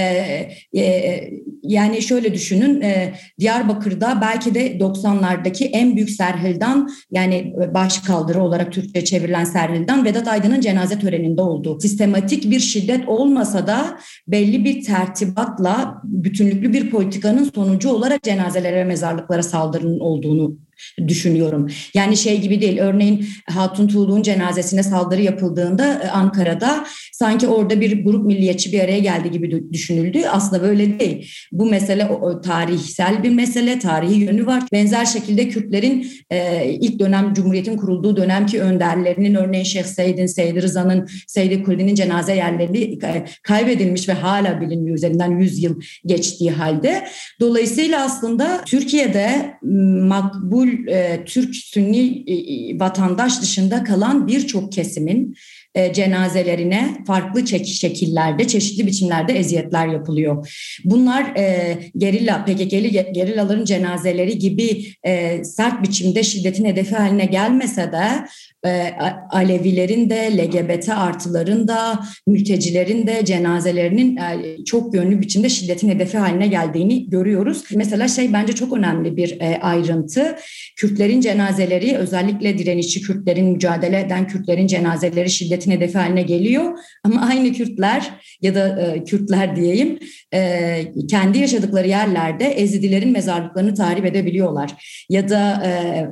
e, 0.77 1.23
yani 1.63 2.01
şöyle 2.01 2.33
düşünün 2.33 2.81
e, 2.81 3.13
Diyarbakır'da 3.39 4.19
belki 4.21 4.55
de 4.55 4.77
90'lardaki 4.77 5.65
en 5.65 5.95
büyük 5.95 6.09
Serhil'dan 6.09 6.89
yani 7.11 7.53
baş 7.73 7.99
kaldırı 7.99 8.43
olarak 8.43 8.71
Türkçe 8.71 9.05
çevrilen 9.05 9.43
Serhil'dan 9.43 10.05
Vedat 10.05 10.27
Aydın'ın 10.27 10.61
cenaze 10.61 10.99
töreninde 10.99 11.41
oldu. 11.41 11.79
Sistematik 11.81 12.51
bir 12.51 12.59
şiddet 12.59 13.07
olmasa 13.07 13.67
da 13.67 13.99
belli 14.27 14.65
bir 14.65 14.83
tertibatla 14.83 16.01
bütünlüklü 16.03 16.73
bir 16.73 16.89
politikanın 16.89 17.51
sonucu 17.55 17.88
olarak 17.89 18.23
cenazelere 18.23 18.75
ve 18.75 18.83
mezarlıklara 18.83 19.43
saldırının 19.43 19.99
olduğunu 19.99 20.55
düşünüyorum. 21.07 21.67
Yani 21.93 22.17
şey 22.17 22.41
gibi 22.41 22.61
değil. 22.61 22.77
Örneğin 22.77 23.25
Hatun 23.49 23.87
Tuğlu'nun 23.87 24.21
cenazesine 24.21 24.83
saldırı 24.83 25.21
yapıldığında 25.21 26.01
e, 26.03 26.07
Ankara'da 26.07 26.85
sanki 27.13 27.47
orada 27.47 27.81
bir 27.81 28.03
grup 28.03 28.25
milliyetçi 28.25 28.71
bir 28.71 28.79
araya 28.79 28.99
geldi 28.99 29.31
gibi 29.31 29.73
düşünüldü. 29.73 30.19
Aslında 30.31 30.63
böyle 30.63 30.99
değil. 30.99 31.31
Bu 31.51 31.65
mesele 31.65 32.09
tarihsel 32.43 33.23
bir 33.23 33.29
mesele, 33.29 33.79
tarihi 33.79 34.19
yönü 34.19 34.45
var. 34.45 34.63
Benzer 34.71 35.05
şekilde 35.05 35.49
Kürtlerin 35.49 36.07
e, 36.29 36.65
ilk 36.81 36.99
dönem 36.99 37.33
Cumhuriyet'in 37.33 37.77
kurulduğu 37.77 38.17
dönemki 38.17 38.61
önderlerinin 38.61 39.35
örneğin 39.35 39.63
Şeyh 39.63 39.83
Seyd'in, 39.83 40.25
Seyd 40.25 40.61
Rıza'nın, 40.61 41.09
Seyd 41.27 41.63
Kurdi'nin 41.63 41.95
cenaze 41.95 42.35
yerleri 42.35 42.99
kaybedilmiş 43.43 44.09
ve 44.09 44.13
hala 44.13 44.61
bilinmiyor 44.61 44.97
üzerinden 44.97 45.39
100 45.39 45.63
yıl 45.63 45.81
geçtiği 46.05 46.51
halde. 46.51 47.07
Dolayısıyla 47.39 48.03
aslında 48.03 48.61
Türkiye'de 48.65 49.53
makbul 50.07 50.68
e, 50.87 51.23
Türk 51.25 51.55
Sünni 51.55 52.23
e, 52.31 52.79
vatandaş 52.79 53.41
dışında 53.41 53.83
kalan 53.83 54.27
birçok 54.27 54.71
kesimin 54.71 55.35
e, 55.75 55.93
cenazelerine 55.93 56.97
farklı 57.07 57.47
şekillerde, 57.47 58.47
çeşitli 58.47 58.87
biçimlerde 58.87 59.33
eziyetler 59.33 59.87
yapılıyor. 59.87 60.47
Bunlar 60.85 61.35
e, 61.35 61.77
gerilla, 61.97 62.45
PKK'li 62.45 62.91
gerillaların 62.91 63.65
cenazeleri 63.65 64.37
gibi 64.37 64.85
e, 65.03 65.43
sert 65.43 65.83
biçimde 65.83 66.23
şiddetin 66.23 66.65
hedefi 66.65 66.95
haline 66.95 67.25
gelmese 67.25 67.91
de 67.91 68.25
e, 68.65 68.93
Alevilerin 69.31 70.09
de, 70.09 70.37
LGBT 70.37 70.89
artıların 70.89 71.67
da, 71.67 71.99
mültecilerin 72.27 73.07
de 73.07 73.25
cenazelerinin 73.25 74.17
e, 74.17 74.63
çok 74.65 74.95
yönlü 74.95 75.21
biçimde 75.21 75.49
şiddetin 75.49 75.89
hedefi 75.89 76.17
haline 76.17 76.47
geldiğini 76.47 77.09
görüyoruz. 77.09 77.63
Mesela 77.75 78.07
şey 78.07 78.33
bence 78.33 78.53
çok 78.53 78.77
önemli 78.77 79.17
bir 79.17 79.41
e, 79.41 79.59
ayrıntı. 79.61 80.35
Kürtlerin 80.75 81.21
cenazeleri 81.21 81.97
özellikle 81.97 82.57
direnişçi 82.57 83.01
Kürtlerin, 83.01 83.45
mücadele 83.45 83.99
eden 83.99 84.27
Kürtlerin 84.27 84.67
cenazeleri 84.67 85.29
şiddetin 85.59 85.71
hedefi 85.71 85.97
haline 85.97 86.21
geliyor. 86.21 86.79
Ama 87.03 87.21
aynı 87.21 87.53
Kürtler 87.53 88.11
ya 88.41 88.55
da 88.55 88.95
Kürtler 89.05 89.55
diyeyim 89.55 89.99
kendi 91.09 91.39
yaşadıkları 91.39 91.87
yerlerde 91.87 92.45
Ezidilerin 92.45 93.11
mezarlıklarını 93.11 93.73
tahrip 93.73 94.05
edebiliyorlar. 94.05 94.71
Ya 95.09 95.29
da 95.29 95.61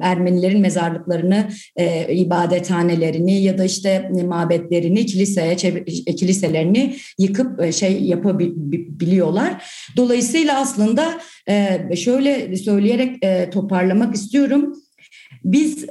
Ermenilerin 0.01 0.61
mezarlıklarını 0.61 1.47
ibadet 2.09 2.57
ibadethanelerini 2.57 3.41
ya 3.41 3.57
da 3.57 3.65
işte 3.65 4.09
mabetlerini, 4.27 5.05
kiliseye, 5.05 5.55
kiliselerini 6.15 6.95
yıkıp 7.19 7.61
e, 7.61 7.71
şey 7.71 8.03
yapabiliyorlar. 8.03 9.63
Dolayısıyla 9.97 10.59
aslında 10.59 11.19
e, 11.49 11.95
şöyle 11.95 12.55
söyleyerek 12.55 13.25
e, 13.25 13.49
toparlamak 13.49 14.15
istiyorum. 14.15 14.73
Biz 15.43 15.85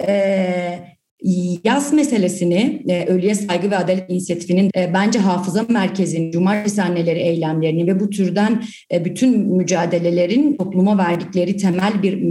Yaz 1.64 1.92
meselesini 1.92 2.82
Ölüye 3.06 3.34
Saygı 3.34 3.70
ve 3.70 3.76
Adalet 3.76 4.10
İnisiyatifi'nin 4.10 4.70
bence 4.94 5.18
hafıza 5.18 5.66
merkezinin, 5.68 6.30
cumartesi 6.30 6.82
anneleri 6.82 7.18
eylemlerini 7.18 7.86
ve 7.86 8.00
bu 8.00 8.10
türden 8.10 8.62
bütün 9.04 9.38
mücadelelerin 9.38 10.56
topluma 10.56 10.98
verdikleri 10.98 11.56
temel 11.56 12.02
bir 12.02 12.22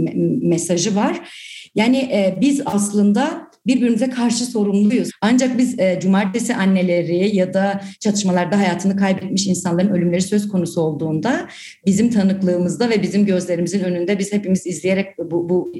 mesajı 0.42 0.96
var. 0.96 1.28
Yani 1.74 2.34
biz 2.40 2.62
aslında 2.64 3.45
birbirimize 3.66 4.10
karşı 4.10 4.44
sorumluyuz. 4.44 5.10
Ancak 5.20 5.58
biz 5.58 5.78
e, 5.78 5.98
cumartesi 6.02 6.54
anneleri 6.54 7.36
ya 7.36 7.54
da 7.54 7.80
çatışmalarda 8.00 8.58
hayatını 8.58 8.96
kaybetmiş 8.96 9.46
insanların 9.46 9.88
ölümleri 9.88 10.22
söz 10.22 10.48
konusu 10.48 10.80
olduğunda 10.80 11.48
bizim 11.86 12.10
tanıklığımızda 12.10 12.90
ve 12.90 13.02
bizim 13.02 13.26
gözlerimizin 13.26 13.80
önünde 13.80 14.18
biz 14.18 14.32
hepimiz 14.32 14.66
izleyerek 14.66 15.18
bu, 15.18 15.48
bu 15.48 15.72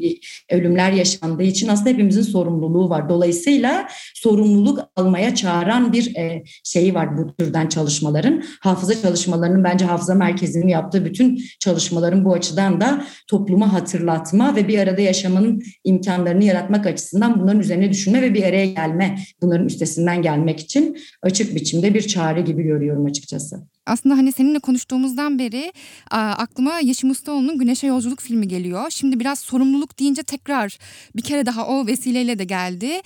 ölümler 0.51 0.93
yaşandığı 0.93 1.43
için 1.43 1.69
aslında 1.69 1.91
hepimizin 1.91 2.23
sorumluluğu 2.23 2.91
var. 2.91 3.09
Dolayısıyla 3.09 3.89
sorumluluk 4.15 4.79
almaya 4.97 5.35
çağıran 5.35 5.93
bir 5.93 6.17
e, 6.17 6.45
şeyi 6.65 6.95
var 6.95 7.19
bu 7.19 7.37
türden 7.37 7.69
çalışmaların. 7.69 8.43
Hafıza 8.61 9.03
çalışmalarının 9.03 9.65
bence 9.65 9.85
hafıza 9.85 10.15
merkezinin 10.15 10.69
yaptığı 10.69 11.05
bütün 11.05 11.43
çalışmaların 11.61 12.25
bu 12.25 12.33
açıdan 12.33 12.81
da 12.81 13.05
topluma 13.27 13.73
hatırlatma 13.73 14.57
ve 14.57 14.69
bir 14.69 14.79
arada 14.79 15.01
yaşamanın 15.01 15.63
imkanlarını 15.85 16.45
yaratmak 16.45 16.87
açısından 16.87 17.41
bunların 17.41 17.61
üzerine 17.61 17.76
üzerine 17.77 17.93
düşünme 17.93 18.23
ve 18.23 18.35
bir 18.35 18.43
araya 18.43 18.67
gelme, 18.67 19.19
bunların 19.43 19.67
üstesinden 19.67 20.23
gelmek 20.23 20.61
için 20.61 20.99
açık 21.23 21.55
biçimde 21.55 21.95
bir 21.95 22.03
çare 22.03 22.41
gibi 22.41 22.63
görüyorum 22.63 23.07
açıkçası. 23.07 23.57
Aslında 23.87 24.17
hani 24.17 24.33
seninle 24.33 24.59
konuştuğumuzdan 24.59 25.39
beri 25.39 25.73
aklıma 26.11 26.81
Yeşim 26.81 27.11
Ustaoğlu'nun 27.11 27.59
Güneşe 27.59 27.87
Yolculuk 27.87 28.21
filmi 28.21 28.49
geliyor. 28.49 28.91
Şimdi 28.91 29.21
biraz 29.21 29.39
sorumluluk 29.39 29.99
deyince 29.99 30.23
tekrar 30.23 30.79
bir 31.17 31.23
kere 31.23 31.47
daha 31.47 31.67
o 31.67 31.87
vesileyle 31.87 32.39
de 32.39 32.45
geldi. 32.45 33.01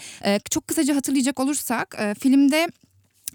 Çok 0.50 0.68
kısaca 0.68 0.96
hatırlayacak 0.96 1.40
olursak 1.40 1.98
filmde 2.18 2.68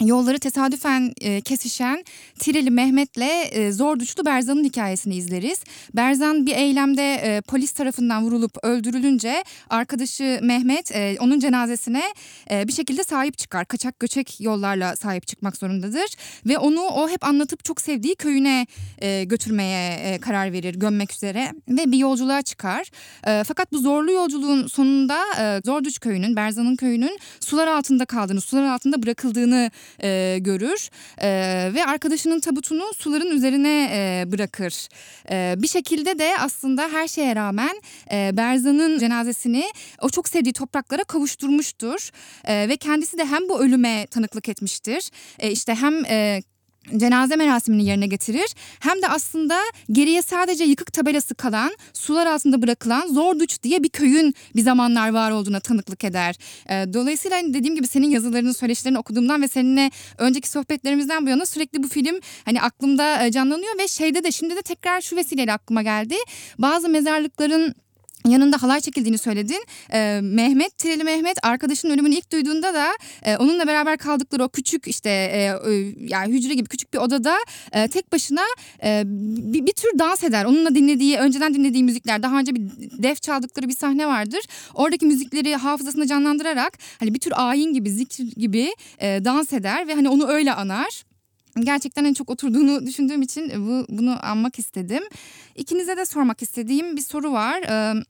Yolları 0.02 0.40
tesadüfen 0.40 1.14
e, 1.22 1.42
kesişen 1.42 2.04
Tireli 2.40 2.72
Mehmet'le 2.72 3.52
e, 3.52 3.72
zor 3.72 4.00
düşlü 4.00 4.26
Berzan'ın 4.26 4.64
hikayesini 4.64 5.16
izleriz. 5.16 5.64
Berzan 5.96 6.46
bir 6.46 6.56
eylemde 6.56 7.14
e, 7.14 7.42
polis 7.42 7.72
tarafından 7.72 8.24
vurulup 8.24 8.58
öldürülünce 8.64 9.44
arkadaşı 9.70 10.40
Mehmet 10.44 10.96
e, 10.96 11.18
onun 11.20 11.40
cenazesine 11.40 12.04
e, 12.52 12.68
bir 12.68 12.74
şekilde 12.74 13.04
sahip 13.04 13.38
çıkar. 13.38 13.66
Kaçak 13.66 14.00
göçek 14.00 14.42
yollarla 14.42 14.96
sahip 14.96 15.28
çıkmak 15.28 15.58
zorundadır. 15.58 16.16
Ve 16.46 16.58
onu 16.58 16.82
o 16.82 17.10
hep 17.10 17.24
anlatıp 17.24 17.66
çok 17.66 17.82
sevdiği 17.82 18.16
köyüne 18.16 18.68
e, 19.02 19.24
götürmeye 19.24 19.94
e, 19.94 20.18
karar 20.18 20.54
verir 20.54 20.76
gömmek 20.76 21.14
üzere. 21.14 21.52
Ve 21.70 21.92
bir 21.92 21.98
yolculuğa 21.98 22.42
çıkar. 22.42 22.90
E, 23.28 23.44
fakat 23.44 23.72
bu 23.72 23.78
zorlu 23.78 24.12
yolculuğun 24.12 24.68
sonunda 24.68 25.20
e, 25.40 25.62
Zorduç 25.66 26.00
köyünün, 26.00 26.36
Berzan'ın 26.36 26.76
köyünün 26.76 27.20
sular 27.40 27.68
altında 27.68 28.06
kaldığını, 28.06 28.42
sular 28.42 28.64
altında 28.64 29.04
bırakıldığını 29.04 29.72
e, 30.04 30.38
görür 30.40 30.90
e, 31.18 31.30
ve 31.74 31.86
arkadaşının 31.86 32.40
tabutunu 32.40 32.94
suların 32.98 33.32
üzerine 33.32 33.90
e, 33.92 34.32
bırakır. 34.32 34.88
E, 35.30 35.56
bir 35.58 35.68
şekilde 35.68 36.20
de 36.20 36.38
aslında 36.40 36.90
her 36.92 37.08
şeye 37.08 37.36
rağmen 37.36 37.82
e, 38.12 38.38
Berzan'ın 38.38 39.00
cenazesini 39.00 39.66
o 40.02 40.10
çok 40.10 40.30
sevdiği 40.30 40.54
topraklara 40.54 41.04
kavuşturmuştur 41.04 42.10
e, 42.46 42.70
ve 42.70 42.78
kendisi 42.78 43.18
de 43.18 43.26
hem 43.26 43.50
bu 43.50 43.60
ölüme 43.60 44.08
tanıklık 44.08 44.50
etmiştir. 44.50 45.12
E, 45.40 45.52
işte 45.52 45.76
hem 45.76 46.06
e, 46.06 46.42
cenaze 46.98 47.36
merasimini 47.36 47.86
yerine 47.86 48.08
getirir. 48.08 48.56
Hem 48.80 49.02
de 49.02 49.08
aslında 49.08 49.60
geriye 49.92 50.22
sadece 50.22 50.64
yıkık 50.64 50.94
tabelası 50.94 51.36
kalan, 51.36 51.76
sular 51.94 52.26
altında 52.26 52.62
bırakılan 52.62 53.08
Zorduç 53.08 53.64
diye 53.64 53.84
bir 53.84 53.90
köyün 53.90 54.34
bir 54.56 54.62
zamanlar 54.62 55.10
var 55.10 55.32
olduğuna 55.32 55.60
tanıklık 55.60 56.04
eder. 56.04 56.36
Ee, 56.70 56.94
dolayısıyla 56.94 57.38
hani 57.38 57.54
dediğim 57.54 57.76
gibi 57.76 57.88
senin 57.88 58.10
yazılarını, 58.10 58.54
söyleşilerini 58.54 59.00
okuduğumdan 59.00 59.42
ve 59.42 59.48
seninle 59.48 59.92
önceki 60.18 60.50
sohbetlerimizden 60.50 61.26
bu 61.26 61.30
yana 61.30 61.46
sürekli 61.46 61.84
bu 61.84 61.88
film 61.88 62.20
hani 62.46 62.62
aklımda 62.62 63.26
e, 63.26 63.32
canlanıyor 63.32 63.80
ve 63.80 63.88
şeyde 63.88 64.24
de 64.24 64.32
şimdi 64.32 64.56
de 64.56 64.62
tekrar 64.62 65.02
şu 65.02 65.16
vesileyle 65.16 65.54
aklıma 65.54 65.82
geldi. 65.82 66.16
Bazı 66.58 66.90
mezarlıkların 66.90 67.76
yanında 68.30 68.62
halay 68.62 68.82
çekildiğini 68.82 69.18
söyledin. 69.18 69.66
E, 69.94 70.20
Mehmet, 70.24 70.78
Tireli 70.78 71.04
Mehmet 71.04 71.46
arkadaşının 71.46 71.94
ölümünü 71.94 72.16
ilk 72.16 72.32
duyduğunda 72.32 72.74
da 72.74 72.88
e, 73.24 73.38
onunla 73.38 73.68
beraber 73.68 73.98
kaldıkları 73.98 74.44
o 74.44 74.50
küçük 74.50 74.88
işte 74.88 75.10
e, 75.10 75.40
yani 76.00 76.34
hücre 76.34 76.54
gibi 76.54 76.70
küçük 76.70 76.94
bir 76.94 76.98
odada 76.98 77.38
e, 77.72 77.88
tek 77.88 78.12
başına 78.12 78.44
e, 78.84 79.04
bir, 79.54 79.66
bir 79.66 79.74
tür 79.74 80.00
dans 80.00 80.24
eder. 80.24 80.46
Onunla 80.46 80.76
dinlediği, 80.76 81.18
önceden 81.18 81.54
dinlediği 81.54 81.84
müzikler, 81.84 82.24
daha 82.24 82.40
önce 82.40 82.56
bir 82.56 82.62
def 83.04 83.22
çaldıkları 83.22 83.68
bir 83.68 83.76
sahne 83.76 84.08
vardır. 84.08 84.42
Oradaki 84.74 85.06
müzikleri 85.06 85.56
hafızasında 85.56 86.08
canlandırarak 86.08 86.78
hani 87.00 87.14
bir 87.14 87.20
tür 87.20 87.34
ayin 87.36 87.74
gibi, 87.74 87.92
zikir 87.92 88.32
gibi 88.38 88.74
e, 89.00 89.26
dans 89.26 89.54
eder 89.54 89.88
ve 89.88 89.94
hani 89.94 90.10
onu 90.10 90.28
öyle 90.28 90.54
anar 90.54 91.04
gerçekten 91.60 92.06
en 92.06 92.14
çok 92.14 92.30
oturduğunu 92.30 92.86
düşündüğüm 92.86 93.22
için 93.22 93.52
bu 93.68 93.86
bunu 93.90 94.26
anmak 94.26 94.60
istedim. 94.60 95.04
İkinize 95.56 95.98
de 95.98 96.06
sormak 96.06 96.42
istediğim 96.42 96.98
bir 96.98 97.02
soru 97.02 97.32
var. 97.32 97.62
Ee, 97.62 98.04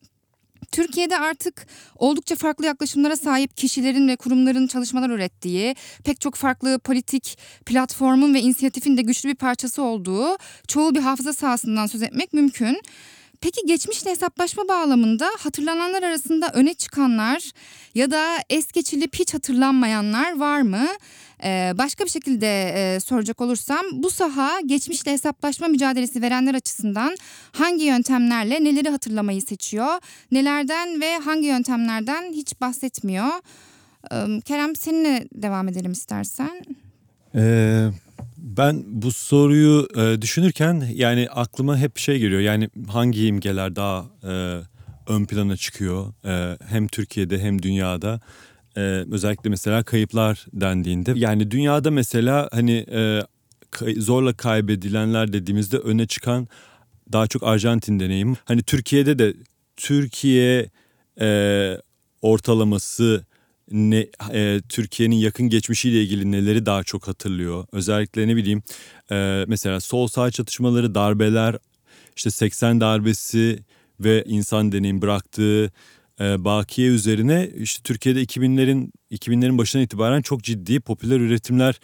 Türkiye'de 0.71 1.17
artık 1.17 1.67
oldukça 1.95 2.35
farklı 2.35 2.65
yaklaşımlara 2.65 3.15
sahip 3.15 3.57
kişilerin 3.57 4.07
ve 4.07 4.15
kurumların 4.15 4.67
çalışmalar 4.67 5.09
ürettiği, 5.09 5.75
pek 6.03 6.21
çok 6.21 6.35
farklı 6.35 6.79
politik 6.79 7.37
platformun 7.65 8.33
ve 8.33 8.41
inisiyatifin 8.41 8.97
de 8.97 9.01
güçlü 9.01 9.29
bir 9.29 9.35
parçası 9.35 9.81
olduğu 9.81 10.37
çoğu 10.67 10.95
bir 10.95 10.99
hafıza 10.99 11.33
sahasından 11.33 11.87
söz 11.87 12.01
etmek 12.01 12.33
mümkün. 12.33 12.81
Peki 13.45 13.61
geçmişle 13.67 14.11
hesaplaşma 14.11 14.67
bağlamında 14.67 15.29
hatırlananlar 15.39 16.03
arasında 16.03 16.51
öne 16.53 16.73
çıkanlar 16.73 17.51
ya 17.95 18.11
da 18.11 18.37
es 18.49 18.71
geçilip 18.71 19.15
hiç 19.15 19.33
hatırlanmayanlar 19.33 20.39
var 20.39 20.61
mı? 20.61 20.87
Ee, 21.43 21.73
başka 21.77 22.05
bir 22.05 22.09
şekilde 22.09 22.73
e, 22.75 22.99
soracak 22.99 23.41
olursam 23.41 23.85
bu 23.93 24.09
saha 24.09 24.59
geçmişle 24.65 25.11
hesaplaşma 25.11 25.67
mücadelesi 25.67 26.21
verenler 26.21 26.55
açısından 26.55 27.15
hangi 27.51 27.83
yöntemlerle 27.83 28.63
neleri 28.63 28.89
hatırlamayı 28.89 29.41
seçiyor? 29.41 29.99
Nelerden 30.31 31.01
ve 31.01 31.17
hangi 31.17 31.47
yöntemlerden 31.47 32.33
hiç 32.33 32.61
bahsetmiyor? 32.61 33.29
Ee, 34.11 34.41
Kerem 34.41 34.75
seninle 34.75 35.27
devam 35.33 35.67
edelim 35.67 35.91
istersen. 35.91 36.65
Ee, 37.35 37.89
Ben 38.45 38.83
bu 38.87 39.11
soruyu 39.11 39.87
e, 39.97 40.21
düşünürken 40.21 40.87
yani 40.93 41.29
aklıma 41.29 41.77
hep 41.77 41.97
şey 41.97 42.19
geliyor. 42.19 42.41
Yani 42.41 42.69
hangi 42.87 43.27
imgeler 43.27 43.75
daha 43.75 44.05
e, 44.23 44.61
ön 45.07 45.25
plana 45.25 45.57
çıkıyor 45.57 46.13
e, 46.25 46.57
hem 46.67 46.87
Türkiye'de 46.87 47.39
hem 47.39 47.61
dünyada. 47.61 48.19
E, 48.77 48.81
özellikle 49.11 49.49
mesela 49.49 49.83
kayıplar 49.83 50.45
dendiğinde. 50.53 51.13
Yani 51.15 51.51
dünyada 51.51 51.91
mesela 51.91 52.49
hani 52.51 52.85
e, 52.91 53.21
zorla 53.97 54.33
kaybedilenler 54.33 55.33
dediğimizde 55.33 55.77
öne 55.77 56.07
çıkan 56.07 56.47
daha 57.11 57.27
çok 57.27 57.43
Arjantin 57.43 57.99
deneyim. 57.99 58.37
Hani 58.45 58.63
Türkiye'de 58.63 59.19
de 59.19 59.33
Türkiye 59.77 60.69
e, 61.21 61.77
ortalaması 62.21 63.25
ne 63.71 64.07
e, 64.33 64.61
Türkiye'nin 64.69 65.15
yakın 65.15 65.49
geçmişiyle 65.49 66.01
ilgili 66.03 66.31
neleri 66.31 66.65
daha 66.65 66.83
çok 66.83 67.07
hatırlıyor? 67.07 67.65
Özellikle 67.71 68.27
ne 68.27 68.35
bileyim 68.35 68.63
e, 69.11 69.45
mesela 69.47 69.79
sol 69.79 70.07
sağ 70.07 70.31
çatışmaları, 70.31 70.95
darbeler, 70.95 71.57
işte 72.15 72.31
80 72.31 72.81
darbesi 72.81 73.59
ve 73.99 74.23
insan 74.27 74.71
deneyim 74.71 75.01
bıraktığı 75.01 75.71
e, 76.19 76.45
bakiye 76.45 76.89
üzerine 76.89 77.51
işte 77.57 77.83
Türkiye'de 77.83 78.23
2000'lerin 78.23 78.91
2000'lerin 79.11 79.57
başından 79.57 79.83
itibaren 79.83 80.21
çok 80.21 80.43
ciddi 80.43 80.79
popüler 80.79 81.19
üretimler 81.19 81.79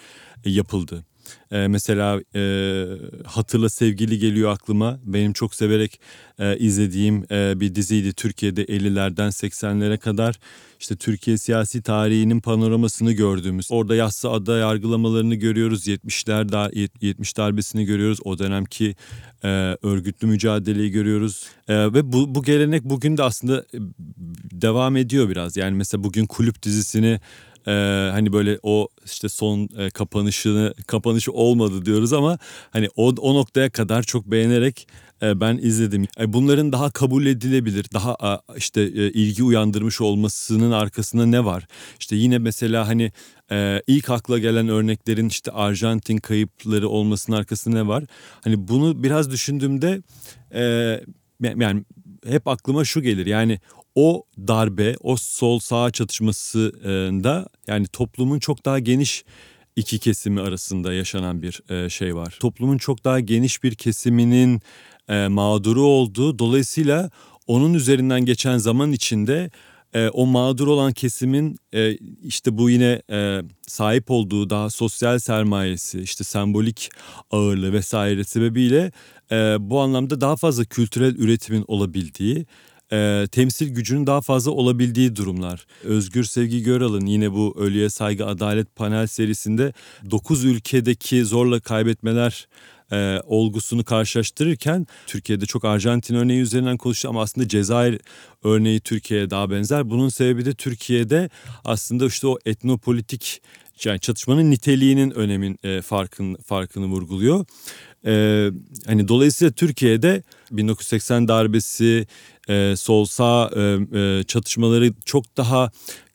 e, 0.46 0.50
yapıldı. 0.50 1.06
Ee, 1.52 1.68
mesela 1.68 2.22
e, 2.36 2.86
Hatırla 3.26 3.70
Sevgili 3.70 4.20
geliyor 4.20 4.52
aklıma. 4.52 5.00
Benim 5.04 5.34
çok 5.34 5.56
severek 5.56 6.00
e, 6.40 6.58
izlediğim 6.58 7.26
e, 7.32 7.60
bir 7.60 7.76
diziydi. 7.76 8.14
Türkiye'de 8.14 8.66
50'lerden 8.66 9.30
80'lere 9.30 9.98
kadar 9.98 10.40
işte 10.80 10.96
Türkiye 10.96 11.38
siyasi 11.38 11.82
tarihinin 11.82 12.40
panoramasını 12.40 13.12
gördüğümüz. 13.12 13.68
Orada 13.72 13.96
yassı 13.96 14.30
ada 14.30 14.58
yargılamalarını 14.58 15.36
görüyoruz. 15.36 15.88
70'ler 15.88 16.52
dar, 16.52 16.72
70 17.02 17.38
darbesini 17.38 17.86
görüyoruz. 17.86 18.20
O 18.24 18.40
dönemki 18.40 18.96
e, 19.44 19.48
örgütlü 19.82 20.28
mücadeleyi 20.28 20.92
görüyoruz. 20.92 21.46
E, 21.68 21.76
ve 21.76 22.14
bu, 22.14 22.36
bu 22.36 22.44
gelenek 22.44 22.84
bugün 22.84 23.18
de 23.18 23.24
aslında 23.24 23.58
e, 23.60 23.80
devam 24.52 24.98
ediyor 24.98 25.30
biraz. 25.30 25.58
Yani 25.58 25.78
mesela 25.78 26.04
bugün 26.04 26.26
kulüp 26.26 26.64
dizisini 26.64 27.20
ee, 27.68 27.72
hani 28.12 28.34
böyle 28.34 28.60
o 28.64 28.88
işte 29.06 29.30
son 29.30 29.70
e, 29.78 29.90
kapanışını 29.90 30.74
kapanışı 30.88 31.32
olmadı 31.32 31.86
diyoruz 31.86 32.14
ama 32.14 32.38
hani 32.70 32.88
o, 32.96 33.08
o 33.10 33.36
noktaya 33.36 33.70
kadar 33.70 34.04
çok 34.04 34.26
beğenerek 34.26 34.88
e, 35.22 35.42
ben 35.42 35.58
izledim. 35.58 36.08
E, 36.20 36.34
bunların 36.34 36.72
daha 36.72 36.92
kabul 36.92 37.26
edilebilir, 37.26 37.86
daha 37.94 38.16
a, 38.20 38.42
işte 38.58 38.82
e, 38.82 39.12
ilgi 39.12 39.44
uyandırmış 39.44 40.02
olmasının 40.02 40.72
arkasında 40.72 41.26
ne 41.26 41.46
var? 41.46 41.68
İşte 42.00 42.16
yine 42.16 42.38
mesela 42.38 42.88
hani 42.88 43.12
e, 43.52 43.82
ilk 43.88 44.10
akla 44.10 44.40
gelen 44.40 44.68
örneklerin 44.70 45.30
işte 45.30 45.52
Arjantin 45.52 46.18
kayıpları 46.18 46.90
olmasının 46.90 47.38
arkasında 47.38 47.76
ne 47.76 47.88
var? 47.88 48.04
Hani 48.42 48.68
bunu 48.68 49.04
biraz 49.04 49.32
düşündüğümde 49.32 50.02
e, 50.54 50.62
yani 51.42 51.84
hep 52.26 52.48
aklıma 52.48 52.86
şu 52.86 53.02
gelir 53.02 53.26
yani 53.26 53.60
o 53.96 54.24
darbe, 54.48 54.96
o 55.02 55.18
sol 55.18 55.60
sağ 55.60 55.92
çatışmasında 55.92 57.48
yani 57.68 57.88
toplumun 57.88 58.40
çok 58.40 58.66
daha 58.66 58.80
geniş 58.80 59.24
iki 59.76 60.00
kesimi 60.00 60.42
arasında 60.42 60.94
yaşanan 60.94 61.42
bir 61.42 61.62
e, 61.70 61.90
şey 61.90 62.16
var. 62.16 62.38
Toplumun 62.40 62.78
çok 62.78 63.04
daha 63.04 63.20
geniş 63.20 63.64
bir 63.64 63.76
kesiminin 63.76 64.62
e, 65.10 65.28
mağduru 65.28 65.84
olduğu 65.84 66.40
dolayısıyla 66.40 67.10
onun 67.48 67.74
üzerinden 67.74 68.26
geçen 68.26 68.58
zaman 68.58 68.92
içinde 68.92 69.52
e, 69.94 70.10
o 70.10 70.26
mağdur 70.26 70.68
olan 70.68 70.94
kesimin 70.94 71.58
işte 72.24 72.58
bu 72.58 72.70
yine 72.70 73.02
sahip 73.68 74.12
olduğu 74.12 74.50
daha 74.50 74.70
sosyal 74.70 75.20
sermayesi 75.20 76.02
işte 76.02 76.24
sembolik 76.24 76.90
ağırlığı 77.32 77.74
vesaire 77.74 78.24
sebebiyle 78.24 78.92
bu 79.60 79.80
anlamda 79.80 80.22
daha 80.22 80.36
fazla 80.36 80.66
kültürel 80.66 81.16
üretimin 81.16 81.66
olabildiği 81.68 82.46
e, 82.94 83.28
temsil 83.32 83.70
gücünün 83.70 84.08
daha 84.08 84.22
fazla 84.22 84.52
olabildiği 84.52 85.16
durumlar. 85.16 85.66
Özgür 85.84 86.24
Sevgi 86.24 86.64
Göral'ın 86.64 87.06
yine 87.06 87.34
bu 87.34 87.56
Ölüye 87.60 87.90
Saygı 87.90 88.26
Adalet 88.26 88.76
panel 88.76 89.08
serisinde 89.08 89.74
9 90.12 90.44
ülkedeki 90.44 91.26
zorla 91.26 91.60
kaybetmeler 91.60 92.48
e, 92.92 93.22
olgusunu 93.26 93.84
karşılaştırırken 93.84 94.88
Türkiye'de 95.08 95.46
çok 95.46 95.66
Arjantin 95.66 96.16
örneği 96.16 96.42
üzerinden 96.42 96.78
konuştu 96.78 97.10
ama 97.10 97.22
aslında 97.22 97.48
Cezayir 97.48 98.02
örneği 98.44 98.80
Türkiye'ye 98.80 99.30
daha 99.30 99.52
benzer. 99.52 99.90
Bunun 99.90 100.10
sebebi 100.10 100.46
de 100.46 100.54
Türkiye'de 100.54 101.30
aslında 101.66 102.06
işte 102.06 102.28
o 102.28 102.38
etnopolitik 102.46 103.42
yani 103.86 104.00
çatışmanın 104.00 104.52
niteliğinin 104.52 105.12
önemin 105.12 105.60
e, 105.64 105.82
farkın 105.82 106.36
farkını 106.36 106.86
vurguluyor. 106.86 107.46
E, 108.06 108.14
hani 108.86 109.08
dolayısıyla 109.08 109.52
Türkiye'de 109.52 110.24
1980 110.52 111.28
darbesi, 111.28 112.08
e, 112.50 112.74
sol 112.78 113.06
sağ 113.06 113.52
e, 113.56 113.62
e, 114.00 114.24
çatışmaları 114.24 114.94
çok 115.06 115.38
daha 115.38 115.72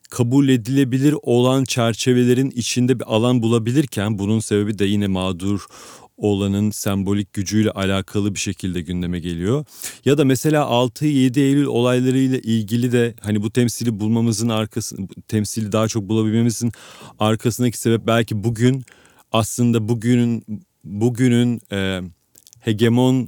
kabul 0.09 0.49
edilebilir 0.49 1.15
olan 1.21 1.63
çerçevelerin 1.63 2.49
içinde 2.49 2.99
bir 2.99 3.05
alan 3.15 3.41
bulabilirken 3.41 4.19
bunun 4.19 4.39
sebebi 4.39 4.79
de 4.79 4.85
yine 4.85 5.07
mağdur 5.07 5.65
olanın 6.17 6.71
sembolik 6.71 7.33
gücüyle 7.33 7.71
alakalı 7.71 8.33
bir 8.33 8.39
şekilde 8.39 8.81
gündeme 8.81 9.19
geliyor. 9.19 9.65
Ya 10.05 10.17
da 10.17 10.25
mesela 10.25 10.61
6-7 10.61 11.39
Eylül 11.39 11.65
olaylarıyla 11.65 12.37
ilgili 12.37 12.91
de 12.91 13.15
hani 13.21 13.43
bu 13.43 13.51
temsili 13.51 13.99
bulmamızın 13.99 14.49
arkasında 14.49 15.13
temsili 15.27 15.71
daha 15.71 15.87
çok 15.87 16.09
bulabilmemizin 16.09 16.71
arkasındaki 17.19 17.77
sebep 17.77 18.07
belki 18.07 18.43
bugün 18.43 18.85
aslında 19.31 19.89
bugünün 19.89 20.43
bugünün 20.83 21.61
e, 21.71 22.01
hegemon 22.59 23.27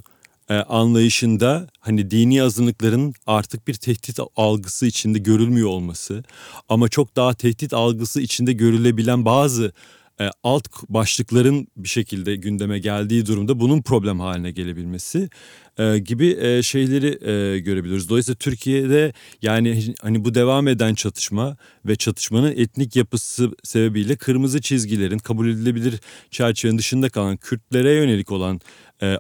e, 0.50 0.54
anlayışında 0.54 1.68
hani 1.80 2.12
dini 2.12 2.44
azınlıkların 2.44 3.14
artık 3.28 3.68
bir 3.68 3.74
tehdit 3.74 4.20
algısı 4.36 4.86
içinde 4.86 5.20
görülmüyor 5.20 5.70
olması 5.70 6.24
ama 6.70 6.90
çok 6.90 7.16
daha 7.16 7.34
tehdit 7.34 7.74
algısı 7.74 8.22
içinde 8.22 8.54
görülebilen 8.54 9.26
bazı 9.26 9.74
e, 10.22 10.30
alt 10.44 10.68
başlıkların 10.90 11.68
bir 11.78 11.90
şekilde 11.90 12.36
gündeme 12.36 12.80
geldiği 12.80 13.26
durumda 13.26 13.60
bunun 13.60 13.82
problem 13.82 14.20
haline 14.20 14.52
gelebilmesi 14.52 15.30
e, 15.78 16.00
gibi 16.00 16.38
e, 16.42 16.64
şeyleri 16.64 17.08
e, 17.08 17.60
görebiliyoruz. 17.60 18.10
Dolayısıyla 18.10 18.38
Türkiye'de 18.38 19.14
yani 19.42 19.94
hani 20.02 20.26
bu 20.26 20.36
devam 20.36 20.68
eden 20.68 20.94
çatışma 20.94 21.58
ve 21.86 21.96
çatışmanın 21.96 22.52
etnik 22.52 22.96
yapısı 22.96 23.52
sebebiyle 23.64 24.16
kırmızı 24.16 24.62
çizgilerin 24.62 25.18
kabul 25.18 25.50
edilebilir 25.50 26.00
çerçevenin 26.32 26.78
dışında 26.78 27.10
kalan 27.10 27.38
Kürtlere 27.38 27.94
yönelik 27.94 28.32
olan 28.32 28.62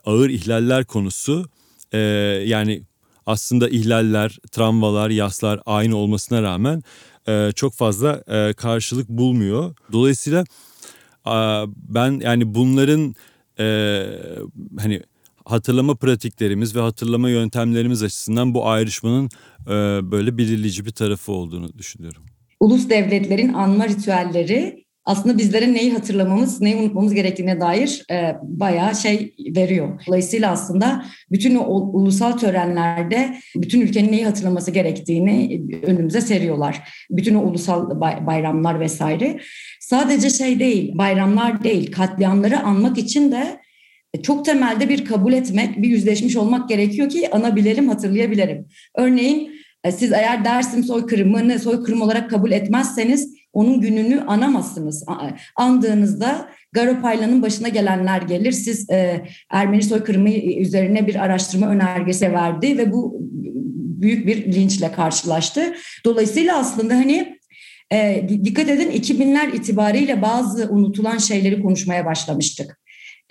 ağır 0.05 0.29
ihlaller 0.29 0.85
konusu 0.85 1.45
yani 2.45 2.83
aslında 3.25 3.69
ihlaller, 3.69 4.37
travmalar, 4.51 5.09
yaslar 5.09 5.59
aynı 5.65 5.97
olmasına 5.97 6.41
rağmen 6.41 6.83
çok 7.55 7.73
fazla 7.73 8.23
karşılık 8.53 9.09
bulmuyor. 9.09 9.75
Dolayısıyla 9.91 10.45
ben 11.75 12.19
yani 12.19 12.55
bunların 12.55 13.15
e, 13.59 14.05
hani 14.79 15.01
hatırlama 15.45 15.95
pratiklerimiz 15.95 16.75
ve 16.75 16.79
hatırlama 16.79 17.29
yöntemlerimiz 17.29 18.03
açısından 18.03 18.53
bu 18.53 18.67
ayrışmanın 18.67 19.29
e, 19.67 19.71
böyle 20.11 20.37
belirleyici 20.37 20.85
bir 20.85 20.91
tarafı 20.91 21.31
olduğunu 21.31 21.77
düşünüyorum. 21.77 22.23
Ulus 22.59 22.89
devletlerin 22.89 23.53
anma 23.53 23.87
ritüelleri 23.87 24.85
aslında 25.09 25.37
bizlere 25.37 25.73
neyi 25.73 25.93
hatırlamamız, 25.93 26.61
neyi 26.61 26.75
unutmamız 26.75 27.13
gerektiğine 27.13 27.59
dair 27.59 28.03
e, 28.11 28.35
bayağı 28.43 28.95
şey 28.95 29.33
veriyor. 29.55 30.01
Dolayısıyla 30.07 30.51
aslında 30.51 31.05
bütün 31.31 31.55
o 31.55 31.73
ulusal 31.73 32.31
törenlerde 32.31 33.37
bütün 33.55 33.81
ülkenin 33.81 34.11
neyi 34.11 34.25
hatırlaması 34.25 34.71
gerektiğini 34.71 35.61
önümüze 35.83 36.21
seriyorlar. 36.21 36.81
Bütün 37.09 37.35
o 37.35 37.43
ulusal 37.43 38.01
bayramlar 38.01 38.79
vesaire. 38.79 39.39
Sadece 39.79 40.29
şey 40.29 40.59
değil, 40.59 40.97
bayramlar 40.97 41.63
değil, 41.63 41.91
katliamları 41.91 42.59
anmak 42.59 42.97
için 42.97 43.31
de 43.31 43.59
çok 44.23 44.45
temelde 44.45 44.89
bir 44.89 45.05
kabul 45.05 45.33
etmek, 45.33 45.77
bir 45.77 45.87
yüzleşmiş 45.89 46.35
olmak 46.35 46.69
gerekiyor 46.69 47.09
ki 47.09 47.31
anabilelim, 47.31 47.89
hatırlayabilirim. 47.89 48.65
Örneğin 48.97 49.51
e, 49.83 49.91
siz 49.91 50.11
eğer 50.11 50.45
Dersim 50.45 50.83
soykırımını 50.83 51.59
soykırım 51.59 52.01
olarak 52.01 52.29
kabul 52.29 52.51
etmezseniz 52.51 53.38
onun 53.53 53.81
gününü 53.81 54.21
anamazsınız. 54.21 55.05
Andığınızda 55.55 56.49
Garopaylan'ın 56.71 57.41
başına 57.41 57.67
gelenler 57.67 58.21
gelir. 58.21 58.51
Siz 58.51 58.89
e, 58.89 59.25
Ermeni 59.49 59.83
soykırımı 59.83 60.29
üzerine 60.31 61.07
bir 61.07 61.15
araştırma 61.15 61.67
önergesi 61.67 62.33
verdi 62.33 62.77
ve 62.77 62.91
bu 62.91 63.17
büyük 64.01 64.27
bir 64.27 64.53
linçle 64.53 64.91
karşılaştı. 64.91 65.75
Dolayısıyla 66.05 66.57
aslında 66.57 66.95
hani 66.95 67.39
e, 67.91 68.27
dikkat 68.29 68.69
edin 68.69 68.91
2000'ler 68.91 69.55
itibariyle 69.55 70.21
bazı 70.21 70.69
unutulan 70.69 71.17
şeyleri 71.17 71.61
konuşmaya 71.61 72.05
başlamıştık. 72.05 72.78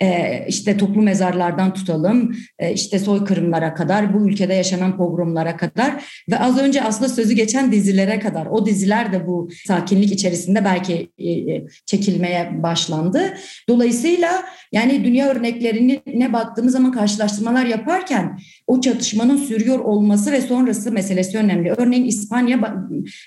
E, 0.01 0.45
işte 0.47 0.77
toplu 0.77 1.01
mezarlardan 1.01 1.73
tutalım, 1.73 2.35
e, 2.59 2.73
işte 2.73 2.99
soykırımlara 2.99 3.73
kadar, 3.73 4.13
bu 4.13 4.29
ülkede 4.29 4.53
yaşanan 4.53 4.97
pogromlara 4.97 5.57
kadar 5.57 6.23
ve 6.29 6.39
az 6.39 6.57
önce 6.57 6.83
aslında 6.83 7.09
sözü 7.09 7.33
geçen 7.33 7.71
dizilere 7.71 8.19
kadar. 8.19 8.45
O 8.45 8.65
diziler 8.65 9.13
de 9.13 9.27
bu 9.27 9.49
sakinlik 9.65 10.11
içerisinde 10.11 10.65
belki 10.65 11.09
e, 11.17 11.31
e 11.31 11.65
çekilmeye 11.85 12.63
başlandı. 12.63 13.33
Dolayısıyla 13.69 14.43
yani 14.71 15.03
dünya 15.03 15.29
örneklerine 15.29 16.33
baktığımız 16.33 16.73
zaman 16.73 16.91
karşılaştırmalar 16.91 17.65
yaparken 17.65 18.39
o 18.67 18.81
çatışmanın 18.81 19.37
sürüyor 19.37 19.79
olması 19.79 20.31
ve 20.31 20.41
sonrası 20.41 20.91
meselesi 20.91 21.37
önemli. 21.37 21.73
Örneğin 21.77 22.05
İspanya 22.05 22.59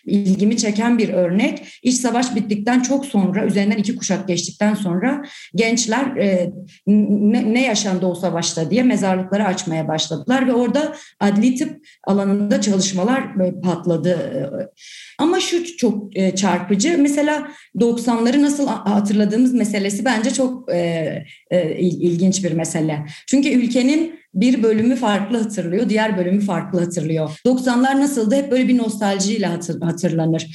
ilgimi 0.04 0.56
çeken 0.56 0.98
bir 0.98 1.08
örnek. 1.08 1.78
İç 1.82 1.94
savaş 1.94 2.36
bittikten 2.36 2.80
çok 2.80 3.06
sonra, 3.06 3.44
üzerinden 3.44 3.76
iki 3.76 3.96
kuşak 3.96 4.28
geçtikten 4.28 4.74
sonra 4.74 5.22
gençler 5.54 6.16
e, 6.16 6.52
ne, 6.86 7.54
ne 7.54 7.64
yaşandı 7.64 8.06
o 8.06 8.14
savaşta 8.14 8.70
diye 8.70 8.82
mezarlıkları 8.82 9.44
açmaya 9.44 9.88
başladılar 9.88 10.46
ve 10.46 10.52
orada 10.52 10.94
adli 11.20 11.54
tıp 11.54 11.86
alanında 12.06 12.60
çalışmalar 12.60 13.22
patladı. 13.62 14.70
Ama 15.18 15.40
şu 15.40 15.76
çok 15.76 16.16
e, 16.16 16.34
çarpıcı. 16.34 16.98
Mesela 16.98 17.48
90'ları 17.76 18.42
nasıl 18.42 18.66
hatırladığımız 18.66 19.54
meselesi 19.54 20.04
bence 20.04 20.30
çok 20.30 20.72
e, 20.72 21.24
e, 21.50 21.78
ilginç 21.78 22.44
bir 22.44 22.52
mesele. 22.52 23.06
Çünkü 23.26 23.48
ülkenin 23.48 24.21
bir 24.34 24.62
bölümü 24.62 24.96
farklı 24.96 25.42
hatırlıyor, 25.42 25.88
diğer 25.88 26.18
bölümü 26.18 26.40
farklı 26.40 26.80
hatırlıyor. 26.80 27.40
90'lar 27.46 28.00
nasıldı? 28.00 28.34
Hep 28.34 28.50
böyle 28.50 28.68
bir 28.68 28.78
nostaljiyle 28.78 29.46
hatır, 29.46 29.80
hatırlanır. 29.80 30.46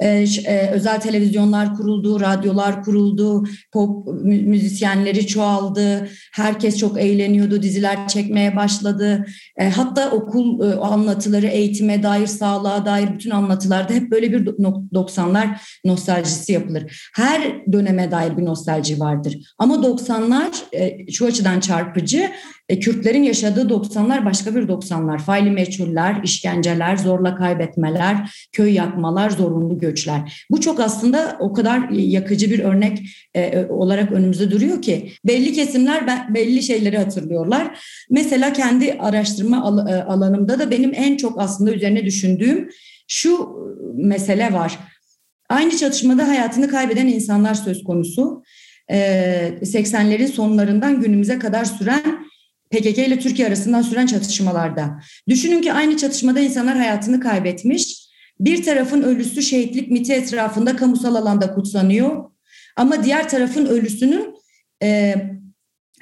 Ee, 0.00 0.24
e, 0.46 0.70
özel 0.70 1.00
televizyonlar 1.00 1.74
kuruldu, 1.74 2.20
radyolar 2.20 2.82
kuruldu, 2.82 3.44
pop 3.72 4.08
müzisyenleri 4.24 5.26
çoğaldı, 5.26 6.08
herkes 6.32 6.78
çok 6.78 7.00
eğleniyordu, 7.00 7.62
diziler 7.62 8.08
çekmeye 8.08 8.56
başladı. 8.56 9.26
E, 9.56 9.70
hatta 9.70 10.10
okul 10.10 10.70
e, 10.70 10.74
anlatıları, 10.74 11.46
eğitime 11.46 12.02
dair, 12.02 12.26
sağlığa 12.26 12.86
dair 12.86 13.14
bütün 13.14 13.30
anlatılarda 13.30 13.94
hep 13.94 14.10
böyle 14.10 14.32
bir 14.32 14.46
90'lar 14.46 15.48
nostaljisi 15.84 16.52
yapılır. 16.52 17.10
Her 17.14 17.72
döneme 17.72 18.10
dair 18.10 18.36
bir 18.36 18.44
nostalji 18.44 19.00
vardır. 19.00 19.38
Ama 19.58 19.74
90'lar 19.74 20.50
e, 20.72 21.12
şu 21.12 21.26
açıdan 21.26 21.60
çarpıcı, 21.60 22.30
e, 22.68 22.80
Kürtlerin 22.80 23.22
yaşadığı 23.22 23.60
90'lar 23.60 24.24
başka 24.24 24.54
bir 24.54 24.62
90'lar. 24.62 25.18
Faili 25.18 25.50
meçhuller, 25.50 26.20
işkenceler, 26.24 26.96
zorla 26.96 27.36
kaybetmeler, 27.36 28.46
köy 28.52 28.72
yakmalar, 28.72 29.30
zorunlu 29.30 29.78
göçler. 29.78 30.46
Bu 30.50 30.60
çok 30.60 30.80
aslında 30.80 31.36
o 31.40 31.52
kadar 31.52 31.88
yakıcı 31.90 32.50
bir 32.50 32.58
örnek 32.58 32.98
e, 33.34 33.40
e 33.40 33.66
olarak 33.66 34.12
önümüzde 34.12 34.50
duruyor 34.50 34.82
ki 34.82 35.12
belli 35.24 35.52
kesimler 35.52 36.34
belli 36.34 36.62
şeyleri 36.62 36.98
hatırlıyorlar. 36.98 37.78
Mesela 38.10 38.52
kendi 38.52 38.92
araştırma 38.92 39.86
e, 39.90 39.94
alanımda 39.94 40.58
da 40.58 40.70
benim 40.70 40.92
en 40.94 41.16
çok 41.16 41.40
aslında 41.40 41.72
üzerine 41.72 42.04
düşündüğüm 42.04 42.68
şu 43.08 43.56
mesele 43.94 44.52
var. 44.52 44.78
Aynı 45.48 45.76
çatışmada 45.76 46.28
hayatını 46.28 46.68
kaybeden 46.68 47.06
insanlar 47.06 47.54
söz 47.54 47.84
konusu. 47.84 48.42
80'lerin 48.90 50.26
sonlarından 50.26 51.00
günümüze 51.00 51.38
kadar 51.38 51.64
süren 51.64 52.22
PKK 52.72 52.98
ile 52.98 53.18
Türkiye 53.18 53.48
arasından 53.48 53.82
süren 53.82 54.06
çatışmalarda. 54.06 55.00
Düşünün 55.28 55.60
ki 55.60 55.72
aynı 55.72 55.96
çatışmada 55.96 56.40
insanlar 56.40 56.76
hayatını 56.76 57.20
kaybetmiş. 57.20 58.02
Bir 58.40 58.62
tarafın 58.62 59.02
ölüsü 59.02 59.42
şehitlik 59.42 59.90
miti 59.90 60.12
etrafında 60.12 60.76
kamusal 60.76 61.14
alanda 61.14 61.54
kutsanıyor. 61.54 62.24
Ama 62.76 63.04
diğer 63.04 63.28
tarafın 63.28 63.66
ölüsünün 63.66 64.34
e, 64.82 65.14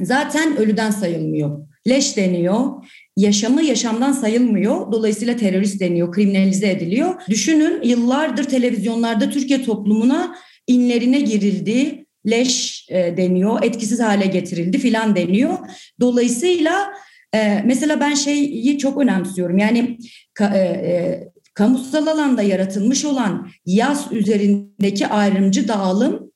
zaten 0.01 0.57
ölüden 0.57 0.91
sayılmıyor. 0.91 1.67
Leş 1.89 2.17
deniyor. 2.17 2.85
Yaşamı 3.17 3.63
yaşamdan 3.63 4.13
sayılmıyor. 4.13 4.93
Dolayısıyla 4.93 5.37
terörist 5.37 5.81
deniyor, 5.81 6.13
kriminalize 6.13 6.71
ediliyor. 6.71 7.23
Düşünün 7.29 7.83
yıllardır 7.83 8.45
televizyonlarda 8.45 9.31
Türkiye 9.31 9.63
toplumuna 9.63 10.37
inlerine 10.67 11.21
girildi 11.21 12.07
leş 12.27 12.80
e, 12.91 13.17
deniyor, 13.17 13.63
etkisiz 13.63 14.01
hale 14.01 14.27
getirildi 14.27 14.79
filan 14.79 15.17
deniyor. 15.17 15.59
Dolayısıyla 16.01 16.93
e, 17.35 17.63
mesela 17.65 18.01
ben 18.01 18.15
şeyi 18.15 18.79
çok 18.79 18.99
önemsiyorum. 18.99 19.59
Yani 19.59 19.99
e, 20.41 21.21
kamusal 21.55 22.07
alanda 22.07 22.43
yaratılmış 22.43 23.05
olan 23.05 23.49
yaz 23.67 24.07
üzerindeki 24.13 25.07
ayrımcı 25.07 25.69
dağılım 25.69 26.31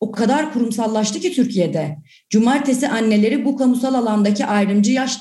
o 0.00 0.10
kadar 0.10 0.52
kurumsallaştı 0.52 1.20
ki 1.20 1.32
Türkiye'de. 1.32 1.96
Cumartesi 2.30 2.88
anneleri 2.88 3.44
bu 3.44 3.56
kamusal 3.56 3.94
alandaki 3.94 4.46
ayrımcı 4.46 4.92
yaş 4.92 5.18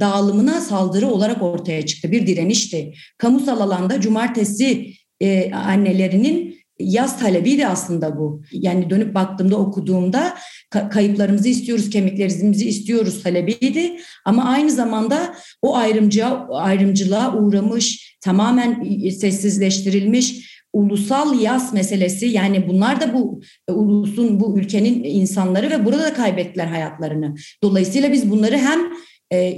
dağılımına 0.00 0.60
saldırı 0.60 1.06
olarak 1.06 1.42
ortaya 1.42 1.86
çıktı. 1.86 2.12
Bir 2.12 2.26
direnişti. 2.26 2.94
Kamusal 3.18 3.60
alanda 3.60 4.00
cumartesi 4.00 4.92
e, 5.20 5.52
annelerinin 5.52 6.57
yaz 6.78 7.18
talebiydi 7.20 7.66
aslında 7.66 8.18
bu. 8.18 8.42
Yani 8.52 8.90
dönüp 8.90 9.14
baktığımda 9.14 9.56
okuduğumda 9.56 10.34
kayıplarımızı 10.90 11.48
istiyoruz, 11.48 11.90
kemiklerimizi 11.90 12.68
istiyoruz 12.68 13.22
talebiydi. 13.22 14.00
Ama 14.24 14.44
aynı 14.44 14.70
zamanda 14.70 15.34
o 15.62 15.76
ayrımcıya, 15.76 16.46
ayrımcılığa 16.48 17.36
uğramış, 17.36 18.16
tamamen 18.20 18.84
sessizleştirilmiş 19.10 20.58
ulusal 20.72 21.40
yas 21.40 21.72
meselesi 21.72 22.26
yani 22.26 22.68
bunlar 22.68 23.00
da 23.00 23.14
bu 23.14 23.40
ulusun 23.68 24.40
bu 24.40 24.58
ülkenin 24.58 25.04
insanları 25.04 25.70
ve 25.70 25.84
burada 25.84 26.02
da 26.02 26.14
kaybettiler 26.14 26.66
hayatlarını. 26.66 27.34
Dolayısıyla 27.62 28.12
biz 28.12 28.30
bunları 28.30 28.56
hem 28.58 28.80
e, 29.30 29.54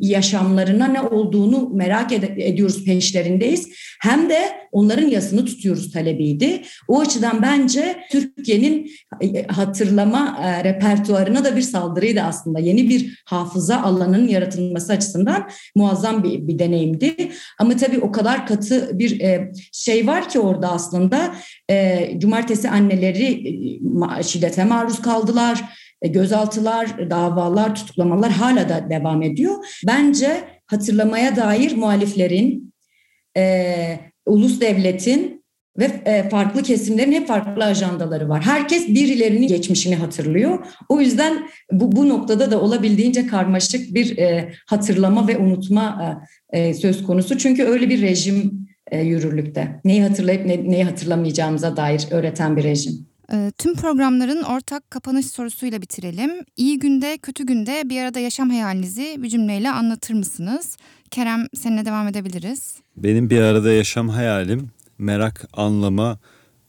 yaşamlarına 0.00 0.86
ne 0.86 1.00
olduğunu 1.00 1.70
merak 1.74 2.12
ed- 2.12 2.42
ediyoruz 2.42 2.84
peşlerindeyiz. 2.84 3.68
Hem 4.00 4.30
de 4.30 4.38
onların 4.72 5.08
yasını 5.08 5.44
tutuyoruz 5.44 5.92
talebiydi. 5.92 6.62
O 6.88 7.00
açıdan 7.00 7.42
bence 7.42 7.96
Türkiye'nin 8.10 8.90
e, 9.20 9.46
hatırlama 9.46 10.38
e, 10.44 10.64
repertuarına 10.64 11.44
da 11.44 11.56
bir 11.56 11.62
saldırıydı 11.62 12.20
aslında. 12.20 12.58
Yeni 12.58 12.88
bir 12.88 13.22
hafıza 13.26 13.82
alanının 13.82 14.28
yaratılması 14.28 14.92
açısından 14.92 15.48
muazzam 15.76 16.24
bir, 16.24 16.46
bir 16.48 16.58
deneyimdi. 16.58 17.28
Ama 17.58 17.76
tabii 17.76 17.98
o 17.98 18.12
kadar 18.12 18.46
katı 18.46 18.98
bir 18.98 19.20
şey 19.72 20.06
var 20.06 20.28
ki 20.28 20.40
orada 20.40 20.72
aslında 20.72 21.34
e, 21.70 22.08
cumartesi 22.18 22.70
anneleri 22.70 23.42
şiddete 24.22 24.64
maruz 24.64 25.02
kaldılar 25.02 25.64
gözaltılar, 26.08 27.10
davalar, 27.10 27.74
tutuklamalar 27.74 28.30
hala 28.30 28.68
da 28.68 28.90
devam 28.90 29.22
ediyor. 29.22 29.54
Bence 29.86 30.44
hatırlamaya 30.66 31.36
dair 31.36 31.76
muhaliflerin, 31.76 32.72
e, 33.36 33.98
ulus 34.26 34.60
devletin 34.60 35.42
ve 35.78 35.84
e, 35.84 36.28
farklı 36.28 36.62
kesimlerin 36.62 37.12
hep 37.12 37.28
farklı 37.28 37.64
ajandaları 37.64 38.28
var. 38.28 38.42
Herkes 38.42 38.88
birilerinin 38.88 39.46
geçmişini 39.46 39.94
hatırlıyor. 39.94 40.66
O 40.88 41.00
yüzden 41.00 41.48
bu, 41.72 41.92
bu 41.92 42.08
noktada 42.08 42.50
da 42.50 42.60
olabildiğince 42.60 43.26
karmaşık 43.26 43.94
bir 43.94 44.18
e, 44.18 44.52
hatırlama 44.66 45.28
ve 45.28 45.38
unutma 45.38 46.16
e, 46.52 46.60
e 46.60 46.74
söz 46.74 47.02
konusu. 47.02 47.38
Çünkü 47.38 47.64
öyle 47.64 47.88
bir 47.88 48.02
rejim 48.02 48.68
e, 48.90 49.00
yürürlükte. 49.00 49.80
Neyi 49.84 50.02
hatırlayıp 50.02 50.46
ne, 50.46 50.70
neyi 50.70 50.84
hatırlamayacağımıza 50.84 51.76
dair 51.76 52.06
öğreten 52.10 52.56
bir 52.56 52.64
rejim. 52.64 53.11
Ee, 53.32 53.52
tüm 53.58 53.74
programların 53.74 54.42
ortak 54.42 54.90
kapanış 54.90 55.26
sorusuyla 55.26 55.82
bitirelim. 55.82 56.30
İyi 56.56 56.78
günde, 56.78 57.18
kötü 57.18 57.46
günde 57.46 57.82
bir 57.84 58.00
arada 58.00 58.20
yaşam 58.20 58.50
hayalinizi 58.50 59.16
bir 59.18 59.28
cümleyle 59.28 59.70
anlatır 59.70 60.14
mısınız? 60.14 60.76
Kerem 61.10 61.46
seninle 61.54 61.84
devam 61.84 62.08
edebiliriz. 62.08 62.76
Benim 62.96 63.30
bir 63.30 63.40
arada 63.40 63.72
yaşam 63.72 64.08
hayalim 64.08 64.70
merak, 64.98 65.48
anlama 65.52 66.18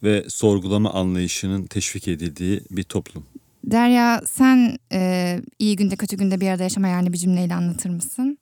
ve 0.04 0.26
sorgulama 0.28 0.94
anlayışının 0.94 1.66
teşvik 1.66 2.08
edildiği 2.08 2.62
bir 2.72 2.84
toplum. 2.84 3.26
Derya 3.64 4.22
sen 4.26 4.78
e, 4.94 5.40
iyi 5.60 5.76
günde 5.76 5.96
kötü 5.96 6.18
günde 6.18 6.42
bir 6.42 6.50
arada 6.50 6.64
yaşam 6.64 6.84
hayalini 6.84 7.14
bir 7.14 7.18
cümleyle 7.18 7.54
anlatır 7.54 7.90
mısın? 7.90 8.38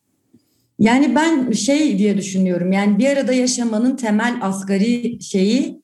Yani 0.79 1.15
ben 1.15 1.51
şey 1.51 1.97
diye 1.97 2.17
düşünüyorum 2.17 2.71
yani 2.71 2.99
bir 2.99 3.07
arada 3.07 3.33
yaşamanın 3.33 3.95
temel 3.95 4.37
asgari 4.41 5.23
şeyi 5.23 5.80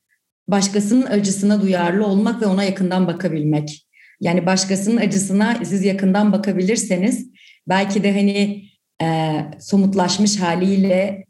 başkasının 0.48 1.06
acısına 1.06 1.62
duyarlı 1.62 2.06
olmak 2.06 2.42
ve 2.42 2.46
ona 2.46 2.64
yakından 2.64 3.08
bakabilmek. 3.08 3.88
Yani 4.22 4.46
başkasının 4.46 4.98
acısına 4.98 5.60
siz 5.66 5.86
yakından 5.86 6.32
bakabilirseniz 6.32 7.28
belki 7.68 8.04
de 8.04 8.14
hani 8.14 8.64
e, 9.02 9.38
somutlaşmış 9.60 10.40
haliyle 10.40 11.26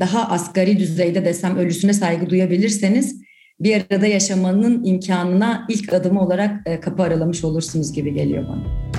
daha 0.00 0.28
asgari 0.28 0.78
düzeyde 0.78 1.24
desem 1.24 1.56
ölüsüne 1.56 1.92
saygı 1.92 2.30
duyabilirseniz 2.30 3.22
bir 3.60 3.82
arada 3.92 4.06
yaşamanın 4.06 4.84
imkanına 4.84 5.66
ilk 5.68 5.92
adımı 5.92 6.22
olarak 6.22 6.68
e, 6.68 6.80
kapı 6.80 7.02
aralamış 7.02 7.44
olursunuz 7.44 7.92
gibi 7.92 8.14
geliyor 8.14 8.48
bana. 8.48 8.89